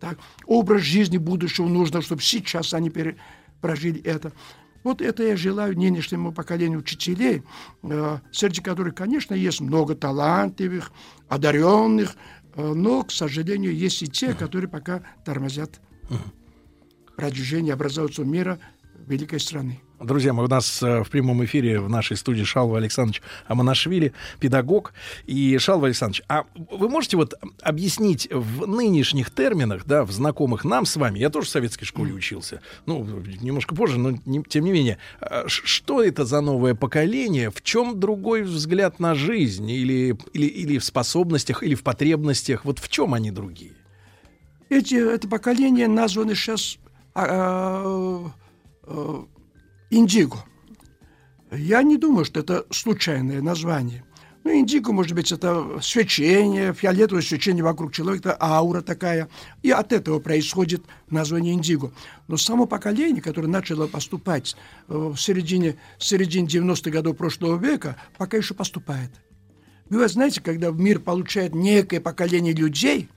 [0.00, 3.16] Так, образ жизни будущего нужно, чтобы сейчас они пере-
[3.60, 4.32] прожили это.
[4.82, 7.44] Вот это я желаю нынешнему поколению учителей,
[7.84, 10.90] э, среди которых, конечно, есть много талантливых,
[11.28, 12.16] одаренных,
[12.56, 15.80] но, к сожалению, есть и те, которые пока тормозят
[17.16, 18.58] продвижение образовательного мира
[19.06, 19.80] великой страны.
[20.02, 24.94] Друзья мои, у нас э, в прямом эфире в нашей студии Шалва Александрович Аманашвили, педагог.
[25.26, 30.86] И, Шалва Александрович, а вы можете вот объяснить в нынешних терминах, да, в знакомых нам
[30.86, 33.04] с вами, я тоже в советской школе учился, ну,
[33.40, 38.00] немножко позже, но не- тем не менее, а, что это за новое поколение, в чем
[38.00, 43.14] другой взгляд на жизнь, или, или, или в способностях, или в потребностях, вот в чем
[43.14, 43.72] они другие?
[44.68, 46.78] Эти, это поколение названо сейчас
[47.14, 48.32] а,
[48.84, 49.24] а,
[49.92, 50.44] индиго.
[51.50, 54.04] Я не думаю, что это случайное название.
[54.44, 59.28] Ну, индиго, может быть, это свечение, фиолетовое свечение вокруг человека, аура такая.
[59.62, 61.92] И от этого происходит название индиго.
[62.26, 64.56] Но само поколение, которое начало поступать
[64.88, 69.10] э, в середине, в середине 90-х годов прошлого века, пока еще поступает.
[69.90, 73.10] Вы знаете, когда в мир получает некое поколение людей,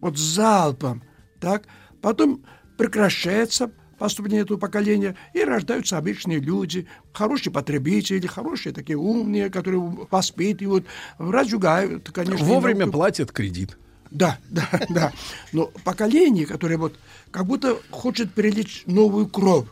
[0.00, 1.02] вот залпом,
[1.40, 1.64] так,
[2.00, 2.44] потом
[2.78, 3.70] прекращается
[4.04, 10.84] поступление этого поколения, и рождаются обычные люди, хорошие потребители, хорошие такие умные, которые воспитывают,
[11.16, 12.44] разжигают, конечно.
[12.44, 13.78] Вовремя немного- платят кредит.
[14.10, 15.12] Да, да, да.
[15.52, 16.98] Но поколение, которое вот
[17.30, 19.68] как будто хочет перелить новую кровь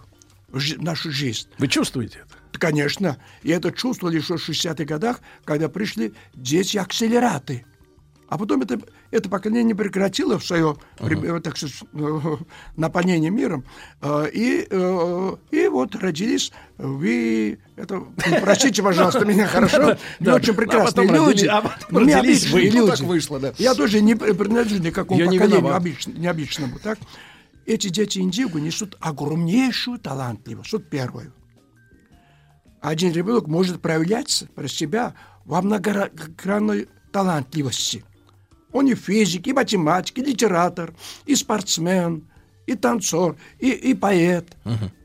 [0.49, 1.49] в нашу жизнь.
[1.59, 2.59] Вы чувствуете это?
[2.59, 3.19] Конечно.
[3.43, 7.67] И это чувствовали еще в 60-х годах, когда пришли дети-акселераты.
[8.33, 8.81] А потом это,
[9.11, 12.21] это поколение прекратило свое э, так сказать, э,
[12.79, 13.63] наполнение миром.
[14.01, 14.67] Э, И,
[15.51, 17.59] и вот родились вы...
[17.77, 18.01] Это,
[18.41, 19.99] простите, пожалуйста, меня хорошо.
[20.19, 21.45] Вы очень А прекрасные люди.
[22.07, 22.73] не обычные.
[22.73, 22.87] Ну, люди.
[23.59, 25.61] Я тоже не при- принадлежу никакому поколению
[26.17, 26.79] необычному.
[26.79, 26.99] Так?
[27.67, 30.73] Эти дети индиго несут огромнейшую талантливость.
[30.73, 31.35] Вот первое.
[32.81, 35.13] Один ребенок может проявляться про себя
[35.45, 38.07] во многогранной талантливости.
[38.73, 40.95] Он и физик, и математик, и литератор,
[41.27, 42.25] и спортсмен,
[42.67, 44.57] и танцор, и, и поэт.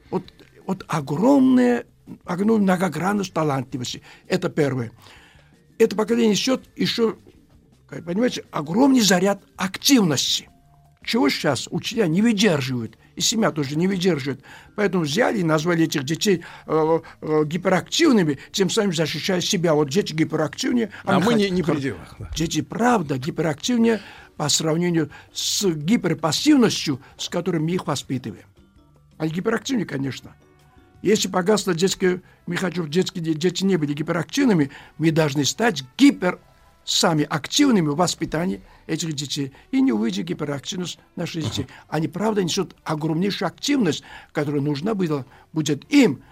[0.10, 0.24] Вот,
[0.66, 1.86] вот огромная,
[2.26, 4.02] огромная многогранность талантливости.
[4.28, 4.92] Это первое.
[5.78, 7.18] Это поколение несет еще,
[7.90, 10.50] понимаете, огромный заряд активности.
[11.08, 14.44] Чего сейчас учителя не выдерживают, и семья тоже не выдерживает.
[14.76, 19.74] Поэтому взяли и назвали этих детей э, э, гиперактивными, тем самым защищая себя.
[19.74, 20.92] Вот дети гиперактивнее.
[21.06, 22.30] А мы хот- не- не хот- при делах, да.
[22.36, 24.02] Дети, правда, гиперактивнее
[24.36, 28.46] по сравнению с гиперпассивностью, с которой мы их воспитываем.
[29.18, 30.36] Они гиперактивнее, конечно.
[31.02, 36.40] Если погасло детское, мы чтобы детские де- дети не были гиперактивными, мы должны стать гипер
[36.88, 41.68] сами активными в воспитании этих детей и не увидеть гиперактивность наших детей.
[41.90, 46.24] Они, правда, несут огромнейшую активность, которая нужна была, будет им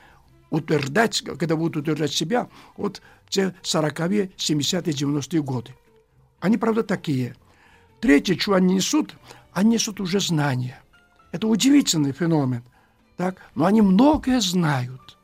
[0.49, 5.75] утверждать, когда будут утверждать себя, вот те 40-е, 70-е, 90-е годы.
[6.39, 7.35] Они, правда, такие.
[7.99, 9.15] Третье, что они несут,
[9.51, 10.81] они несут уже знания.
[11.33, 12.63] Это удивительный феномен.
[13.17, 13.41] Так?
[13.55, 15.17] Но они многое знают.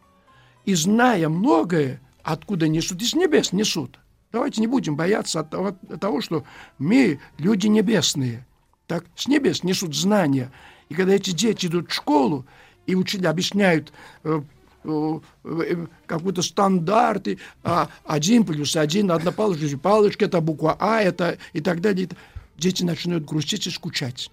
[0.65, 3.97] И зная многое, откуда несут, из небес несут.
[4.31, 6.43] Давайте не будем бояться от того, от того, что
[6.77, 8.45] мы люди небесные.
[8.87, 9.05] Так?
[9.15, 10.51] С небес несут знания.
[10.89, 12.45] И когда эти дети идут в школу,
[12.85, 13.93] и учителя объясняют
[14.23, 14.41] э,
[14.83, 21.01] э, э, какие-то стандарты, а, один плюс один, одна палочка, две палочки, это буква А,
[21.01, 22.09] это и так далее.
[22.57, 24.29] Дети начинают грустить и скучать.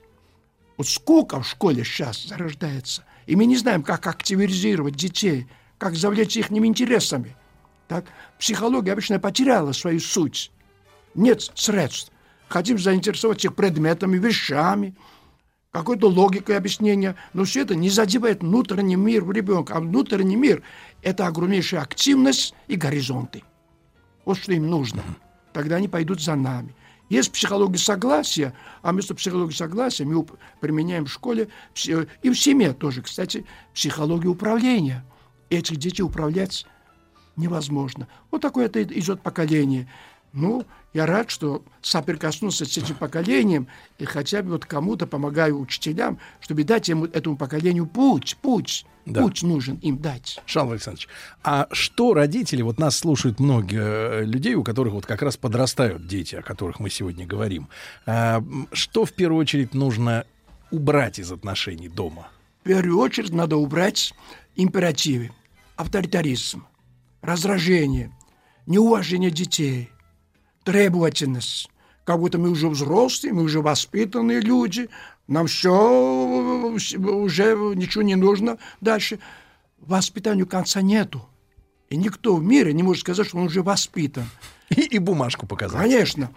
[0.76, 3.04] Вот сколько в школе сейчас зарождается.
[3.26, 5.46] И мы не знаем, как активизировать детей,
[5.76, 7.36] как завлечь их интересами.
[7.88, 8.04] Так?
[8.38, 10.52] Психология обычно потеряла свою суть.
[11.14, 12.12] Нет средств.
[12.48, 14.94] Хотим заинтересовать их предметами, вещами,
[15.72, 17.16] какой-то логикой объяснения.
[17.32, 19.74] Но все это не задевает внутренний мир у ребенка.
[19.74, 20.62] А внутренний мир–
[21.02, 23.42] это огромнейшая активность и горизонты.
[24.24, 25.02] Вот что им нужно.
[25.52, 26.74] Тогда они пойдут за нами.
[27.08, 28.52] Есть психология согласия,
[28.82, 30.26] а вместо психологии согласия мы
[30.60, 31.48] применяем в школе
[32.22, 35.06] и в семье тоже, кстати, психологию управления.
[35.48, 36.66] Этих детей управлять
[37.38, 38.06] невозможно.
[38.30, 39.88] Вот такое это идет поколение.
[40.34, 43.66] Ну, я рад, что соприкоснулся с этим поколением
[43.98, 49.22] и хотя бы вот кому-то помогаю учителям, чтобы дать ему, этому поколению путь, путь, Да.
[49.22, 50.38] путь нужен им дать.
[50.44, 51.08] Шалва Александрович,
[51.42, 56.06] а что родители, вот нас слушают многие э, людей, у которых вот как раз подрастают
[56.06, 57.68] дети, о которых мы сегодня говорим,
[58.04, 60.26] А, что в первую очередь нужно
[60.70, 62.28] убрать из отношений дома?
[62.60, 64.12] В первую очередь надо убрать
[64.56, 65.30] императивы,
[65.76, 66.64] авторитаризм,
[67.22, 68.12] раздражение,
[68.66, 69.90] неуважение детей,
[70.64, 71.70] требовательность,
[72.04, 74.88] как будто мы уже взрослые, мы уже воспитанные люди,
[75.26, 75.70] нам все
[76.72, 79.18] уже ничего не нужно дальше.
[79.78, 81.28] Воспитанию конца нету.
[81.90, 84.24] И никто в мире не может сказать, что он уже воспитан.
[84.70, 85.80] И, и бумажку показать.
[85.80, 86.30] Конечно.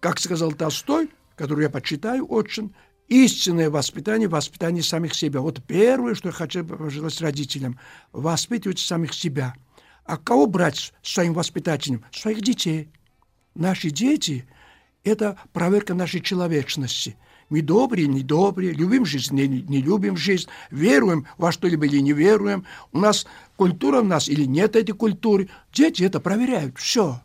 [0.00, 2.74] Как сказал Толстой, который я почитаю очень,
[3.08, 5.40] истинное воспитание– воспитание самих себя.
[5.40, 7.78] Вот первое, что я хочу пожелать родителям–
[8.12, 9.54] воспитывать самих себя.
[10.04, 12.04] А кого брать своим воспитателем?
[12.12, 12.88] Своих детей.
[13.54, 14.46] Наши дети–
[15.04, 17.16] это проверка нашей человечности–
[17.50, 22.12] мы добрые, не добрые, любим жизнь, не, не любим жизнь, веруем во что-либо или не
[22.12, 22.64] веруем.
[22.92, 25.50] У нас культура у нас или нет этой культуры.
[25.72, 27.20] Дети это проверяют, все.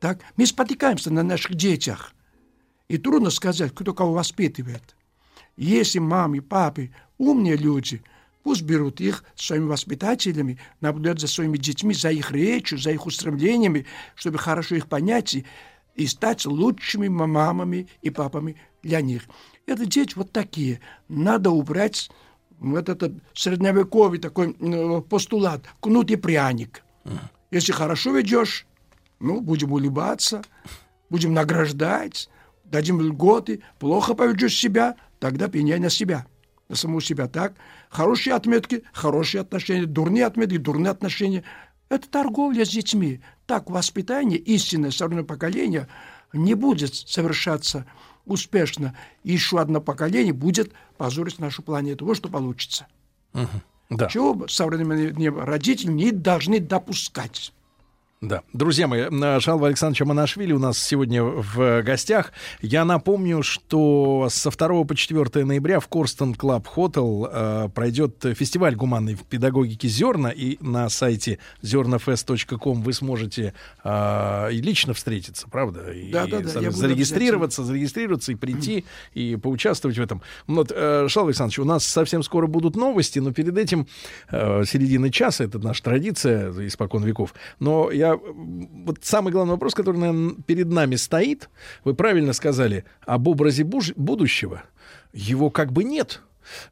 [0.00, 0.20] Так?
[0.36, 2.14] Мы спотыкаемся на наших детях.
[2.88, 4.96] И трудно сказать, кто кого воспитывает.
[5.58, 8.02] Если мамы, папы, умные люди,
[8.42, 13.86] пусть берут их своими воспитателями, наблюдают за своими детьми, за их речью, за их устремлениями,
[14.14, 15.46] чтобы хорошо их понять и,
[15.94, 19.24] и стать лучшими мамами и папами для них.
[19.66, 20.80] Это дети вот такие.
[21.08, 22.10] Надо убрать
[22.58, 24.54] вот этот средневековый такой
[25.02, 26.82] постулат кнут и пряник.
[27.50, 28.66] Если хорошо ведешь,
[29.20, 30.42] ну, будем улыбаться,
[31.10, 32.28] будем награждать,
[32.64, 33.62] дадим льготы.
[33.78, 36.26] Плохо поведешь себя, тогда пеняй на себя,
[36.68, 37.26] на саму себя.
[37.26, 37.54] Так,
[37.90, 41.44] хорошие отметки, хорошие отношения, дурные отметки, дурные отношения.
[41.88, 43.20] Это торговля с детьми.
[43.46, 45.88] Так воспитание, истинное современное поколение
[46.32, 47.86] не будет совершаться
[48.26, 48.94] успешно,
[49.24, 52.04] еще одно поколение будет позорить нашу планету.
[52.04, 52.86] Вот что получится.
[53.34, 53.46] Угу.
[53.90, 54.06] Да.
[54.08, 57.52] Чего современные родители не должны допускать.
[58.20, 58.42] Да.
[58.52, 59.04] Друзья мои,
[59.38, 62.32] Шалва Александровича Манашвили у нас сегодня в гостях.
[62.60, 68.74] Я напомню, что со 2 по 4 ноября в Korston Club Hotel э, пройдет фестиваль
[68.74, 73.54] гуманной педагогики «Зерна», и на сайте zernafest.com вы сможете
[73.84, 75.92] э, и лично встретиться, правда?
[75.92, 76.72] И, да, да, да.
[76.72, 78.84] зарегистрироваться, зарегистрироваться и прийти,
[79.14, 80.22] и поучаствовать в этом.
[80.48, 83.86] Вот, э, Шалва Александрович, у нас совсем скоро будут новости, но перед этим
[84.32, 89.98] э, середины часа, это наша традиция испокон веков, но я вот самый главный вопрос, который,
[89.98, 91.48] наверное, перед нами стоит,
[91.84, 94.62] вы правильно сказали, об образе буж- будущего.
[95.12, 96.22] Его как бы нет.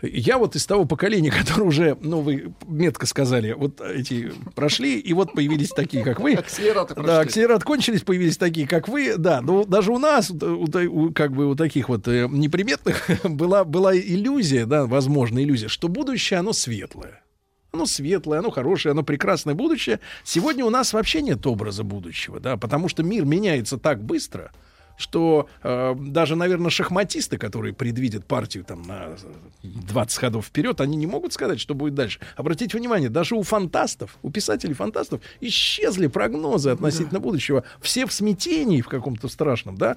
[0.02, 5.12] Я вот из того поколения, которое уже, ну, вы метко сказали, вот эти прошли, и
[5.12, 6.34] вот появились такие, как вы.
[6.34, 7.12] Акселераты прошли.
[7.12, 9.16] Да, акселерат кончились, появились такие, как вы.
[9.16, 13.64] Да, но даже у нас, у, у, как бы у таких вот э, неприметных, была,
[13.64, 17.22] была иллюзия, да, возможно, иллюзия, что будущее, оно светлое.
[17.76, 20.00] Оно светлое, оно хорошее, оно прекрасное будущее.
[20.24, 24.50] Сегодня у нас вообще нет образа будущего, да, потому что мир меняется так быстро,
[24.96, 29.16] что э, даже, наверное, шахматисты, которые предвидят партию там на
[29.62, 32.20] 20 ходов вперед, они не могут сказать, что будет дальше.
[32.36, 37.64] Обратите внимание, даже у фантастов, у писателей-фантастов исчезли прогнозы относительно будущего.
[37.80, 39.96] Все в смятении в каком-то страшном, да.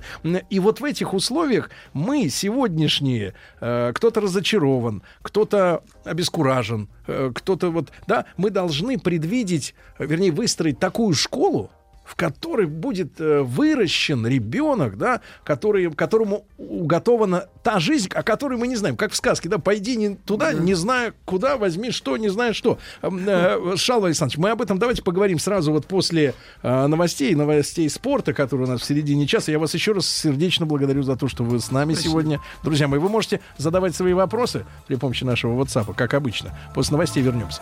[0.50, 7.92] И вот в этих условиях мы сегодняшние, э, кто-то разочарован, кто-то обескуражен, э, кто-то вот,
[8.08, 11.72] да, мы должны предвидеть, вернее, выстроить такую школу,
[12.10, 18.68] в которой будет э, выращен ребенок, да, который, которому уготована та жизнь, о которой мы
[18.68, 20.58] не знаем, как в сказке, да, пойди не туда, Да.
[20.58, 22.80] не зная куда, возьми что, не зная что.
[23.04, 26.34] Эм, э, Шалва Александрович, мы об этом давайте поговорим сразу вот после
[26.64, 29.52] э, новостей, новостей спорта, которые у нас в середине часа.
[29.52, 32.12] Я вас еще раз сердечно благодарю за то, что вы с нами Спасибо.
[32.12, 32.42] сегодня.
[32.64, 36.58] Друзья мои, вы можете задавать свои вопросы при помощи нашего WhatsApp, как обычно.
[36.74, 37.62] После новостей вернемся.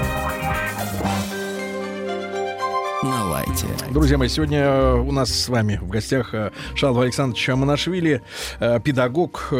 [3.63, 3.85] Лайте.
[3.91, 8.21] Друзья мои, сегодня э, у нас с вами в гостях э, Шалва Александрович Амонашвили,
[8.59, 9.53] э, педагог,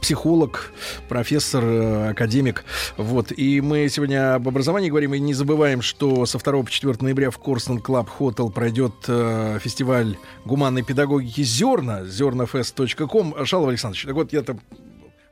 [0.00, 0.72] психолог,
[1.08, 2.64] профессор, академик.
[2.96, 3.32] Вот.
[3.32, 7.30] И мы сегодня об образовании говорим, и не забываем, что со 2 по 4 ноября
[7.30, 13.44] в Korston Club Hotel пройдет фестиваль гуманной педагогики «Зерна», зернафест.ком.
[13.44, 14.58] Шалва Александрович, так вот я-то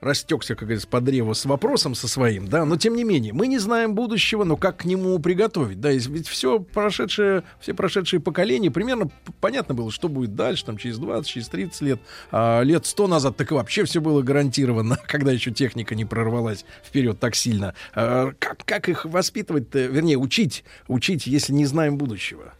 [0.00, 3.46] растекся, как говорится, по древу с вопросом со своим, да, но тем не менее, мы
[3.46, 8.70] не знаем будущего, но как к нему приготовить, да, ведь все прошедшие, все прошедшие поколения,
[8.70, 9.10] примерно
[9.40, 12.00] понятно было, что будет дальше, там, через 20, через 30 лет,
[12.30, 17.18] а лет 100 назад так вообще все было гарантировано, когда еще техника не прорвалась вперед
[17.18, 17.74] так сильно.
[17.94, 22.54] А, как, как их воспитывать, вернее, учить, учить, если не знаем будущего?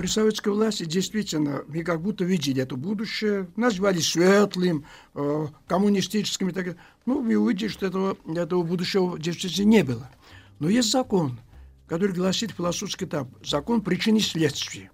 [0.00, 6.52] При советской власти действительно мы как будто видели это будущее, назвали светлым, э, коммунистическим и
[6.52, 6.80] так далее.
[7.04, 10.10] Ну, мы увидели, что этого, этого будущего действительно не было.
[10.58, 11.38] Но есть закон,
[11.86, 14.88] который гласит философский этап, закон причин и следствий.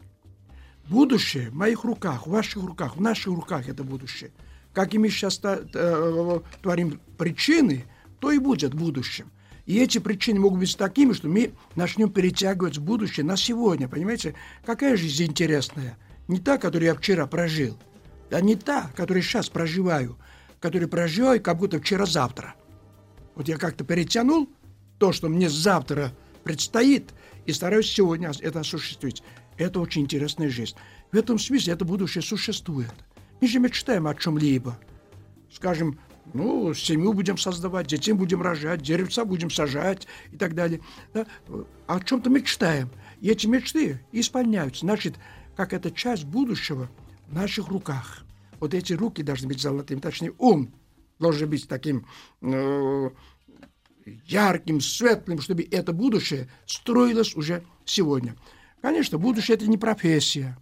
[0.88, 4.32] Будущее в моих руках, в ваших руках, в наших руках это будущее.
[4.72, 7.84] какими мы сейчас э, творим причины,
[8.18, 9.30] то и будет в будущем.
[9.66, 13.88] И эти причины могут быть такими, что мы начнем перетягивать будущее на сегодня.
[13.88, 14.34] Понимаете,
[14.64, 15.98] какая жизнь интересная?
[16.28, 17.76] Не та, которую я вчера прожил,
[18.30, 20.16] а не та, которую сейчас проживаю,
[20.60, 22.54] которую проживаю как будто вчера-завтра.
[23.34, 24.48] Вот я как-то перетянул
[24.98, 26.12] то, что мне завтра
[26.44, 27.12] предстоит,
[27.44, 29.22] и стараюсь сегодня это осуществить.
[29.56, 30.76] Это очень интересная жизнь.
[31.12, 32.92] В этом смысле это будущее существует.
[33.40, 34.78] Мы же мечтаем о чем-либо.
[35.52, 35.98] Скажем,
[36.34, 40.80] ну, семью будем создавать, детей будем рожать, деревца будем сажать и так далее.
[41.14, 41.26] Да?
[41.86, 42.90] О чем-то мечтаем.
[43.20, 44.80] И эти мечты исполняются.
[44.80, 45.14] Значит,
[45.56, 46.90] как эта часть будущего
[47.28, 48.24] в наших руках.
[48.60, 50.72] Вот эти руки должны быть золотыми, точнее, ум
[51.18, 52.06] должен быть таким
[52.42, 53.10] э,
[54.26, 58.36] ярким, светлым, чтобы это будущее строилось уже сегодня.
[58.80, 60.56] Конечно, будущее– это не профессия,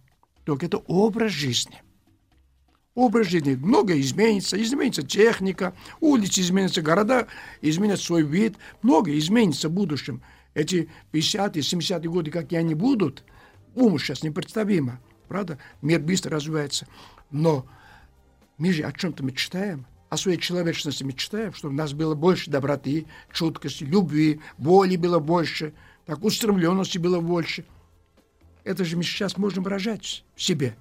[0.45, 1.84] только это образ жизни
[2.95, 3.55] образ жизни.
[3.55, 7.27] Многое изменится, изменится техника, улицы изменятся, города
[7.61, 10.21] изменят свой вид, многое изменится в будущем.
[10.53, 13.23] Эти 50-е, 70-е годы, какие они будут,
[13.75, 14.99] уму сейчас непредставимо.
[15.27, 15.59] Правда?
[15.81, 16.87] Мир быстро развивается.
[17.29, 17.65] Но
[18.57, 23.05] мы же о чем-то мечтаем, о своей человечности мечтаем, чтобы у нас было больше доброты,
[23.33, 25.73] чуткости, любви, боли было больше,
[26.05, 27.65] так устремленности было больше.
[28.63, 30.77] Это же мы сейчас можем выражать себе.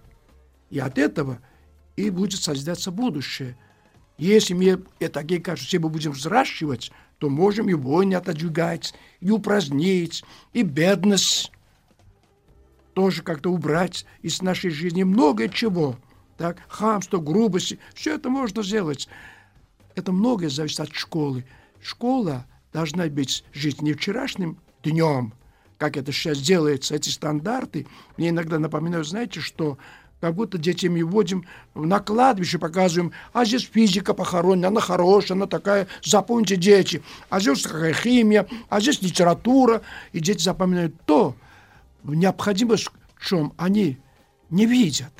[0.70, 1.40] И от этого–
[1.96, 3.56] и будет создаться будущее.
[4.18, 11.50] Если мы такие качества будем взращивать, то можем и войны отодвигать, и упразднить, и бедность
[12.92, 15.02] тоже как-то убрать из нашей жизни.
[15.02, 15.96] Многое чего.
[16.36, 19.08] Так, хамство, грубость, все это можно сделать.
[19.94, 21.44] Это многое зависит от школы.
[21.80, 25.32] Школа должна быть жить не вчерашним днем,
[25.78, 27.86] как это сейчас делается, эти стандарты.
[28.16, 29.78] Мне иногда напоминают, знаете, что
[30.20, 35.46] как будто детям мы вводим на кладбище, показываем, а здесь физика похоронена, она хорошая, она
[35.46, 39.82] такая, запомните, дети, а здесь какая химия, а здесь литература,
[40.12, 41.36] и дети запоминают то,
[42.02, 43.98] необходимость в чем они
[44.50, 45.12] не видят.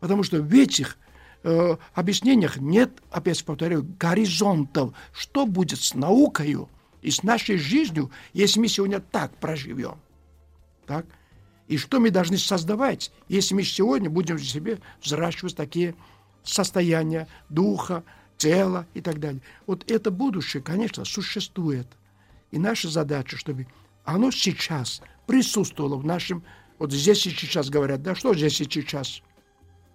[0.00, 0.98] Потому что в этих
[1.42, 4.94] э, объяснениях нет, опять повторяю, горизонтов.
[5.12, 6.56] Что будет с наукой
[7.02, 9.98] и с нашей жизнью, если мы сегодня так проживем?
[10.86, 11.06] Так?
[11.70, 15.94] И что мы должны создавать, если мы сегодня будем в себе взращивать такие
[16.42, 18.02] состояния духа,
[18.38, 19.40] тела и так далее.
[19.68, 21.86] Вот это будущее, конечно, существует.
[22.50, 23.68] И наша задача, чтобы
[24.04, 26.42] оно сейчас присутствовало в нашем...
[26.80, 29.22] Вот здесь и сейчас говорят, да что здесь и сейчас?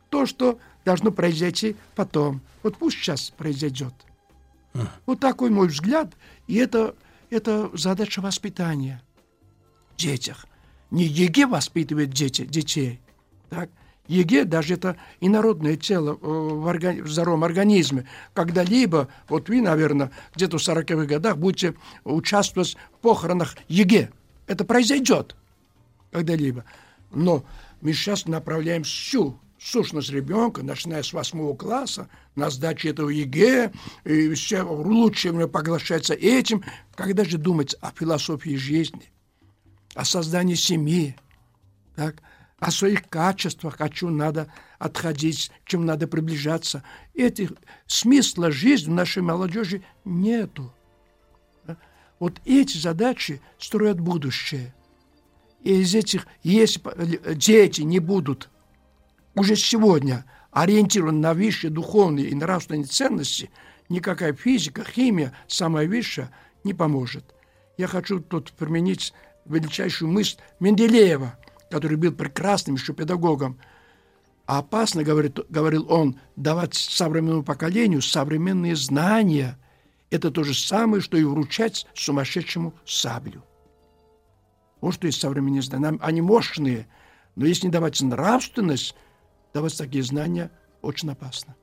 [0.10, 2.40] То, что должно произойти потом.
[2.64, 3.94] Вот пусть сейчас произойдет.
[5.06, 6.14] Вот такой мой взгляд.
[6.48, 6.96] И это,
[7.30, 9.04] это задача воспитания
[9.92, 10.46] в детях–
[10.96, 13.02] не ЕГЭ воспитывает дети, детей,
[13.50, 13.70] так?
[14.08, 20.12] ЕГЭ, даже это инородное тело э, в, органи- в здоровом организме, когда-либо, вот вы, наверное,
[20.36, 24.10] где-то в 40-х годах будете участвовать в похоронах ЕГЭ.
[24.48, 25.36] Это произойдет
[26.12, 26.64] когда-либо.
[27.12, 27.44] Но
[27.82, 33.72] мы сейчас направляем всю сущность ребенка, начиная с восьмого класса, на сдачу этого ЕГЭ,
[34.06, 36.64] и все лучшее поглощается этим,
[36.96, 39.12] когда же думать о философии жизни
[39.96, 41.16] о создании семьи,
[41.96, 42.22] так,
[42.60, 46.84] о своих качествах, чем надо отходить, чем надо приближаться.
[47.14, 47.54] Этих
[47.88, 50.74] смысла жизни у нашей молодежи нету.
[52.20, 54.74] Вот эти задачи строят будущее.
[55.62, 56.82] И из этих, если
[57.34, 58.50] дети не будут
[59.34, 63.50] уже сегодня ориентированы на высшие духовные и нравственные ценности,
[63.90, 66.32] никакая физика, химия, самая высшая,
[66.64, 67.36] не поможет.
[67.78, 69.14] Я хочу тут применить
[69.46, 71.38] величайшую мысль Менделеева,
[71.70, 73.60] который был прекрасным еще педагогом.
[74.46, 79.58] А опасно, говорит, говорил он, давать современному поколению современные знания.
[80.12, 83.44] Это то же самое, что и вручать сумасшедшему саблю.
[84.82, 85.98] Вот что есть современные знания.
[86.02, 86.88] Они мощные,
[87.36, 88.96] но если не давать нравственность,
[89.54, 90.52] давать такие знания
[90.82, 91.56] очень опасно.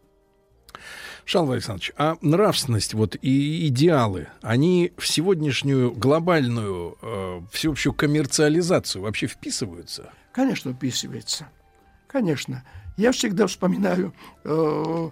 [1.24, 9.26] Шалва Александрович, а нравственность вот и идеалы, они в сегодняшнюю глобальную э, всеобщую коммерциализацию вообще
[9.26, 10.12] вписываются?
[10.32, 11.48] Конечно, вписывается.
[12.08, 12.64] Конечно.
[12.96, 14.12] Я всегда вспоминаю
[14.44, 15.10] э,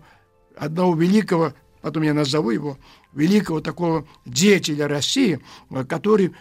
[0.57, 2.79] одного великого, потом я назову его,
[3.13, 6.35] великого такого деятеля России, э, который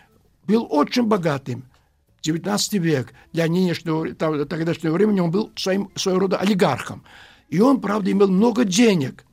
[0.47, 1.63] был очень богатым.
[2.21, 3.13] 19 век.
[3.31, 7.03] Для нынешнего, тогдашнего времени он был своим, своего рода олигархом.
[7.47, 9.25] И он, правда, имел много денег.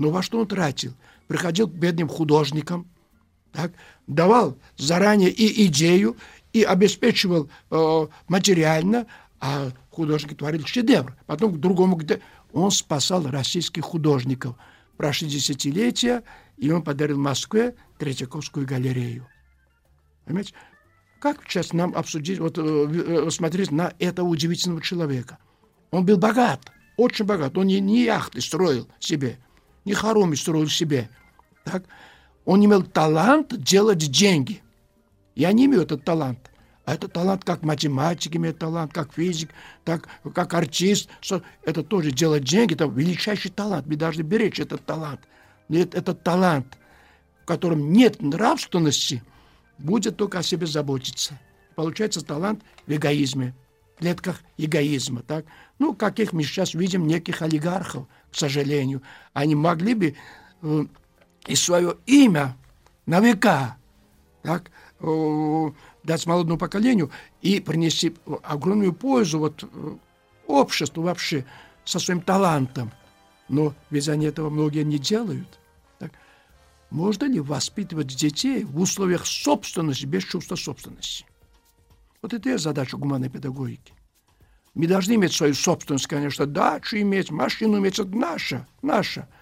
[0.00, 0.94] Но во что он тратил?
[1.28, 2.88] Приходил к бедным художникам,
[3.52, 3.70] так,
[4.06, 6.16] давал заранее и идею,
[6.54, 9.06] и обеспечивал э, материально,
[9.40, 11.14] а художник творил шедевр.
[11.26, 12.20] Потом к другому, где
[12.54, 14.56] Он спасал российских художников.
[14.96, 16.22] Прошли десятилетия,
[16.56, 19.26] и он подарил Москве Третьяковскую галерею.
[20.24, 20.54] Понимаете?
[21.18, 25.36] Как сейчас нам обсудить, вот э, э, смотреть на этого удивительного человека?
[25.90, 27.58] Он был богат, очень богат.
[27.58, 29.38] Он не, не яхты строил себе,
[29.84, 31.08] не хоромы строил себе.
[31.64, 31.84] Так?
[32.44, 34.62] Он имел талант делать деньги.
[35.34, 36.50] Я не имею этот талант.
[36.84, 39.50] А это талант как математик имеет талант, как физик,
[39.84, 41.08] так как артист.
[41.64, 43.86] Это тоже делать деньги, это величайший талант.
[43.86, 45.20] Мы должны беречь этот талант.
[45.68, 46.78] Нет, этот талант,
[47.42, 49.22] в котором нет нравственности,
[49.78, 51.38] будет только о себе заботиться.
[51.76, 53.54] Получается талант в эгоизме,
[53.94, 55.22] в клетках эгоизма.
[55.22, 55.44] Так?
[55.78, 59.02] Ну, каких мы сейчас видим неких олигархов, к сожалению.
[59.32, 60.16] Они могли бы
[60.62, 60.84] э,
[61.46, 62.56] и свое имя
[63.06, 63.76] на века
[64.42, 64.70] так,
[65.00, 65.70] э,
[66.02, 67.10] дать молодому поколению
[67.42, 69.96] и принести огромную пользу вот, э,
[70.46, 71.44] обществу вообще
[71.84, 72.92] со своим талантом.
[73.48, 75.58] Но ведь они этого многие не делают.
[75.98, 76.12] Так?
[76.90, 81.26] Можно ли воспитывать детей в условиях собственности без чувства собственности?
[82.22, 83.94] Вот это и задача гуманной педагогики.
[84.80, 89.28] Мы должны иметь свою собственность, конечно, дачу иметь, машину иметь, это наша, наша–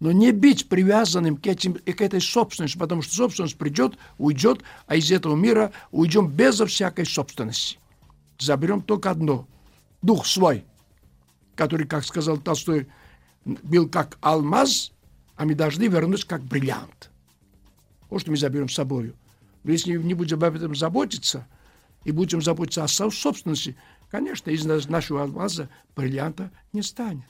[0.00, 4.96] но не быть привязанным к, этим, к этой собственности, потому что собственность придет, уйдет, а
[4.96, 7.78] из этого мира уйдем безо всякой собственности.
[8.38, 9.46] Заберем только одно–
[10.02, 10.64] дух свой,
[11.54, 12.88] который, как сказал Толстой,
[13.44, 14.92] был как алмаз,
[15.36, 17.10] а мы должны вернуть как бриллиант.
[18.10, 19.14] Вот что мы заберем с собой.
[19.62, 21.46] Но если не будем об этом заботиться
[22.04, 23.76] и будем заботиться о собственности,
[24.12, 27.24] конечно, из нашего алмаза бриллианта не станет.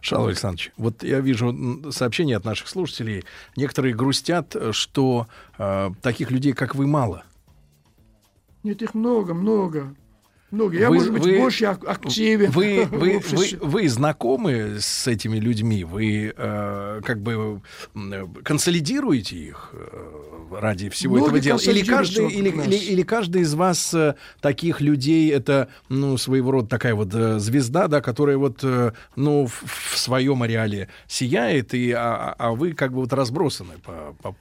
[0.00, 3.24] Шалва Александрович, вот я вижу сообщения от наших слушателей.
[3.54, 5.26] Некоторые грустят, что
[5.58, 7.24] э, таких людей, как вы, мало.
[8.62, 9.94] Нет, их много, много.
[10.50, 12.50] Ну, я, вы, может быть, вы, больше активен.
[12.50, 15.84] Вы, вы, вы, вы знакомы с этими людьми?
[15.84, 17.60] Вы э, как бы
[18.44, 21.74] консолидируете их э, ради всего Многие этого дела?
[21.74, 26.68] Или каждый, или, или, или каждый из вас э, таких людей это ну, своего рода
[26.68, 28.64] такая вот э, звезда, да, которая вот
[29.16, 34.16] ну, в, в своем ареале сияет, и, а, а вы как бы вот разбросаны по,
[34.22, 34.34] по,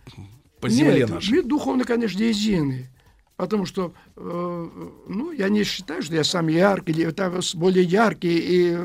[0.62, 1.36] по земле Нет, нашей?
[1.36, 2.90] Мы духовно, конечно, едины.
[3.38, 4.70] Потому что, э,
[5.08, 8.78] ну, я не считаю, что я сам яркий, это более яркий, и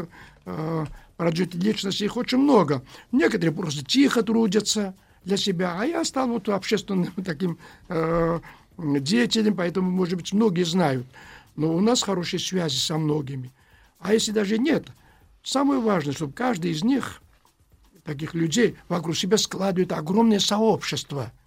[0.45, 2.83] э, продюсеров личности их очень много.
[3.13, 7.57] Некоторые просто тихо трудятся для себя, а я стал вот общественным таким
[7.89, 8.41] э,
[8.77, 11.07] деятелем, поэтому, может быть, многие знают.
[11.57, 13.51] Но у нас хорошие связи со многими.
[14.01, 14.87] А если даже нет,
[15.43, 17.23] самое важное, чтобы каждый из них,
[18.05, 21.33] таких людей, вокруг себя складывает огромное сообщество–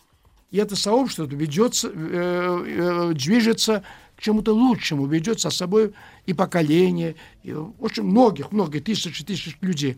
[0.56, 3.84] и это сообщество ведется, э, э, движется
[4.16, 5.92] к чему-то лучшему, ведет со собой
[6.28, 9.98] и поколение, и очень многих, многих, тысячи, тысяч людей.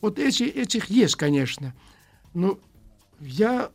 [0.00, 1.74] Вот эти, этих есть, конечно.
[2.34, 2.60] Но
[3.18, 3.72] я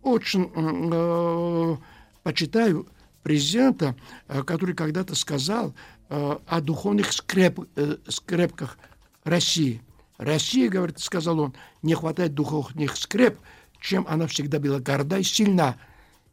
[0.00, 1.76] очень э,
[2.22, 2.86] почитаю
[3.22, 5.74] президента, э, который когда-то сказал
[6.08, 8.78] э, о духовных скреп, э, скрепках
[9.24, 9.82] России.
[10.16, 13.38] Россия, говорит, сказал он, не хватает духовных скреп–
[13.80, 15.76] чем она всегда была горда и сильна.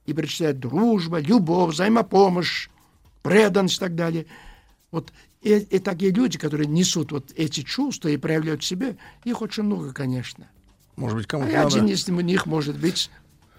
[0.05, 2.69] И перечисляет дружба, любовь, взаимопомощь,
[3.23, 4.25] преданность и так далее.
[4.91, 5.11] Вот
[5.41, 9.63] и, и такие люди, которые несут вот эти чувства и проявляют в себе, их очень
[9.63, 10.47] много, конечно.
[10.95, 11.67] Может быть, кому-то а надо...
[11.67, 13.11] один из них может быть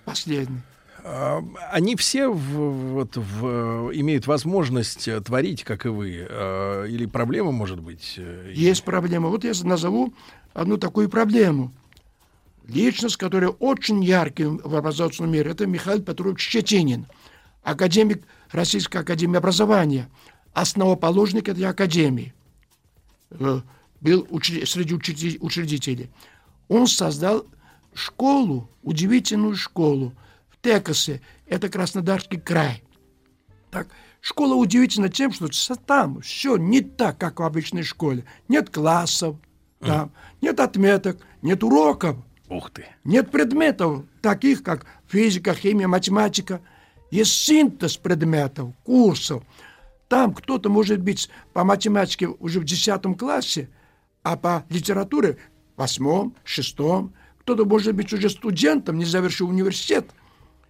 [0.04, 0.60] последний.
[1.04, 6.26] А, они все в, вот, в, имеют возможность творить, как и вы?
[6.28, 8.14] А, или проблема может быть?
[8.16, 9.28] Э, Есть проблема.
[9.28, 10.14] Вот я назову
[10.54, 11.72] одну такую проблему–
[12.68, 17.06] Личность, которая очень яркий в образовательном мире, это Михаил Петрович Щетинин,
[17.62, 20.10] академик Российской Академии Образования,
[20.52, 22.34] основоположник этой академии,
[23.30, 23.60] э,
[24.02, 24.94] был среди
[25.40, 26.10] учредителей.
[26.68, 27.46] Он создал
[27.94, 30.12] школу, удивительную школу
[30.50, 32.84] в Текасе, это Краснодарский край.
[33.70, 33.88] Так,
[34.20, 38.26] школа удивительна тем, что там все не так, как в обычной школе.
[38.46, 39.36] Нет классов,
[39.80, 40.12] там,
[40.42, 42.16] нет отметок, нет уроков.
[42.48, 42.86] Ух ты.
[43.04, 46.60] Нет предметов, таких как физика, химия, математика.
[47.10, 49.42] Есть синтез предметов, курсов.
[50.08, 53.68] Там кто-то может быть по математике уже в 10 классе,
[54.22, 55.36] а по литературе
[55.76, 57.12] в восьмом, шестом.
[57.40, 60.10] Кто-то может быть уже студентом, не завершил университет.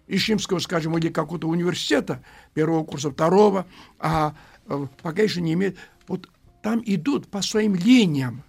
[0.07, 2.23] Ишимского, скажем, или какого-то университета,
[2.53, 3.67] первого курса, второго,
[3.99, 4.33] а
[4.65, 5.77] э, пока еще не имеет.
[6.07, 6.27] Вот
[6.63, 8.43] там идут по своим линиям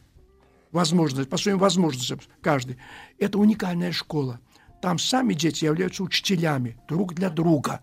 [0.72, 2.76] возможность, по своим возможностям каждый.
[3.18, 4.40] Это уникальная школа.
[4.80, 7.80] Там сами дети являются учителями друг для друга.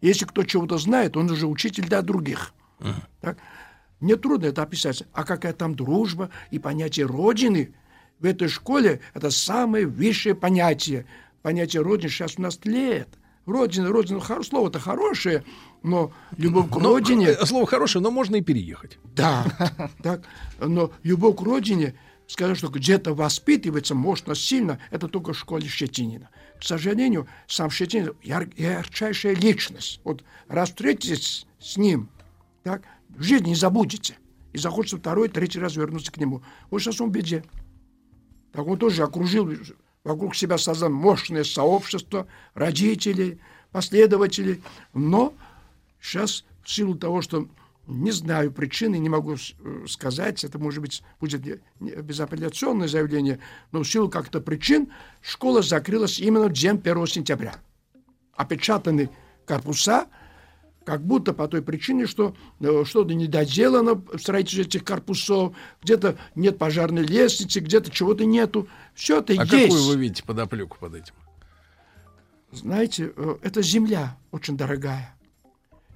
[0.00, 2.52] Если кто чего-то знает, он уже учитель для других.
[2.78, 2.94] Uh-huh.
[3.20, 3.38] Так?
[4.00, 5.02] Мне трудно это описать.
[5.12, 7.74] А какая там дружба и понятие Родины
[8.20, 11.06] в этой школе– это самое высшее понятие.
[11.42, 13.08] Понятие Родины сейчас у нас тлеет.
[13.46, 15.42] Родина, Родина, хор- слово-то хорошее,
[15.82, 17.28] но любовь к Родине...
[17.28, 18.98] э, слово хорошее, но можно и переехать.
[19.04, 19.46] Да,
[20.02, 20.22] так.
[20.60, 21.94] Но любовь к родине,
[22.28, 26.30] сказать, что где-то воспитывается можно сильно, это только в школе Щетинина.
[26.60, 30.00] К сожалению, сам Щетинин яр- ярчайшая личность.
[30.04, 32.10] Вот раз встретитесь с ним,
[32.62, 34.18] так, в жизни не забудете.
[34.52, 36.42] И захочется второй, третий раз вернуться к нему.
[36.70, 37.44] Вот сейчас он в беде.
[38.52, 39.50] Так он тоже окружил,
[40.04, 43.40] вокруг себя создал мощное сообщество родителей,
[43.72, 44.62] последователей.
[44.92, 45.34] Но
[46.00, 47.48] сейчас в силу того, что
[47.88, 53.40] не знаю причины, не могу э, сказать, это может быть будет безапелляционное заявление,
[53.72, 54.92] но в силу как-то причин
[55.22, 57.56] школа закрылась именно в день 1 сентября.
[58.34, 59.10] Опечатаны
[59.46, 60.06] корпуса,
[60.84, 66.58] как будто по той причине, что э, что-то недоделано в строительстве этих корпусов, где-то нет
[66.58, 68.68] пожарной лестницы, где-то чего-то нету.
[68.94, 69.50] Все это А есть.
[69.50, 71.14] какую вы видите подоплеку под этим?
[72.52, 75.14] Знаете, э, это земля очень дорогая.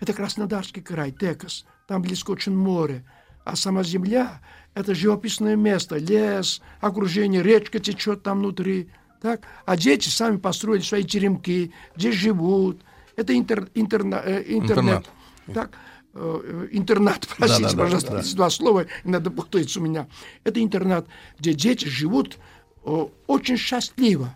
[0.01, 1.65] Это Краснодарский край, Текас.
[1.93, 3.05] Там близко очень море.
[3.45, 4.41] А сама земля–
[4.75, 8.89] это живописное место, лес, окружение, речка течет там внутри.
[9.21, 9.43] Так?
[9.67, 12.81] А дети сами построили свои теремки, где живут.
[13.15, 15.05] Это интер- интерна- э, интернет.
[15.53, 15.73] Так?
[16.15, 18.21] Э, э, Интернат, простите, Да-да-да, пожалуйста, да.
[18.21, 20.07] эти два слова иногда путаются у меня.
[20.45, 21.07] Это интернат,
[21.39, 22.39] где дети живут
[22.87, 24.35] э, очень счастливо.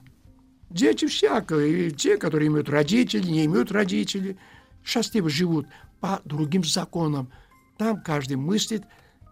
[0.68, 4.36] Дети всякие, и те, которые имеют родителей, не имеют родителей,
[4.84, 5.66] счастливо живут
[6.00, 7.30] по другим законам.
[7.78, 8.84] Там каждый мыслит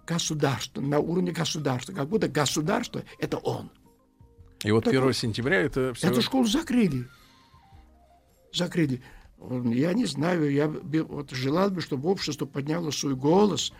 [0.06, 3.70] государство, на уровне государства, как будто государство– это он.
[4.62, 6.08] И вот Так 1 вот, сентября это все...
[6.08, 7.08] Эту школу закрыли.
[8.52, 9.02] Закрыли.
[9.40, 13.72] Я не знаю, я бы вот желал бы, чтобы общество подняло свой голос,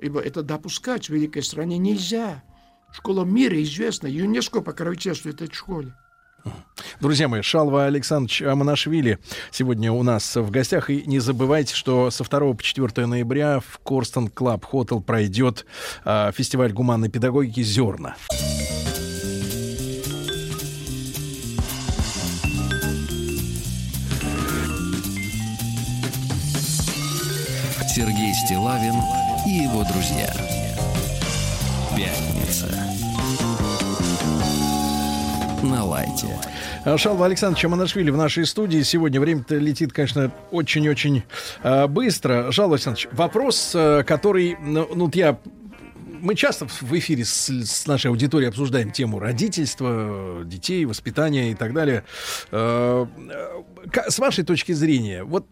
[0.00, 2.42] ибо это допускать в великой стране нельзя.
[2.92, 5.94] Школа мира известна, ЮНЕСКО покровительствует этой школе.
[7.00, 9.18] Друзья мои, Шалва Александрович Амонашвили
[9.50, 10.90] сегодня у нас в гостях.
[10.90, 15.66] И не забывайте, что со 2 по 4 ноября в Korston Club Hotel пройдет
[16.04, 18.16] а, фестиваль гуманной педагогики «Зерна».
[27.92, 28.94] Сергей Стилавин
[29.46, 30.32] и его друзья.
[31.96, 33.09] Пятница.
[35.62, 36.26] На лайте.
[36.84, 38.82] А, Шалва Александрович Аманашвили в нашей студии.
[38.82, 41.22] Сегодня время-то летит, конечно, очень-очень
[41.62, 42.50] а, быстро.
[42.50, 45.38] Шалва Александрович, вопрос, а, который, ну, вот я
[46.20, 51.72] мы часто в эфире с, с нашей аудиторией обсуждаем тему родительства, детей, воспитания и так
[51.72, 52.04] далее.
[52.50, 53.06] Э,
[53.86, 55.46] э, С вашей точки зрения, вот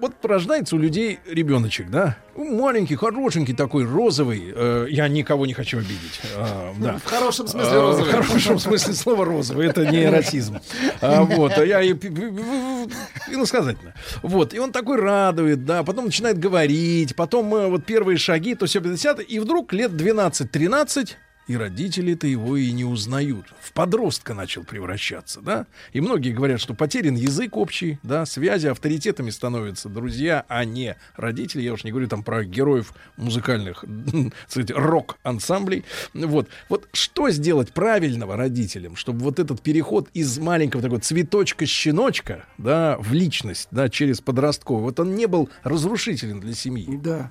[0.00, 2.16] вот рождается у людей ребеночек, да?
[2.36, 4.52] Маленький, хорошенький такой, розовый.
[4.54, 6.20] Э, я никого не хочу обидеть.
[6.36, 6.98] А, да.
[6.98, 8.12] В хорошем смысле А, розовый.
[8.12, 9.66] В хорошем смысле слова розовый.
[9.66, 10.58] Это не расизм.
[11.00, 11.52] А, вот.
[11.56, 13.94] А я и иносказательно.
[14.22, 14.54] Вот.
[14.54, 15.82] И он такой радует, да.
[15.82, 17.16] Потом начинает говорить.
[17.16, 21.14] Потом э, вот первые шаги, то все 50 И вдруг лет 12-13
[21.46, 23.46] и родители-то его и не узнают.
[23.60, 25.66] В подростка начал превращаться, да?
[25.92, 31.62] И многие говорят, что потерян язык общий, да, связи, авторитетами становятся друзья, а не родители.
[31.62, 33.84] Я уж не говорю там про героев музыкальных,
[34.48, 35.84] сказать, рок-ансамблей.
[36.14, 36.48] Вот.
[36.68, 43.12] Вот что сделать правильного родителям, чтобы вот этот переход из маленького такого цветочка-щеночка, да, в
[43.12, 46.98] личность, да, через подростковый, вот он не был разрушителен для семьи.
[47.02, 47.30] Да.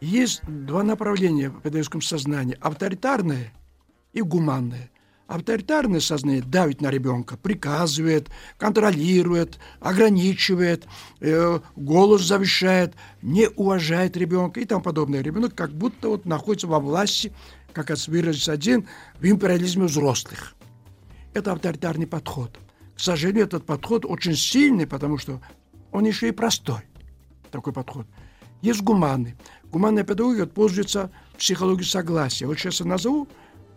[0.00, 2.56] Есть два направления в педагогическом сознании.
[2.60, 3.52] Авторитарное
[4.12, 4.90] и гуманное.
[5.26, 8.28] Авторитарное сознание давит на ребенка, приказывает,
[8.58, 10.88] контролирует, ограничивает,
[11.20, 15.22] э, голос завышает, не уважает ребенка и тому подобное.
[15.22, 17.32] Ребенок как будто вот находится во власти,
[17.72, 18.88] как выразился один,
[19.20, 20.56] в империализме взрослых.
[21.32, 22.58] Это авторитарный подход.
[22.96, 25.40] К сожалению, этот подход очень сильный, потому что
[25.92, 26.80] он еще и простой,
[27.52, 28.06] такой подход.
[28.62, 29.36] Есть гуманный.
[29.72, 32.46] Гуманная педагогика пользуется психологией согласия.
[32.46, 33.28] Вот сейчас я назову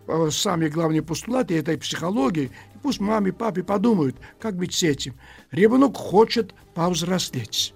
[0.07, 2.51] э, самые главные постулаты этой психологии.
[2.73, 5.15] И пусть маме, папе подумают, как быть с этим.
[5.51, 7.73] Ребенок хочет повзрослеть.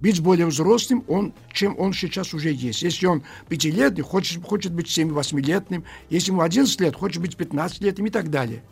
[0.00, 2.82] Быть более взрослым, он, чем он сейчас уже есть.
[2.82, 5.84] Если он пятилетний, хочет, хочет быть 7-8-летним.
[6.10, 8.62] Если ему 11 лет, хочет быть 15-летним и так далее.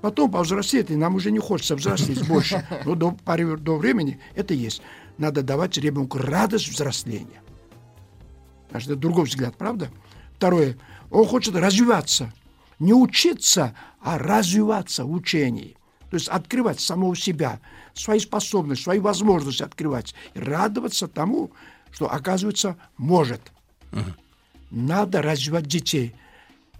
[0.00, 2.66] Потом повзрослеть, и нам уже не хочется взрослеть больше.
[2.84, 3.16] Но до,
[3.56, 4.82] до времени это есть.
[5.16, 7.42] Надо давать ребенку радость взросления.
[8.70, 9.90] Значит, это другой взгляд, правда?
[10.36, 10.76] Второе.
[11.10, 12.32] Он хочет развиваться.
[12.78, 15.76] Не учиться, а развиваться в учении.
[16.10, 17.60] То есть открывать самого себя,
[17.92, 20.14] свои способности, свои возможности открывать.
[20.34, 21.50] И радоваться тому,
[21.90, 23.40] что, оказывается, может.
[24.70, 26.14] Надо развивать детей.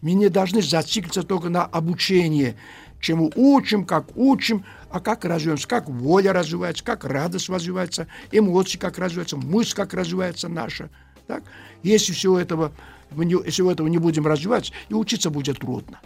[0.00, 2.56] Мы не должны зациклиться только на обучении,
[3.00, 8.98] чему учим, как учим, а как развиваемся, как воля развивается, как радость развивается, эмоции как
[8.98, 10.90] развиваются, мысль как развивается наша.
[11.28, 11.44] Так?
[11.82, 12.72] Если всего этого,
[13.14, 16.00] если этого не будем развивать, и учиться будет трудно.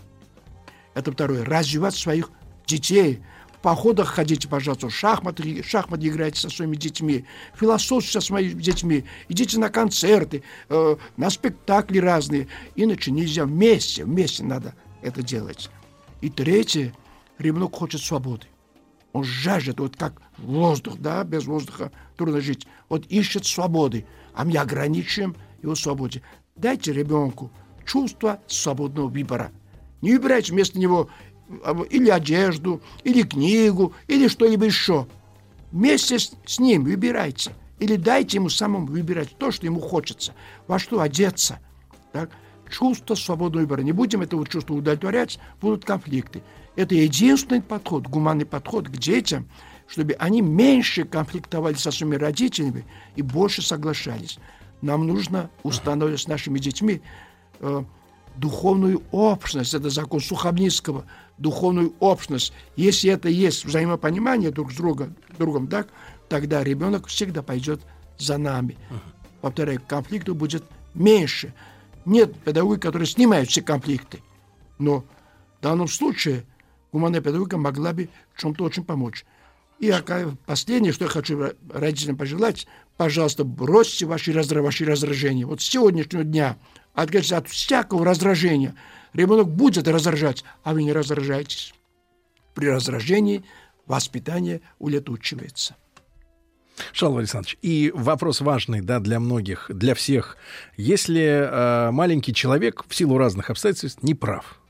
[0.94, 1.44] Это второе.
[1.44, 2.30] Развивать своих
[2.66, 3.22] детей.
[3.56, 7.24] В походах ходите, пожалуйста, в шахматы, шахматы играйте со своими детьми,
[7.54, 12.48] философствуйте со своими детьми, идите на концерты, э, на спектакли разные.
[12.74, 15.70] Иначе нельзя вместе, вместе надо это делать.
[16.20, 16.92] И третье,
[17.38, 18.48] ребенок хочет свободы.
[19.12, 22.66] Он жаждет, вот как воздух, да, без воздуха трудно жить.
[22.88, 24.04] Вот ищет свободы,
[24.34, 26.22] а мы ограничиваем его свободе.
[26.56, 27.50] Дайте ребенку
[27.84, 29.50] чувство свободного выбора.
[30.00, 31.08] Не выбирайте вместо него
[31.64, 35.06] а, или одежду, или книгу, или что-либо еще.
[35.70, 37.52] Вместе с ним выбирайте.
[37.78, 40.34] Или дайте ему самому выбирать то, что ему хочется.
[40.68, 41.58] Во что одеться.
[42.12, 42.30] Так?
[42.70, 43.82] Чувство свободного выбора.
[43.82, 46.42] Не будем этого чувства удовлетворять, будут конфликты.
[46.76, 49.48] Это единственный подход, гуманный подход к детям,
[49.92, 54.38] чтобы они меньше конфликтовали со своими родителями и больше соглашались.
[54.80, 57.02] Нам нужно установить с нашими детьми
[57.60, 57.84] э,
[58.36, 59.74] духовную общность.
[59.74, 61.04] Это закон Сухомницкого.
[61.36, 62.54] Духовную общность.
[62.74, 65.88] Если это есть взаимопонимание друг с другом, другом так,
[66.30, 67.82] тогда ребенок всегда пойдет
[68.16, 68.78] за нами.
[69.42, 70.64] Повторяю, конфликтов будет
[70.94, 71.52] меньше.
[72.06, 74.20] Нет педагогов, которые снимают все конфликты.
[74.78, 75.00] Но
[75.58, 76.46] в данном случае
[76.92, 79.26] гуманная педагогика могла бы в чем-то очень помочь.
[79.82, 79.92] И
[80.46, 84.62] последнее, что я хочу родителям пожелать, пожалуйста, бросьте ваши, раздра...
[84.62, 85.44] ваши раздражения.
[85.44, 86.56] Вот с сегодняшнего дня
[86.94, 88.76] откажитесь от всякого раздражения.
[89.12, 91.74] Ребенок будет раздражать, а вы не раздражаетесь.
[92.54, 93.42] При раздражении
[93.84, 95.74] воспитание улетучивается.
[96.92, 100.36] Шалва Александрович, и вопрос важный, да, для многих, для всех.
[100.76, 104.61] Если э, маленький человек в силу разных обстоятельств не прав,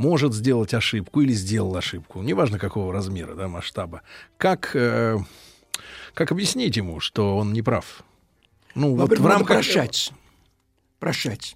[0.00, 4.00] может сделать ошибку или сделал ошибку, неважно какого размера, да, масштаба,
[4.38, 5.18] как, э,
[6.14, 8.02] как объяснить ему, что он не прав?
[8.74, 9.58] Ну, вот в рамках...
[9.58, 10.12] прощать.
[11.00, 11.54] Прощать.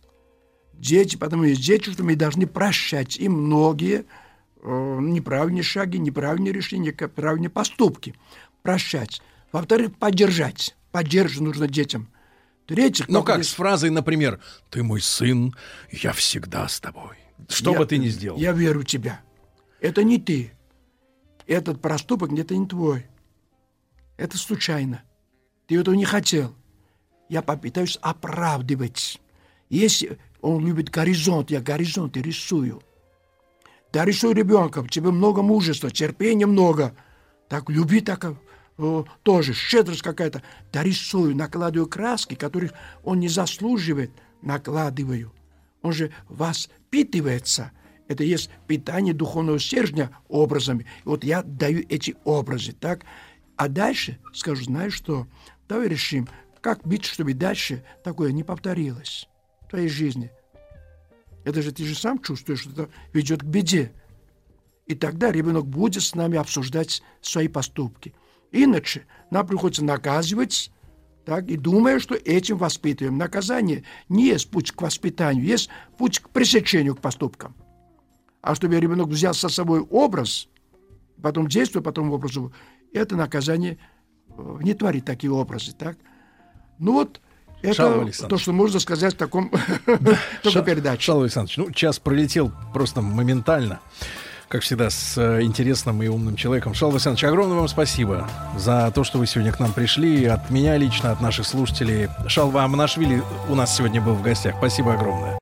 [0.75, 3.17] Дети, потому что дети, что мы должны прощать.
[3.17, 4.05] И многие
[4.63, 8.15] э, неправильные шаги, неправильные решения, неправильные поступки.
[8.63, 9.23] Прощать.
[9.53, 10.77] Во-вторых, поддержать.
[10.93, 12.09] Поддерживать нужно детям.
[12.65, 13.09] В-третьих...
[13.09, 14.39] Ну как, с фразой, например,
[14.69, 15.55] «Ты мой сын,
[15.91, 17.24] я всегда с тобой».
[17.49, 18.39] Что я, бы ты ни сделал.
[18.39, 19.21] Я верю в тебя.
[19.81, 20.53] Это не ты.
[21.47, 23.07] Этот проступок это не твой.
[24.17, 25.03] Это случайно.
[25.67, 26.55] Ты этого не хотел.
[27.29, 29.21] Я попытаюсь оправдывать.
[29.69, 32.83] Если он любит горизонт, я горизонты рисую.
[33.93, 36.95] Да рисуй ребенка, в тебе много мужества, терпения много.
[37.49, 38.25] Так люби так
[38.77, 40.43] о, тоже, щедрость какая-то.
[40.73, 42.73] Да рисую, накладываю краски, которых
[43.05, 44.11] он не заслуживает,
[44.43, 45.33] накладываю.
[45.85, 47.71] Он же воспитывается.
[48.09, 50.87] Это есть питание духовного стержня образами.
[51.05, 53.05] Вот я даю эти образы, так?
[53.57, 55.27] А дальше скажу, знаешь что,
[55.69, 56.27] давай решим,
[56.63, 59.29] как быть, чтобы дальше такое не повторилось
[59.61, 60.31] в твоей жизни.
[61.45, 63.93] Это же ты же сам чувствуешь, что это ведет к беде.
[64.87, 68.15] И тогда ребенок будет с нами обсуждать свои поступки.
[68.53, 70.71] Иначе нам приходится наказывать,
[71.25, 73.17] так, и думая, что этим воспитываем.
[73.17, 77.55] Наказание не есть путь к воспитанию, есть путь к пресечению к поступкам.
[78.43, 80.49] А чтобы ребенок взял со собой образ,
[81.23, 82.53] потом действуя по тому образу,
[82.93, 83.79] это наказание
[84.29, 85.97] э, не творит такие образы, так?
[86.79, 87.21] Ну вот,
[87.63, 89.51] это то, что можно сказать в таком
[90.43, 91.03] Ша- передаче.
[91.03, 93.81] Шалва Александрович, ну, час пролетел просто моментально
[94.49, 96.75] как всегда, с э, интересным и умным человеком.
[96.75, 100.25] Шал Александрович, огромное вам спасибо за то, что вы сегодня к нам пришли.
[100.27, 102.09] От меня лично, от наших слушателей.
[102.29, 104.55] Шалва Аманашвили у нас сегодня был в гостях.
[104.59, 105.39] Спасибо огромное.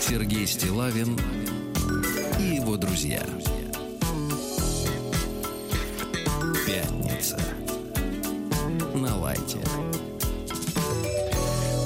[0.00, 1.18] Сергей Стилавин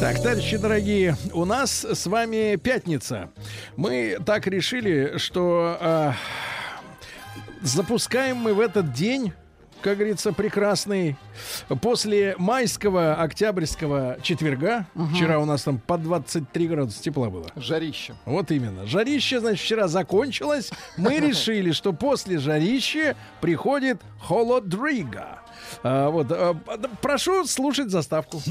[0.02, 3.30] Так, товарищи дорогие, у нас с вами пятница.
[3.76, 6.12] Мы так решили, что э,
[7.62, 9.32] запускаем мы в этот день
[9.80, 11.16] как говорится, прекрасный.
[11.80, 15.06] После майского, октябрьского четверга, угу.
[15.06, 17.46] вчера у нас там по 23 градуса тепла было.
[17.56, 18.14] Жарище.
[18.24, 18.86] Вот именно.
[18.86, 20.70] Жарище, значит, вчера закончилось.
[20.96, 25.41] Мы решили, что после жарища приходит холодрига.
[25.82, 26.54] А, вот, а,
[27.00, 28.42] прошу слушать заставку.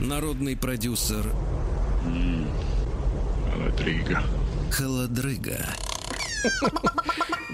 [0.00, 1.32] Народный продюсер
[3.52, 4.22] Холодрыга.
[4.70, 5.91] Холодрыга.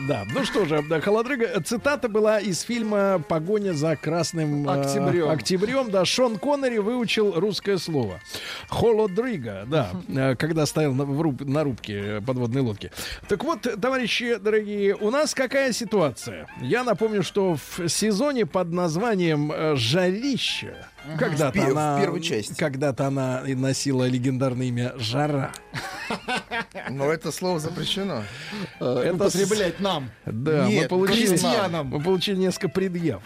[0.09, 1.61] Да, ну что же, холодрыга.
[1.61, 5.29] Цитата была из фильма «Погоня за красным э, Октябрем.
[5.29, 5.91] октябрем».
[5.91, 8.21] Да, Шон Коннери выучил русское слово.
[8.69, 12.93] Холодрыга, да, э, когда стоял на, руб- на рубке подводной лодки.
[13.29, 16.47] Так вот, товарищи дорогие, у нас какая ситуация?
[16.63, 20.77] Я напомню, что в сезоне под названием э, «Жарище»
[21.17, 22.55] когда-то В пе- в она, первой части.
[22.55, 25.53] когда-то она и носила легендарное имя «Жара».
[26.91, 28.23] Но это слово запрещено.
[28.81, 30.11] Это употреблять нам.
[30.25, 31.89] Да, мы Нет, получили, крестьянам.
[31.89, 33.23] мы получили несколько предъяв.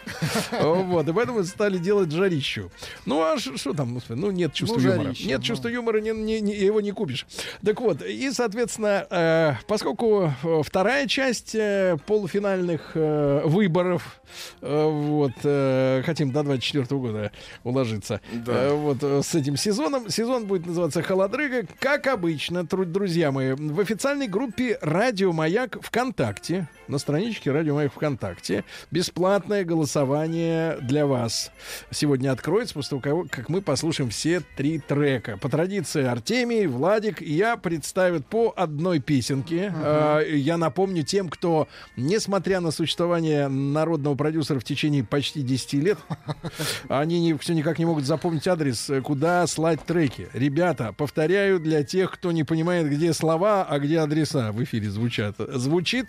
[0.60, 2.70] Вот, и поэтому стали делать жарищу.
[3.06, 5.08] Ну, а что там, ну, нет чувства Ну, юмора.
[5.20, 5.44] Нет ну.
[5.44, 7.26] чувства юмора, не, не- не- его не купишь.
[7.64, 14.20] Так вот, и, соответственно, э, поскольку э, вторая часть э, полуфинальных э, выборов,
[14.60, 17.30] э, вот, э, хотим до 24 года
[17.72, 18.52] уложиться, Да.
[18.52, 23.80] э, вот, э, с этим сезоном, сезон будет называться «Холодрыга», как обычно, друзья мои, в
[23.80, 31.50] официальной группе «Радио Маяк» ВКонтакте, на страничке «Радио Маяк» ВКонтакте, бесплатное голосование для вас
[31.90, 35.38] сегодня откроется после того, как мы послушаем все три трека.
[35.38, 39.72] По традиции Артемий, Владик и я представят по одной песенке.
[39.74, 41.66] Э, Я напомню тем, кто,
[41.96, 45.98] несмотря на существование народного продюсера в течение почти 10 лет,
[46.88, 50.28] они не, все никак не могут запомнить адрес, куда слать треки.
[50.34, 55.36] Ребята, повторяю для тех, кто не понимает, где слова, а где адреса в эфире звучат.
[55.38, 56.06] Звучит,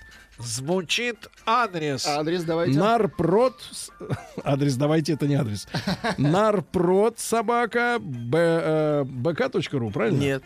[0.73, 2.05] звучит адрес.
[2.07, 2.77] Адрес давайте.
[2.77, 3.55] Нарпрод.
[4.43, 5.67] Адрес давайте, это не адрес.
[6.17, 10.19] Нарпрод собака б, э, bk.ru, правильно?
[10.19, 10.43] Нет.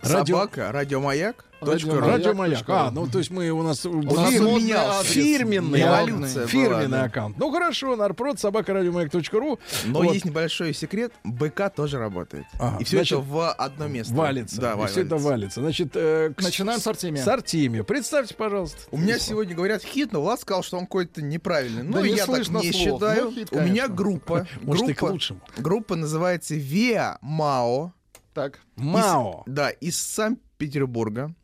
[0.00, 1.44] Радио- Собака, радиомаяк.
[1.60, 2.06] Радио точка ру.
[2.06, 2.58] Радио Маяк.
[2.58, 2.78] точка ру.
[2.78, 5.10] А, ну то есть мы у нас, нас фир- модный адрес.
[5.10, 7.04] фирменный, Эволюция фирменный была, да.
[7.04, 7.36] аккаунт.
[7.36, 9.58] Ну хорошо, нарпрод собака радиомаяк.ру.
[9.86, 10.12] Но Вот.
[10.14, 11.12] есть небольшой секрет.
[11.24, 12.44] БК тоже работает.
[12.60, 14.14] Ага, И все значит, это в одно место.
[14.14, 14.60] Валится.
[14.60, 15.60] Да, И все это валится.
[15.60, 17.24] Значит, э, к- Начинаем с Артемия.
[17.24, 17.82] С Артемия.
[17.82, 18.78] Представьте, пожалуйста.
[18.92, 21.82] У меня сегодня говорят хит, но Влад сказал, что он какой-то неправильный.
[21.82, 22.82] Да Ну, не я так слышно не слов.
[23.00, 23.24] считаю.
[23.24, 24.46] Ну, хит, У меня группа.
[24.62, 25.40] Может, и к группа, лучшему.
[25.56, 27.92] группа называется Виа Мао.
[28.38, 28.60] Так.
[28.76, 29.42] Мао.
[29.46, 31.34] Да, из Санкт-Петербурга.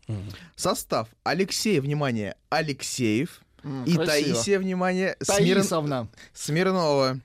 [0.54, 3.40] Состав Алексей, внимание, Алексеев.
[3.64, 4.06] М, И красиво.
[4.34, 6.06] Таисия, внимание, Таисовна.
[6.34, 7.18] Смирнова.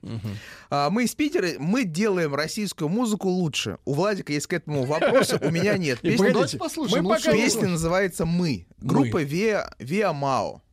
[0.71, 3.77] А, мы из Питера, мы делаем российскую музыку лучше.
[3.85, 5.99] У Владика есть к этому вопросы, у меня нет.
[6.01, 7.03] Песня, Давайте послушаем.
[7.03, 8.65] мы пока Лучшее- песня называется «Мы».
[8.79, 10.63] Группа Виа, Виа Мао.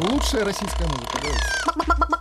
[0.00, 1.20] Лучшая российская музыка.
[1.22, 2.19] давайте.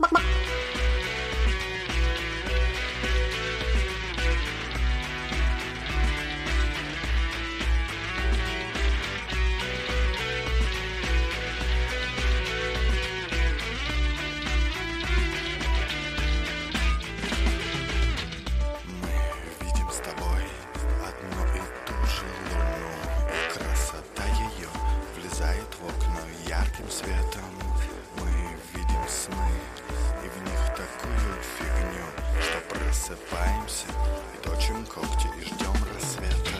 [34.99, 36.57] Когти и ждем рассвета.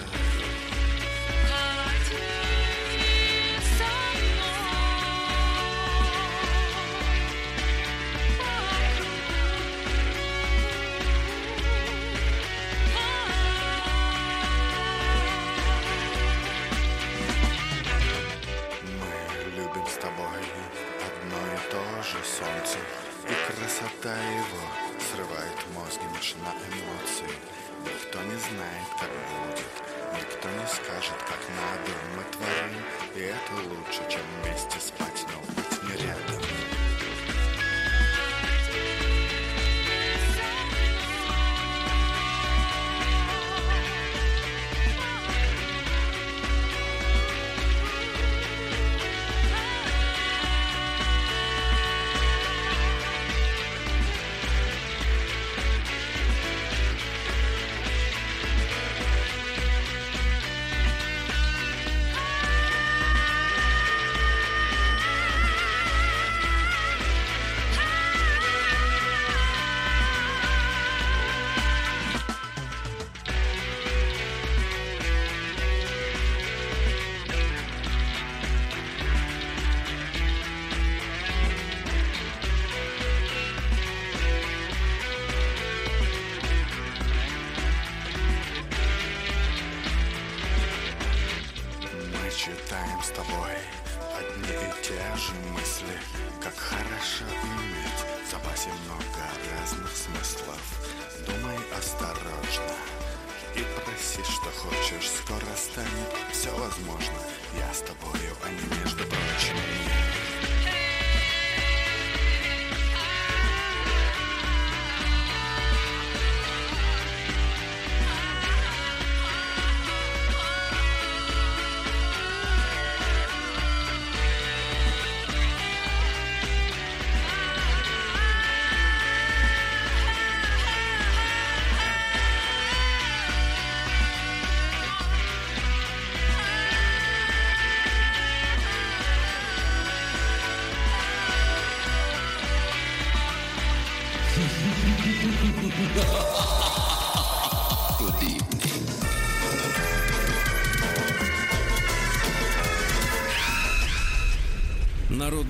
[18.84, 20.42] Мы любим с тобой
[21.08, 22.78] одно и то же солнце
[23.28, 24.64] И красота его
[25.12, 26.06] срывает мозги
[26.44, 27.19] на эмоции
[28.10, 29.66] Никто не знает, как будет.
[30.18, 32.84] Никто не скажет, как надо Мы творим,
[33.14, 35.09] и это лучше, чем вместе спать,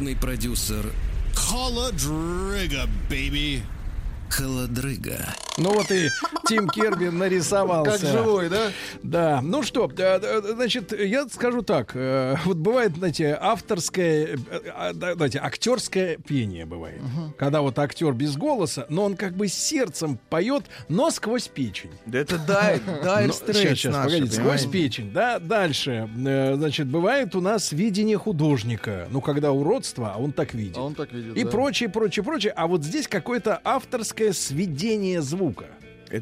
[0.10, 0.92] Народный продюсер
[1.36, 3.62] Холодрыга, baby.
[4.30, 5.36] Холодрыга.
[5.58, 6.10] Ну вот и
[6.50, 8.00] Тим Керби нарисовался.
[8.06, 8.72] Как живой, да?
[9.04, 9.40] Да.
[9.44, 11.92] Ну что, э, э, значит, я скажу так.
[11.94, 14.38] э, Вот бывает, знаете, авторское,
[14.92, 17.00] знаете, актерское пение бывает.
[17.38, 21.92] Когда вот актер без голоса, но он как бы сердцем поет, но сквозь печень.
[22.06, 22.36] Да это
[23.30, 24.68] Straits щас, щас, наши, погодите, сквозь понимаете?
[24.70, 30.54] печень, да, дальше, значит, бывает у нас видение художника, ну, когда уродство, а он так
[30.54, 30.78] видит.
[30.78, 31.50] А он так видит, И да.
[31.50, 35.66] прочее, прочее, прочее, а вот здесь какое-то авторское сведение звука.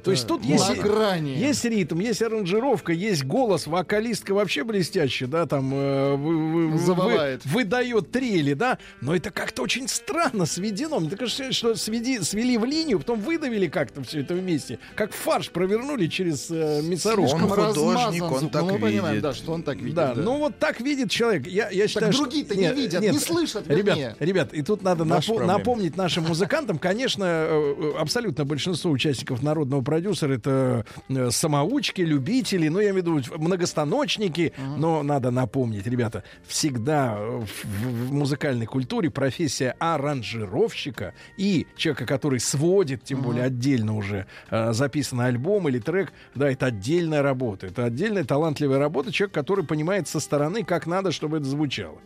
[0.03, 1.31] То есть тут есть, грани.
[1.37, 7.39] есть ритм, есть аранжировка, есть голос, вокалистка вообще блестящая, да, там э, вы- вы- вы-
[7.45, 10.99] выдает трели, да, но это как-то очень странно сведено.
[10.99, 15.49] Мне кажется, что сведи, свели в линию, потом выдавили как-то все это вместе, как фарш
[15.51, 17.35] провернули через э, мясорубку.
[17.35, 18.51] Он художник, размазан он звук.
[18.51, 19.23] так ну, мы понимаем, видит.
[19.23, 19.95] да, что он так видит.
[19.95, 21.47] Да, ну вот так видит человек.
[21.47, 24.15] Я, я считаю, что- другие-то не видят, не слышат, вернее.
[24.19, 25.57] Ребят, ребят, и тут надо напо- проблема.
[25.57, 32.67] напомнить нашим музыкантам, конечно, э, э, абсолютно большинство участников народного продюсера это э, самоучки, любители,
[32.67, 38.65] ну я имею в виду многостаночники, но надо напомнить, ребята, всегда э, в, в- музыкальной
[38.65, 45.79] культуре профессия аранжировщика и человека, который сводит, тем более отдельно уже э, записанный альбом или
[45.79, 50.87] трек, да, это отдельная работа, это отдельная талантливая работа, человек, который понимает со стороны, как
[50.87, 51.97] надо, чтобы это звучало.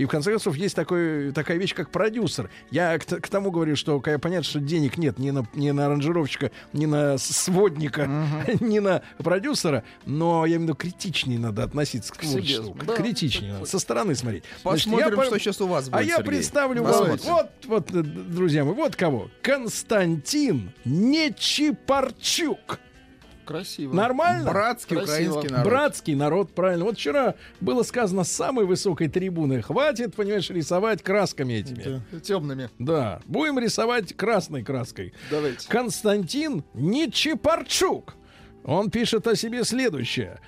[0.00, 2.48] И в конце концов есть такой, такая вещь, как продюсер.
[2.70, 5.84] Я к, к тому говорю, что когда понятно, что денег нет ни на, ни на
[5.84, 8.08] аранжировщика, ни на сводника,
[8.60, 12.96] ни на продюсера, но я имею в виду критичнее надо относиться к, К себе, да.
[12.96, 14.44] критичнее надо, со стороны смотреть.
[14.62, 16.28] Значит, я Посмотрим, что сейчас у вас будет, А я Сергей.
[16.28, 17.24] представлю вам, Посмотрим.
[17.26, 19.28] вот, вот, э, друзья мои, вот кого.
[19.42, 22.80] Константин Нечипарчук.
[23.50, 23.92] Красиво.
[23.94, 24.50] Нормально?
[24.50, 25.10] Братский Красиво.
[25.32, 25.64] украинский народ.
[25.66, 26.84] Братский народ, правильно.
[26.84, 29.60] Вот вчера было сказано с самой высокой трибуны.
[29.60, 32.00] Хватит, понимаешь, рисовать красками этими.
[32.20, 32.70] Темными.
[32.78, 35.12] Да, будем рисовать красной краской.
[35.30, 35.68] Давайте.
[35.68, 38.14] Константин Нечипарчук.
[38.64, 40.38] Он пишет о себе следующее.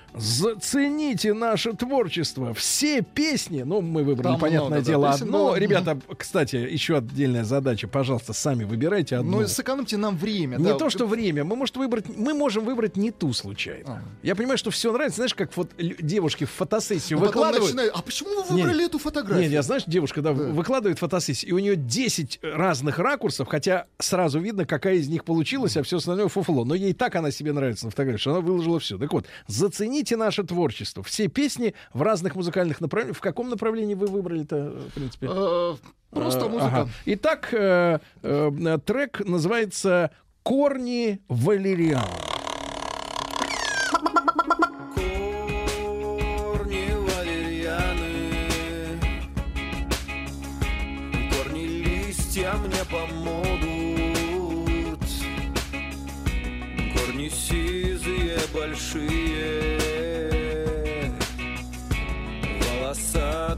[0.47, 2.53] Зацените наше творчество.
[2.53, 5.49] Все песни, ну, мы выбрали, Там понятное много, да, дело, песен, одно.
[5.51, 7.87] но- Ребята, кстати, еще отдельная задача.
[7.87, 9.41] Пожалуйста, сами выбирайте одну.
[9.41, 10.57] Ну, сэкономьте нам время.
[10.57, 10.73] Не да.
[10.75, 11.43] то, что время.
[11.43, 14.03] Мы, может, выбрать, мы можем выбрать не ту случайно.
[14.21, 15.15] Я понимаю, что все нравится.
[15.17, 17.71] Знаешь, как вот девушки в фотосессию Ну, потом выкладывают.
[17.73, 19.43] начинают, А почему вы выбрали эту фотографию?
[19.43, 24.39] Нет, я знаешь, девушка, да, выкладывает фотосессию, и у нее 10 разных ракурсов, хотя сразу
[24.39, 26.63] видно, какая из них получилась, а все остальное фуфло.
[26.65, 28.97] Но ей так она себе нравится на фотографии, что она выложила все.
[28.97, 31.03] Так вот, зацените наше творчество.
[31.03, 33.17] Все песни в разных музыкальных направлениях.
[33.17, 35.27] В каком направлении вы выбрали-то, в принципе?
[35.29, 35.75] Э,
[36.11, 36.65] Просто Э, музыка.
[36.67, 36.89] ага.
[37.05, 40.11] Итак, э, э, трек называется
[40.43, 42.03] «Корни валериан».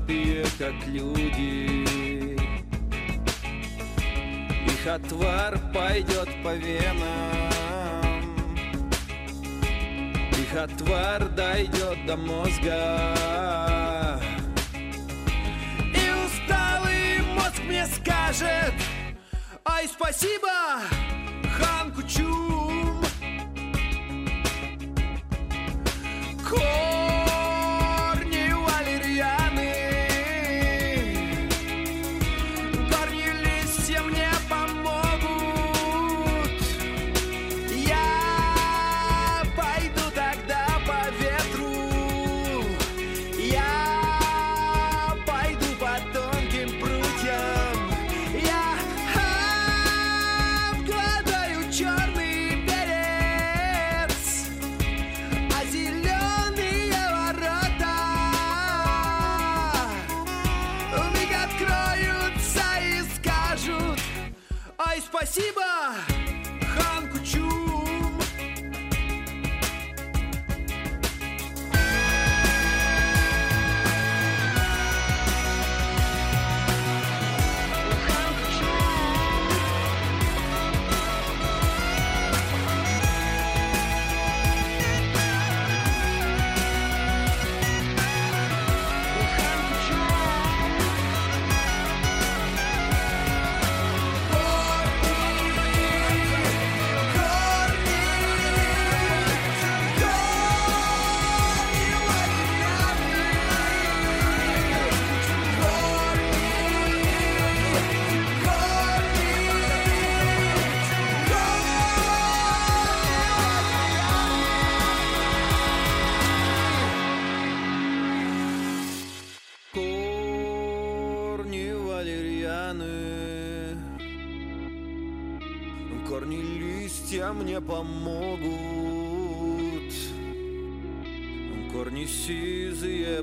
[0.05, 1.95] Волосатые, как люди.
[4.65, 8.21] Их отвар пойдет по венам.
[10.31, 14.19] Их отвар дойдет до мозга.
[15.93, 18.73] И усталый мозг мне скажет
[19.65, 20.81] Ай, спасибо,
[21.57, 22.94] Хан Кучум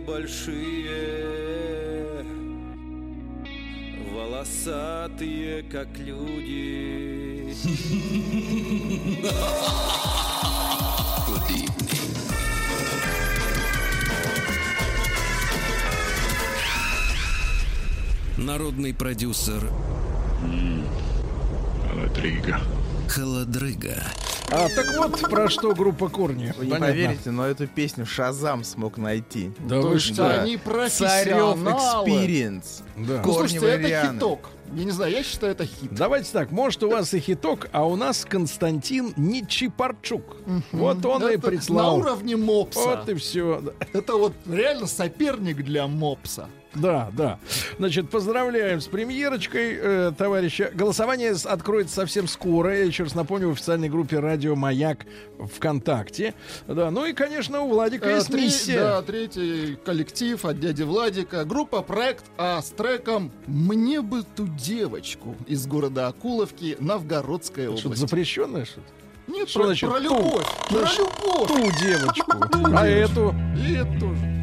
[0.07, 1.33] большие
[4.12, 7.55] Волосатые, как люди
[18.37, 19.70] Народный продюсер
[21.89, 22.61] Холодрыга.
[23.09, 24.03] Холодрыга.
[24.55, 26.53] А, так вот, про что группа Корни.
[26.59, 26.87] Вы не Понятно.
[26.89, 29.51] поверите, но эту песню Шазам смог найти.
[29.61, 30.29] Да вы есть что?
[30.43, 32.09] они Царев профессионалы.
[32.11, 32.83] Experience.
[32.97, 33.23] Да.
[33.24, 34.15] Ну, слушайте, это валерианы.
[34.19, 34.49] хиток.
[34.74, 35.93] Я не знаю, я считаю, это хит.
[35.93, 40.36] Давайте так, может, у вас и хиток, а у нас Константин Ничипарчук.
[40.73, 41.99] Вот он и прислал.
[41.99, 42.81] На уровне мопса.
[42.81, 43.62] Вот и все.
[43.93, 46.49] Это вот реально соперник для мопса.
[46.74, 47.39] Да, да.
[47.78, 50.70] Значит, поздравляем с премьерочкой, э, товарища.
[50.73, 52.74] Голосование откроется совсем скоро.
[52.74, 55.05] Я еще раз напомню, в официальной группе «Радио Маяк»
[55.55, 56.32] ВКонтакте.
[56.66, 58.78] Да, ну и, конечно, у Владика Э, есть три- миссия.
[58.81, 61.44] да, третий коллектив от дяди Владика.
[61.44, 68.01] Группа «Проект А» с треком «Мне бы ту девочку» из города Акуловки, Новгородская Что-то область.
[68.01, 68.86] запрещенное что-то?
[69.28, 70.05] Нет, Что про, значит про ту?
[70.05, 70.47] любовь.
[70.68, 71.48] Про Значит, любовь.
[71.48, 72.32] Ту девочку.
[72.32, 73.20] Ту А девочку.
[73.20, 73.34] эту?
[73.56, 74.41] И это тоже.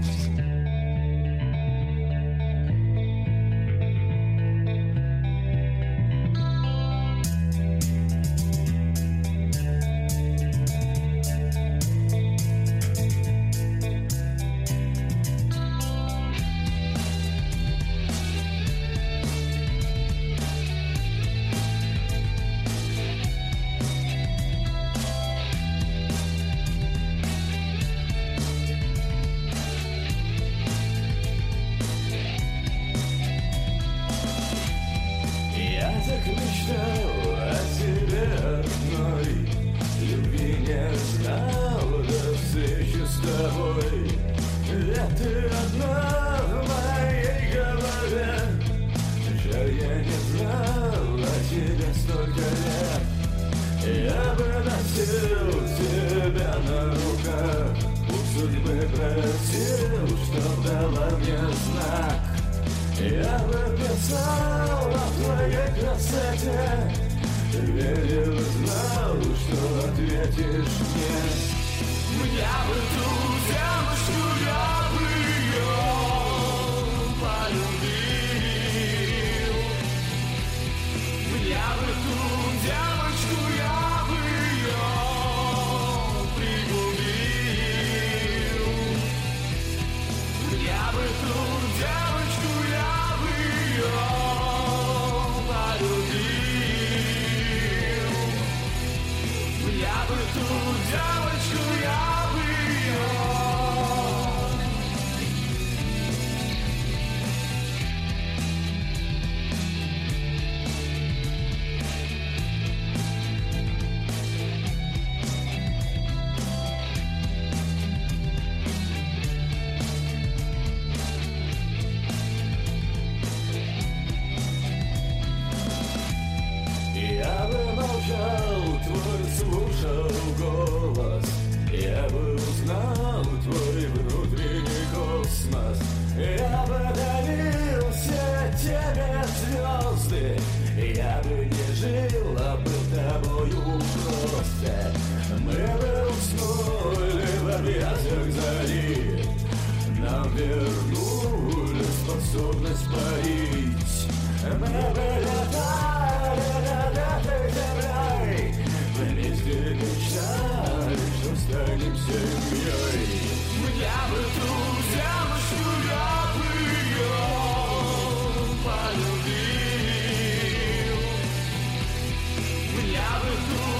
[173.19, 173.78] Abenteuer.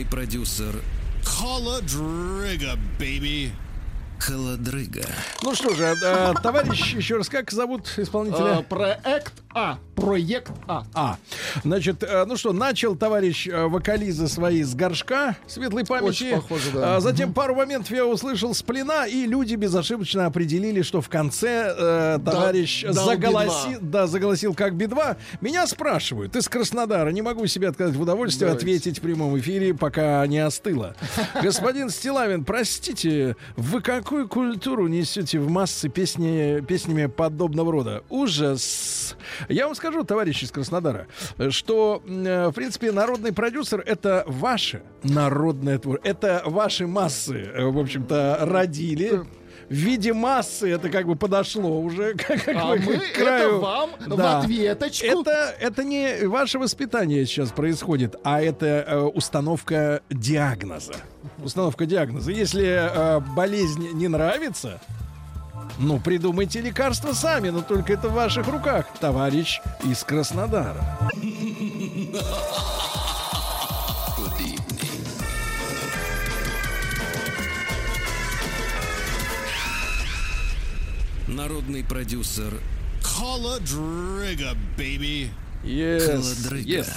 [0.00, 0.74] Народный продюсер
[1.24, 3.50] Холодрыга, baby.
[4.18, 5.04] Холодрыга.
[5.42, 8.58] Ну что же, э, товарищ, еще раз, как зовут исполнителя?
[8.58, 9.78] А, проект А.
[9.96, 10.84] Проект А.
[10.94, 11.18] А,
[11.64, 16.08] значит, э, ну что, начал товарищ э, вокализы свои с горшка светлой памяти.
[16.08, 16.96] Очень похоже, да.
[16.96, 21.74] А затем пару моментов я услышал с плена, и люди безошибочно определили, что в конце
[21.76, 25.16] э, товарищ дал заголосил, да, заголосил как Би-2.
[25.40, 28.64] Меня спрашивают из Краснодара, не могу себе отказать в удовольствии Давайте.
[28.64, 30.94] ответить в прямом эфире, пока не остыло.
[31.42, 38.04] Господин Стилавин, простите, вы какую культуру несете в массы песни, песнями подобного рода?
[38.08, 39.16] Ужас.
[39.48, 41.06] Я вам скажу, товарищи из Краснодара,
[41.50, 46.08] что, э, в принципе, народный продюсер— это ваше народное творчество.
[46.08, 49.22] Это ваши массы, э, в общем-то, родили.
[49.68, 53.48] В виде массы это как бы подошло уже как, как А бы мы к краю.
[53.48, 55.06] это вам в ответочку.
[55.06, 60.94] Это, это не ваше воспитание сейчас происходит, а это э, установка диагноза.
[61.42, 62.32] Установка диагноза.
[62.32, 64.80] Если э, болезнь не нравится,
[65.78, 70.98] ну, придумайте лекарства сами, но только это в ваших руках, товарищ из Краснодара.
[81.26, 82.60] Народный продюсер
[83.02, 85.30] Холодрыга, baby.
[85.62, 86.70] Yes, Холодрыга.
[86.70, 86.88] yes.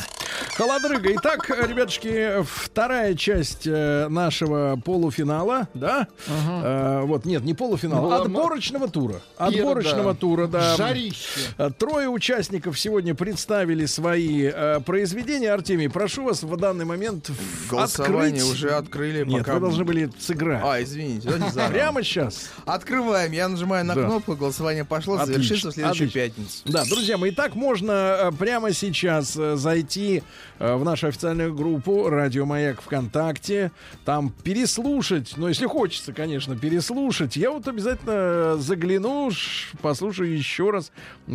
[0.55, 1.13] Холодрыга.
[1.15, 6.07] Итак, ребятушки, вторая часть э, нашего полуфинала, да?
[6.27, 9.21] Э, вот, нет, не полуфинала, Ну, отборочного тура.
[9.37, 10.19] Отборочного да.
[10.19, 10.75] тура, да.
[10.77, 11.39] Жарище.
[11.57, 15.51] Э, Трое участников сегодня представили свои э, произведения.
[15.51, 17.31] Артемий, прошу вас в данный момент
[17.69, 18.53] Голосование открыть.
[18.53, 19.25] уже открыли.
[19.25, 19.55] Нет, пока...
[19.55, 20.61] вы должны были сыграть.
[20.63, 21.71] А, извините, давайте заново.
[21.73, 22.49] Прямо сейчас.
[22.65, 23.31] Открываем.
[23.33, 24.05] Я нажимаю на Да.
[24.05, 26.21] кнопку, голосование пошло, Отлично, завершится в следующую отлично.
[26.21, 26.61] пятницу.
[26.65, 30.21] Да, друзья мои, так можно э, прямо сейчас э, зайти
[30.59, 33.71] э, в нашу официальную группу «Радио Маяк ВКонтакте»,
[34.05, 37.35] там переслушать, ну, если хочется, конечно, переслушать.
[37.35, 40.91] Я вот обязательно загляну, ш- послушаю еще раз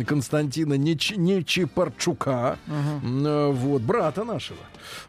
[0.07, 2.57] Константина Неч- Нечипарчука,
[3.03, 4.59] э, вот, брата нашего.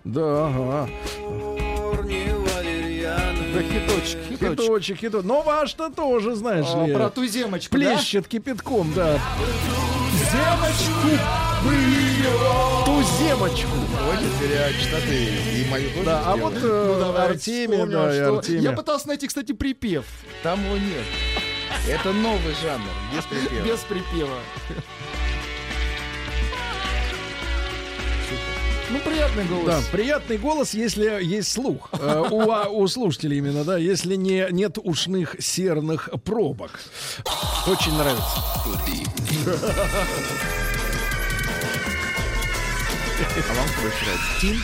[0.02, 0.88] Да, ага.
[3.54, 4.60] Да хиточек, хиточек.
[4.60, 5.24] Хиточек, хиточек.
[5.28, 6.92] Но ваш-то тоже, знаешь А, ли.
[6.92, 7.94] про туземочку, да?
[7.96, 9.20] Плещет кипятком, да.
[10.30, 11.08] Земочку
[11.64, 12.84] бы ее.
[12.84, 13.68] Туземочку.
[13.98, 18.12] Давайте терять штаты и мою тоже Да, а вот э, Ну, давайте Артемия, вспомним, да,
[18.12, 18.62] что- Артемия.
[18.62, 20.04] Я пытался найти, кстати, припев.
[20.42, 21.04] Там его нет.
[21.88, 23.64] Это новый жанр, без припева.
[23.66, 24.38] Без припева.
[28.90, 29.66] Ну, приятный голос.
[29.66, 31.90] Да, приятный голос, если есть слух.
[31.92, 36.80] Э, у, а, у слушателей именно, да, если не, нет ушных серных пробок.
[37.68, 38.24] Очень нравится.
[43.48, 44.56] А вам кто больше нравится, Тим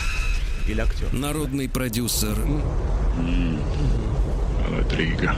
[0.67, 1.13] или актер?
[1.13, 2.37] Народный продюсер
[4.65, 5.35] Холодрыга.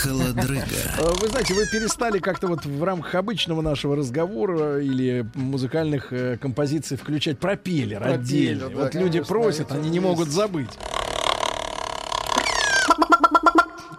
[0.00, 0.64] Холодрыга.
[0.98, 6.36] Э, Вы знаете, вы перестали как-то вот в рамках обычного нашего разговора или музыкальных э,
[6.38, 8.68] композиций включать пропеллер Пропеллер, отдельно.
[8.70, 10.70] да, вот люди конечно, просят, это они не могут забыть.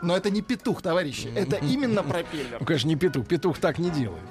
[0.01, 1.31] Но это не петух, товарищи.
[1.35, 2.57] Это именно пропеллер.
[2.59, 3.27] Ну, конечно, не петух.
[3.27, 4.23] Петух так не делает.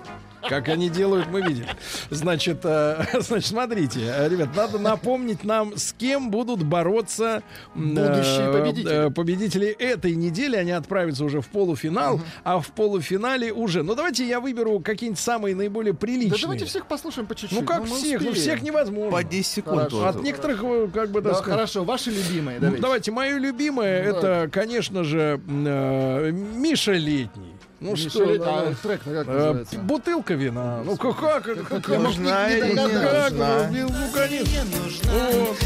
[0.49, 1.67] Как они делают, мы видели.
[2.10, 7.43] Значит, э, значит, смотрите, э, ребят, надо напомнить нам, с кем будут бороться
[7.75, 9.07] м, Будущие э, победители.
[9.07, 10.57] э, победители этой недели.
[10.57, 13.83] Они отправятся уже в полуфинал, а в полуфинале уже.
[13.83, 16.41] Ну, давайте я выберу какие-нибудь самые наиболее Да приличные.
[16.41, 17.59] давайте всех послушаем по чуть-чуть.
[17.60, 18.20] ну, как мы всех?
[18.23, 18.35] Ну, успеем.
[18.35, 19.10] всех невозможно.
[19.12, 19.97] По 10 секунд Хорошо.
[19.97, 20.09] тоже.
[20.09, 22.57] От некоторых, э, как бы, Да, сказать, хорошо, ваши любимые.
[22.59, 22.83] ну, Давайте.
[22.83, 27.55] давайте, мое любимое, Ну, это, конечно же, э, Миша Летний.
[27.81, 29.78] Ну Миша что, Летний, да, а трек как э, называется?
[29.78, 30.83] бутылка вина.
[30.84, 33.70] Ну как, как, это, как, мог Нужна не- не или не как, нужна?
[33.73, 35.10] ну, конечно.
[35.33, 35.57] Вот,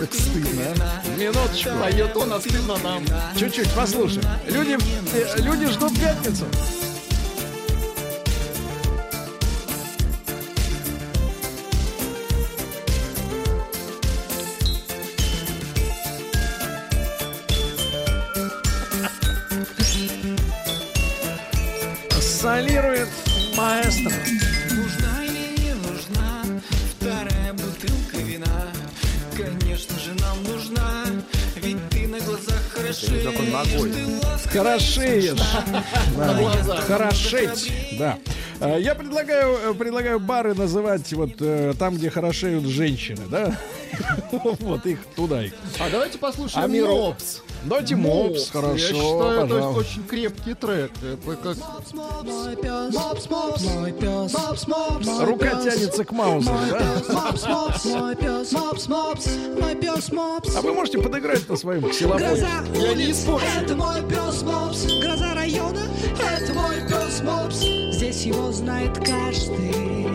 [0.00, 1.18] Как стыдно, а.
[1.20, 1.70] минуточку.
[1.80, 3.04] Поет он, а стыдно нам.
[3.36, 4.20] Чуть-чуть, послушай.
[4.48, 4.76] Люди,
[5.14, 6.44] э, люди ждут пятницу.
[23.72, 24.12] Маэстро.
[24.70, 26.60] Нужна или не нужна
[26.98, 28.66] вторая бутылка вина?
[29.36, 31.06] Конечно же нам нужна,
[31.56, 33.24] ведь ты на глазах хорошеешь.
[33.50, 33.92] Ногой.
[34.52, 35.40] Хорошеешь.
[36.16, 36.84] На глазах.
[36.84, 37.72] Хорошеть.
[37.98, 38.18] Да.
[38.60, 43.58] А, Я предлагаю, э, предлагаю бары называть вот э, там, где хорошеют женщины, да?
[44.60, 45.52] Вот их туда их.
[45.78, 46.68] А давайте послушаем А
[47.64, 47.68] Мопс.
[47.68, 49.80] Давайте Мопс, хорошо, Я считаю, это пожалуйста.
[49.80, 50.90] очень крепкий трек.
[51.02, 51.56] Это как...
[52.24, 56.78] Мой пес, мопс, мопс, мой пес, мопс, мопс, мой Рука тянется к Маузеру, Мой да?
[56.78, 59.26] пес, мопс, мопс, мой пес, мопс, мопс,
[59.60, 60.56] мой пес, мопс.
[60.56, 62.26] А вы можете подыграть на своем ксилофоне?
[62.28, 63.24] Гроза улиц,
[63.56, 64.84] это мой пес Мопс.
[65.00, 65.82] Гроза района,
[66.20, 67.56] это мой пес Мопс.
[67.96, 70.12] Здесь его знает каждый,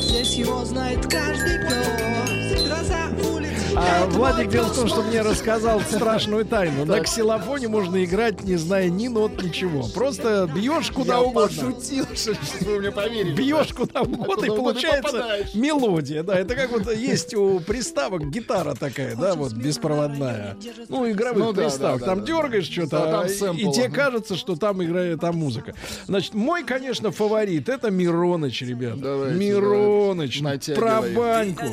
[0.00, 2.62] здесь его знает каждый пес.
[2.62, 6.84] Гроза улиц, А Владик дело в том, что мне рассказал страшную тайну.
[6.84, 9.86] На ксилофоне можно играть, не зная ни нот, ничего.
[9.88, 11.48] Просто бьешь куда Я угодно.
[11.72, 13.34] пошутил, что вы мне поверили.
[13.34, 15.54] Бьешь куда угодно, и получается попадаешь.
[15.54, 16.22] мелодия.
[16.22, 20.56] Да, это как вот есть у приставок гитара такая, да, вот беспроводная.
[20.88, 22.00] Ну, игровых Ну да, приставок.
[22.00, 25.74] да, там дергаешь А что-то, там и тебе кажется, что там играет там музыка.
[26.06, 29.00] Значит, мой, конечно, фаворит это Мироныч, ребят.
[29.00, 30.74] Давайте, Мироныч, давайте.
[30.74, 31.64] про баньку.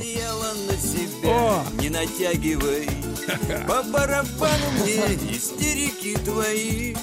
[1.24, 1.62] О!
[1.92, 2.90] Натягивай.
[3.68, 6.96] По барабану мне истерики твои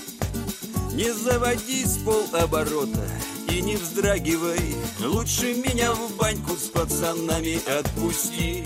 [0.99, 3.07] Не заводи с полоборота
[3.49, 8.65] и не вздрагивай Лучше меня в баньку с пацанами отпусти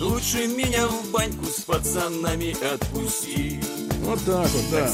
[0.00, 3.60] Лучше меня в баньку с пацанами отпусти
[4.02, 4.88] Вот так вот, да.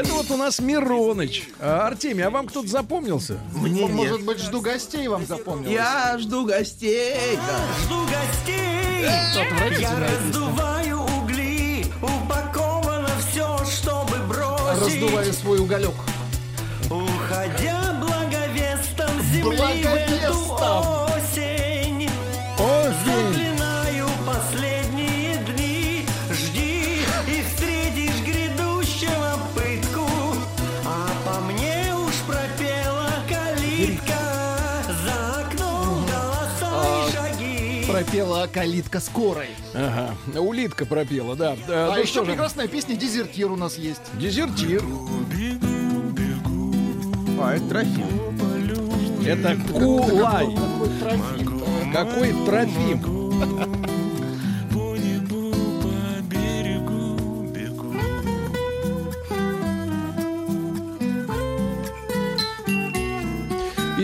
[0.00, 1.50] Это вот у нас Мироныч.
[1.60, 3.38] А, Артемий, а вам кто-то запомнился?
[3.54, 4.24] Мне Может нет.
[4.24, 5.74] быть, жду гостей вам запомнилось?
[5.74, 7.36] Я жду гостей.
[7.36, 7.84] да.
[7.84, 9.06] Жду гостей,
[9.42, 12.18] отвратительная я раздуваю угли, чтобы
[14.78, 15.94] Раздуваю свой уголек.
[16.90, 21.17] Уходя благовестом земли в эту Благовестом.
[38.08, 39.48] Пропела калитка скорой.
[39.74, 41.58] Ага, улитка пропела, да.
[41.68, 44.00] А ну еще прекрасная песня «Дезертир» у нас есть.
[44.14, 44.82] Дезертир.
[47.38, 48.06] А, это Трофим.
[49.26, 50.56] Это Кулай.
[51.92, 53.87] Какой Трофим.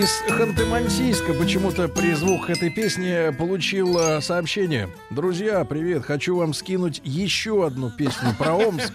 [0.04, 4.90] Из Ханты-Мансийска почему-то при звуках этой песни получил э, сообщение.
[5.08, 8.92] Друзья, привет, хочу вам скинуть еще одну песню про Омск.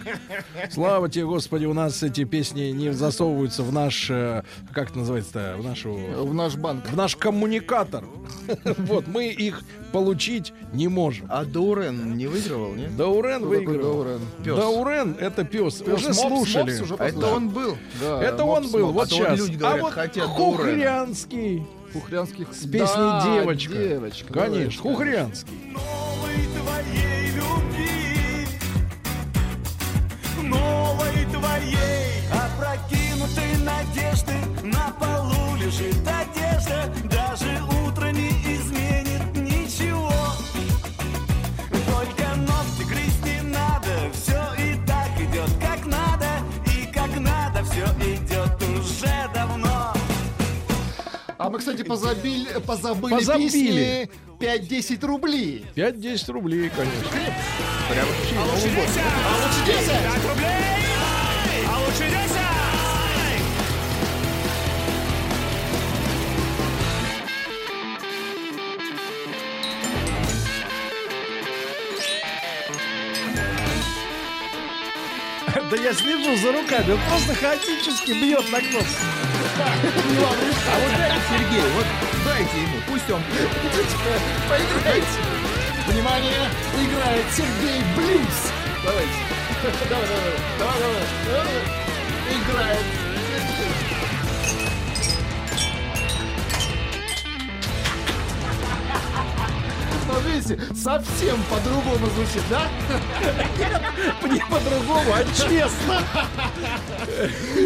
[0.70, 5.56] Слава тебе, Господи, у нас эти песни не засовываются в наш, э, как это называется-то,
[5.58, 5.94] в нашу...
[5.94, 6.88] В наш банк.
[6.88, 8.04] В наш коммуникатор.
[8.78, 11.26] Вот, мы их получить не можем.
[11.28, 12.96] А Дурен не выигрывал, нет?
[12.96, 14.04] Даурен выиграл.
[14.04, 14.20] Даурен?
[14.44, 14.56] Пес.
[14.56, 15.74] Даурен это пес.
[15.74, 16.70] Пес Уже Мопс, слушали.
[16.70, 17.76] Мопс уже А это он был.
[18.00, 18.94] Да, Это Мопс, он был, Мопс.
[18.94, 19.38] вот А сейчас.
[19.38, 20.28] люди а говорят, вот хотят
[21.00, 21.66] Хухрянский.
[21.94, 22.48] Хухрянских...
[22.52, 23.72] С песней Да, «Девочка».
[23.72, 24.32] девочка.
[24.32, 24.82] Конечно, девочка.
[24.82, 25.72] Хухрянский.
[25.72, 28.46] Новой твоей любви
[30.42, 35.96] Новой твоей Опрокинутой надежды На полу лежит
[51.42, 54.10] А мы, кстати, позабили, позабыли, Позабили.
[54.38, 55.64] песни 5-10 рублей.
[55.74, 57.08] 5-10 рублей, конечно.
[58.38, 58.76] А лучше 10!
[58.76, 59.86] А лучше 10!
[59.88, 60.79] 5 рублей!
[75.70, 78.88] Да я слежу за руками, он просто хаотически бьет на кнопку.
[79.56, 81.86] А вот дайте Сергей, вот
[82.24, 83.22] дайте ему, пусть он...
[84.48, 85.06] Поиграйте.
[85.86, 88.50] Внимание, играет Сергей Блюз.
[88.84, 89.12] Давайте.
[89.88, 91.62] Давай, давай, давай, давай, давай.
[92.36, 92.84] Играет
[93.56, 93.89] Сергей.
[100.26, 102.62] Видите, совсем по-другому звучит, да?
[104.28, 106.02] Не по-другому, а честно.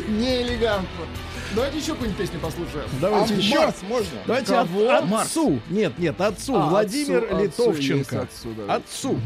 [0.09, 1.07] Не элегантно.
[1.55, 2.89] Давайте еще какую-нибудь песню послушаем.
[3.01, 3.59] Давайте А еще.
[3.61, 4.19] Марс можно?
[4.27, 5.19] Давайте от- Кого?
[5.21, 5.61] отцу.
[5.71, 6.57] Нет, нет, отцу.
[6.57, 7.97] А, Владимир отцу, отцу, Литовченко.
[7.97, 8.75] есть отцу, да.
[8.75, 9.21] Отцу.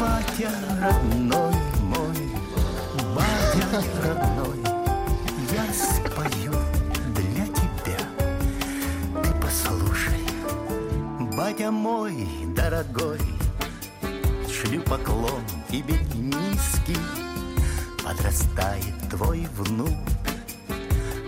[0.00, 2.30] Батя родной мой,
[3.14, 4.63] батя родной,
[11.44, 12.14] батя мой
[12.56, 13.18] дорогой,
[14.50, 16.96] шлю поклон тебе низкий,
[18.02, 19.92] подрастает твой внук.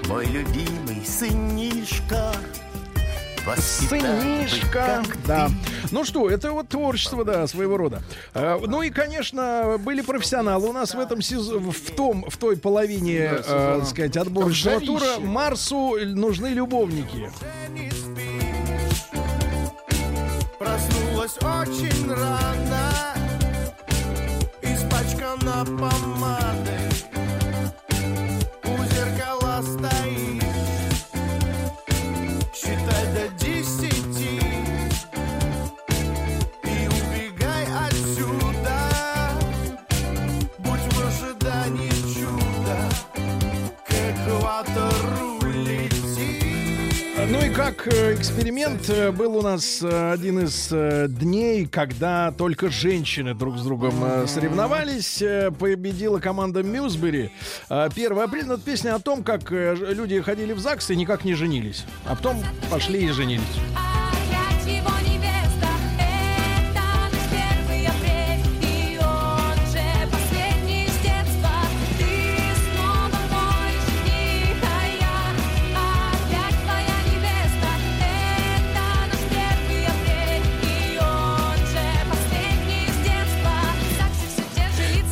[0.09, 2.33] Мой любимый сынишка
[3.59, 5.49] Сынишка, да.
[5.93, 8.03] Ну что, это вот творчество, да, своего рода.
[8.35, 12.57] А, Ну и, конечно, были профессионалы у нас в этом сезоне, в том, в той
[12.57, 15.21] половине, Да, э, так сказать, отборочного тура.
[15.21, 17.31] Марсу нужны любовники.
[21.27, 22.93] Проснулась очень рано.
[24.63, 26.86] Испачкана помадой
[47.87, 50.69] Э, эксперимент э, был у нас э, один из
[51.13, 53.95] дней, когда только женщины друг с другом
[54.27, 55.23] соревновались.
[55.59, 57.31] Победила команда Мьюзбери.
[57.69, 58.47] Э, 1 апреля.
[58.47, 61.85] Ну, это песня о том, как люди ходили в ЗАГС и никак не женились.
[62.07, 63.45] А потом пошли и женились.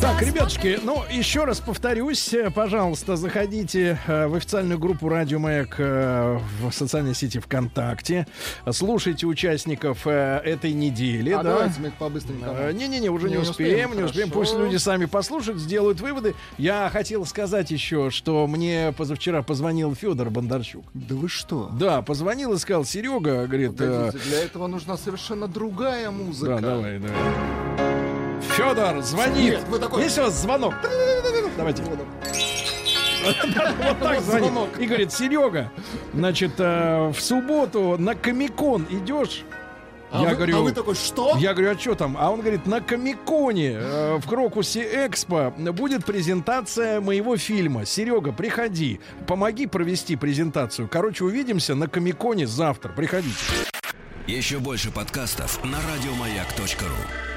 [0.05, 5.77] Так, ребятушки, ну, еще раз повторюсь, э, пожалуйста, заходите э, в официальную группу Радио Маяк
[5.79, 8.27] э, в социальной сети ВКонтакте,
[8.71, 11.55] слушайте участников этой недели, А да.
[11.55, 12.53] давайте мы их по-быстренькому.
[12.55, 14.29] Э, Не-не-не, уже не, Не успеем, успеем, не успеем.
[14.29, 14.51] хорошо.
[14.51, 16.35] Пусть люди сами послушают, сделают выводы.
[16.59, 20.85] Я хотел сказать еще, что мне позавчера позвонил Федор Бондарчук.
[20.93, 21.71] Да вы что?
[21.79, 26.59] Да, позвонил и сказал, Серега, говорит, Погодите, для этого нужна совершенно другая музыка.
[26.61, 28.04] да, давай, давай.
[28.49, 29.53] Федор, звонит.
[29.59, 30.73] Нет, вы такой- Есть у вас звонок?
[31.57, 31.83] Давайте.
[31.83, 33.35] Вот
[33.99, 34.51] так звонит.
[34.79, 35.71] И говорит, Серега,
[36.13, 39.43] значит, э, в субботу на Комикон идешь?
[40.11, 41.35] А я вы- говорю, а вы такой, что?
[41.37, 42.15] Я говорю, а что там?
[42.19, 47.85] А он говорит, на Комиконе э, в Крокусе Экспо будет презентация моего фильма.
[47.85, 50.87] Серега, приходи, помоги провести презентацию.
[50.87, 52.89] Короче, увидимся на Комиконе завтра.
[52.93, 53.35] Приходите.
[54.27, 57.34] Еще больше подкастов на радиомаяк.ру.